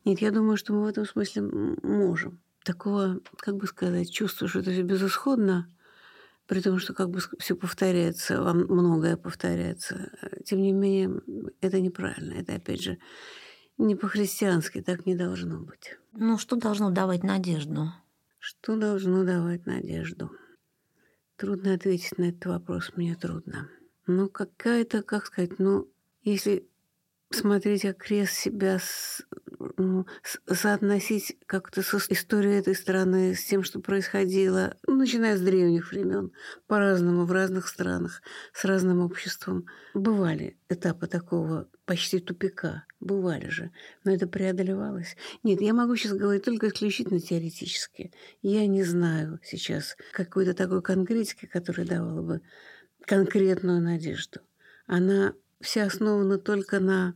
Нет, 0.05 0.21
я 0.21 0.31
думаю, 0.31 0.57
что 0.57 0.73
мы 0.73 0.85
в 0.85 0.89
этом 0.89 1.05
смысле 1.05 1.43
можем. 1.43 2.41
Такого, 2.65 3.21
как 3.37 3.57
бы 3.57 3.67
сказать, 3.67 4.11
чувства, 4.11 4.49
что 4.49 4.61
это 4.61 4.71
все 4.71 4.83
безысходно, 4.83 5.69
при 6.47 6.61
том, 6.61 6.79
что 6.79 6.95
как 6.95 7.11
бы 7.11 7.21
все 7.39 7.55
повторяется, 7.55 8.43
вам 8.43 8.65
многое 8.65 9.17
повторяется. 9.17 10.11
Тем 10.45 10.61
не 10.61 10.73
менее, 10.73 11.21
это 11.61 11.81
неправильно. 11.81 12.35
Это, 12.35 12.55
опять 12.55 12.83
же, 12.83 12.99
не 13.79 13.97
по-христиански, 13.97 14.83
так 14.83 15.07
не 15.07 15.15
должно 15.15 15.61
быть. 15.61 15.97
Ну, 16.13 16.39
что 16.39 16.57
должно 16.57 16.91
давать 16.91 17.23
надежду? 17.23 17.93
Что 18.39 18.77
должно 18.77 19.25
давать 19.25 19.67
надежду? 19.67 20.31
Трудно 21.37 21.75
ответить 21.75 22.19
на 22.19 22.29
этот 22.29 22.47
вопрос, 22.47 22.93
мне 22.95 23.17
трудно. 23.17 23.69
Ну, 24.07 24.29
какая-то, 24.29 25.03
как 25.03 25.27
сказать, 25.27 25.59
ну, 25.59 25.89
если 26.23 26.69
смотреть 27.31 27.85
окрест 27.85 28.35
себя, 28.35 28.79
с, 28.79 29.23
ну, 29.77 30.07
с, 30.23 30.39
соотносить 30.55 31.37
как-то 31.47 31.83
с 31.83 31.95
историей 32.11 32.59
этой 32.59 32.75
страны, 32.75 33.35
с 33.35 33.45
тем, 33.45 33.63
что 33.63 33.81
происходило, 33.81 34.77
ну, 34.87 34.97
начиная 34.97 35.37
с 35.37 35.41
древних 35.41 35.91
времен, 35.91 36.33
по-разному, 36.67 37.25
в 37.25 37.33
разных 37.33 37.69
странах, 37.69 38.23
с 38.53 38.65
разным 38.65 39.01
обществом. 39.01 39.67
Бывали 39.95 40.59
этапы 40.69 41.07
такого 41.07 41.69
почти 41.85 42.19
тупика, 42.21 42.85
бывали 43.01 43.49
же, 43.49 43.71
но 44.05 44.13
это 44.13 44.27
преодолевалось. 44.27 45.17
Нет, 45.43 45.61
я 45.61 45.75
могу 45.75 45.97
сейчас 45.97 46.13
говорить 46.13 46.45
только 46.45 46.69
исключительно 46.69 47.21
теоретически. 47.21 48.13
Я 48.43 48.67
не 48.67 48.83
знаю 48.83 49.41
сейчас 49.43 49.97
какой-то 50.13 50.55
такой 50.55 50.83
конкретики, 50.83 51.47
которая 51.47 51.87
давала 51.87 52.23
бы 52.23 52.41
конкретную 53.07 53.81
надежду. 53.81 54.41
Она 54.87 55.35
вся 55.65 55.87
основана 55.87 56.39
только 56.39 56.79
на, 56.79 57.15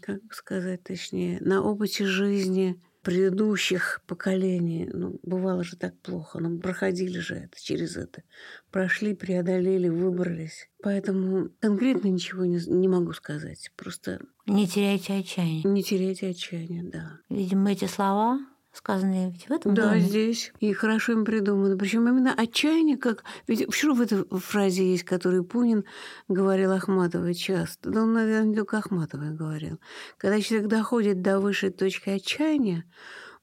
как 0.00 0.22
бы 0.24 0.32
сказать 0.32 0.82
точнее, 0.82 1.38
на 1.40 1.62
опыте 1.62 2.06
жизни 2.06 2.80
предыдущих 3.02 4.00
поколений. 4.06 4.88
Ну, 4.90 5.20
бывало 5.22 5.62
же 5.62 5.76
так 5.76 5.98
плохо, 6.00 6.38
но 6.40 6.58
проходили 6.58 7.18
же 7.18 7.34
это, 7.34 7.62
через 7.62 7.96
это. 7.98 8.22
Прошли, 8.70 9.14
преодолели, 9.14 9.88
выбрались. 9.88 10.70
Поэтому 10.82 11.50
конкретно 11.60 12.08
ничего 12.08 12.46
не, 12.46 12.58
не 12.66 12.88
могу 12.88 13.12
сказать. 13.12 13.70
Просто 13.76 14.20
Не 14.46 14.66
теряйте 14.66 15.12
отчаяние. 15.18 15.64
не 15.64 15.82
теряйте 15.82 16.28
отчаяния, 16.30 16.82
да. 16.82 17.18
Видимо, 17.28 17.72
эти 17.72 17.84
слова, 17.84 18.40
сказанные 18.74 19.30
ведь 19.30 19.48
в 19.48 19.52
этом 19.52 19.74
Да, 19.74 19.90
доме, 19.90 20.00
здесь. 20.00 20.52
И 20.60 20.72
хорошо 20.72 21.12
им 21.12 21.24
придумано. 21.24 21.76
Причем 21.76 22.08
именно 22.08 22.34
отчаяние, 22.34 22.96
как... 22.96 23.24
Ведь 23.46 23.66
почему 23.66 23.94
в 23.94 24.00
этой 24.00 24.24
фразе 24.40 24.90
есть, 24.90 25.04
которую 25.04 25.44
Пунин 25.44 25.84
говорил 26.28 26.72
Ахматовой 26.72 27.34
часто? 27.34 27.90
Да 27.90 28.02
он, 28.02 28.12
наверное, 28.12 28.48
не 28.48 28.56
только 28.56 28.78
Ахматовой 28.78 29.30
говорил. 29.30 29.80
Когда 30.18 30.40
человек 30.40 30.68
доходит 30.68 31.22
до 31.22 31.40
высшей 31.40 31.70
точки 31.70 32.10
отчаяния, 32.10 32.84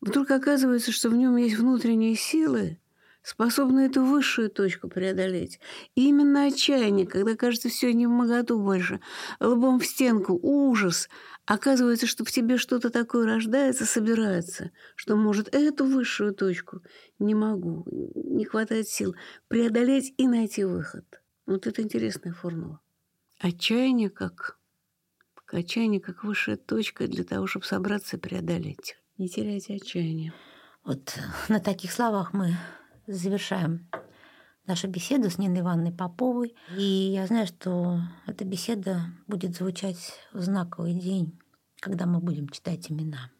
вдруг 0.01 0.29
оказывается, 0.31 0.91
что 0.91 1.09
в 1.09 1.15
нем 1.15 1.37
есть 1.37 1.57
внутренние 1.57 2.15
силы, 2.15 2.77
способные 3.23 3.87
эту 3.87 4.03
высшую 4.03 4.49
точку 4.49 4.87
преодолеть. 4.87 5.59
И 5.95 6.09
именно 6.09 6.45
отчаяние, 6.45 7.07
когда 7.07 7.35
кажется 7.35 7.69
все 7.69 7.93
не 7.93 8.07
в 8.07 8.09
моготу 8.09 8.59
больше, 8.59 8.99
лбом 9.39 9.79
в 9.79 9.85
стенку, 9.85 10.39
ужас, 10.41 11.09
оказывается, 11.45 12.07
что 12.07 12.25
в 12.25 12.31
тебе 12.31 12.57
что-то 12.57 12.89
такое 12.89 13.25
рождается, 13.25 13.85
собирается, 13.85 14.71
что 14.95 15.15
может 15.15 15.53
эту 15.53 15.85
высшую 15.85 16.33
точку 16.33 16.81
не 17.19 17.35
могу, 17.35 17.85
не 18.15 18.45
хватает 18.45 18.87
сил 18.87 19.15
преодолеть 19.47 20.13
и 20.17 20.27
найти 20.27 20.63
выход. 20.63 21.05
Вот 21.45 21.67
это 21.67 21.81
интересная 21.81 22.33
формула. 22.33 22.79
Отчаяние 23.39 24.09
как 24.09 24.57
отчаяние 25.53 25.99
как 25.99 26.23
высшая 26.23 26.55
точка 26.55 27.07
для 27.07 27.23
того, 27.23 27.47
чтобы 27.47 27.65
собраться 27.65 28.17
и 28.17 28.19
преодолеть. 28.19 28.97
Не 29.17 29.27
теряйте 29.27 29.75
отчаяние. 29.75 30.33
Вот 30.83 31.17
на 31.49 31.59
таких 31.59 31.91
словах 31.91 32.33
мы 32.33 32.55
завершаем 33.13 33.89
нашу 34.65 34.87
беседу 34.87 35.29
с 35.29 35.37
Ниной 35.37 35.61
Ивановной 35.61 35.91
Поповой. 35.91 36.55
И 36.77 36.81
я 36.81 37.27
знаю, 37.27 37.47
что 37.47 37.99
эта 38.27 38.45
беседа 38.45 39.01
будет 39.27 39.55
звучать 39.55 40.13
в 40.33 40.41
знаковый 40.41 40.93
день, 40.93 41.39
когда 41.79 42.05
мы 42.05 42.19
будем 42.19 42.49
читать 42.49 42.91
имена 42.91 43.31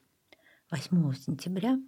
8 0.72 1.14
сентября, 1.14 1.80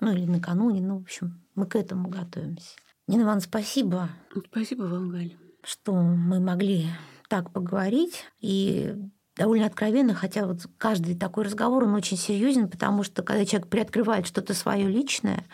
ну 0.00 0.12
или 0.12 0.24
накануне, 0.26 0.80
ну, 0.80 0.98
в 0.98 1.02
общем, 1.02 1.44
мы 1.54 1.66
к 1.66 1.76
этому 1.76 2.08
готовимся. 2.08 2.76
Нина 3.08 3.22
Ивановна, 3.22 3.40
спасибо, 3.40 4.10
Спасибо 4.50 4.82
вам, 4.84 5.10
Галя. 5.10 5.36
что 5.64 5.92
мы 5.94 6.40
могли 6.40 6.86
так 7.28 7.50
поговорить. 7.50 8.24
И 8.40 8.94
довольно 9.36 9.66
откровенно, 9.66 10.14
хотя 10.14 10.46
вот 10.46 10.60
каждый 10.78 11.16
такой 11.16 11.44
разговор, 11.44 11.84
он 11.84 11.94
очень 11.94 12.16
серьезен, 12.16 12.68
потому 12.68 13.02
что 13.02 13.22
когда 13.22 13.44
человек 13.44 13.68
приоткрывает 13.68 14.26
что-то 14.26 14.54
свое 14.54 14.86
личное, 14.88 15.46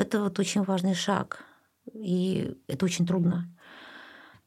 это 0.00 0.22
вот 0.22 0.38
очень 0.38 0.62
важный 0.62 0.94
шаг, 0.94 1.44
и 1.92 2.56
это 2.66 2.84
очень 2.84 3.06
трудно. 3.06 3.48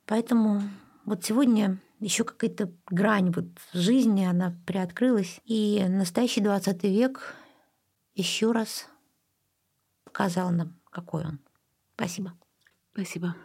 Поэтому 0.05 0.61
вот 1.05 1.23
сегодня 1.23 1.79
еще 1.99 2.23
какая-то 2.23 2.71
грань 2.89 3.31
вот 3.31 3.45
жизни, 3.73 4.25
она 4.25 4.55
приоткрылась, 4.65 5.39
и 5.45 5.85
настоящий 5.87 6.41
20 6.41 6.83
век 6.83 7.35
еще 8.15 8.51
раз 8.51 8.87
показал 10.03 10.51
нам, 10.51 10.79
какой 10.89 11.25
он. 11.25 11.39
Спасибо. 11.95 12.33
Спасибо. 12.93 13.35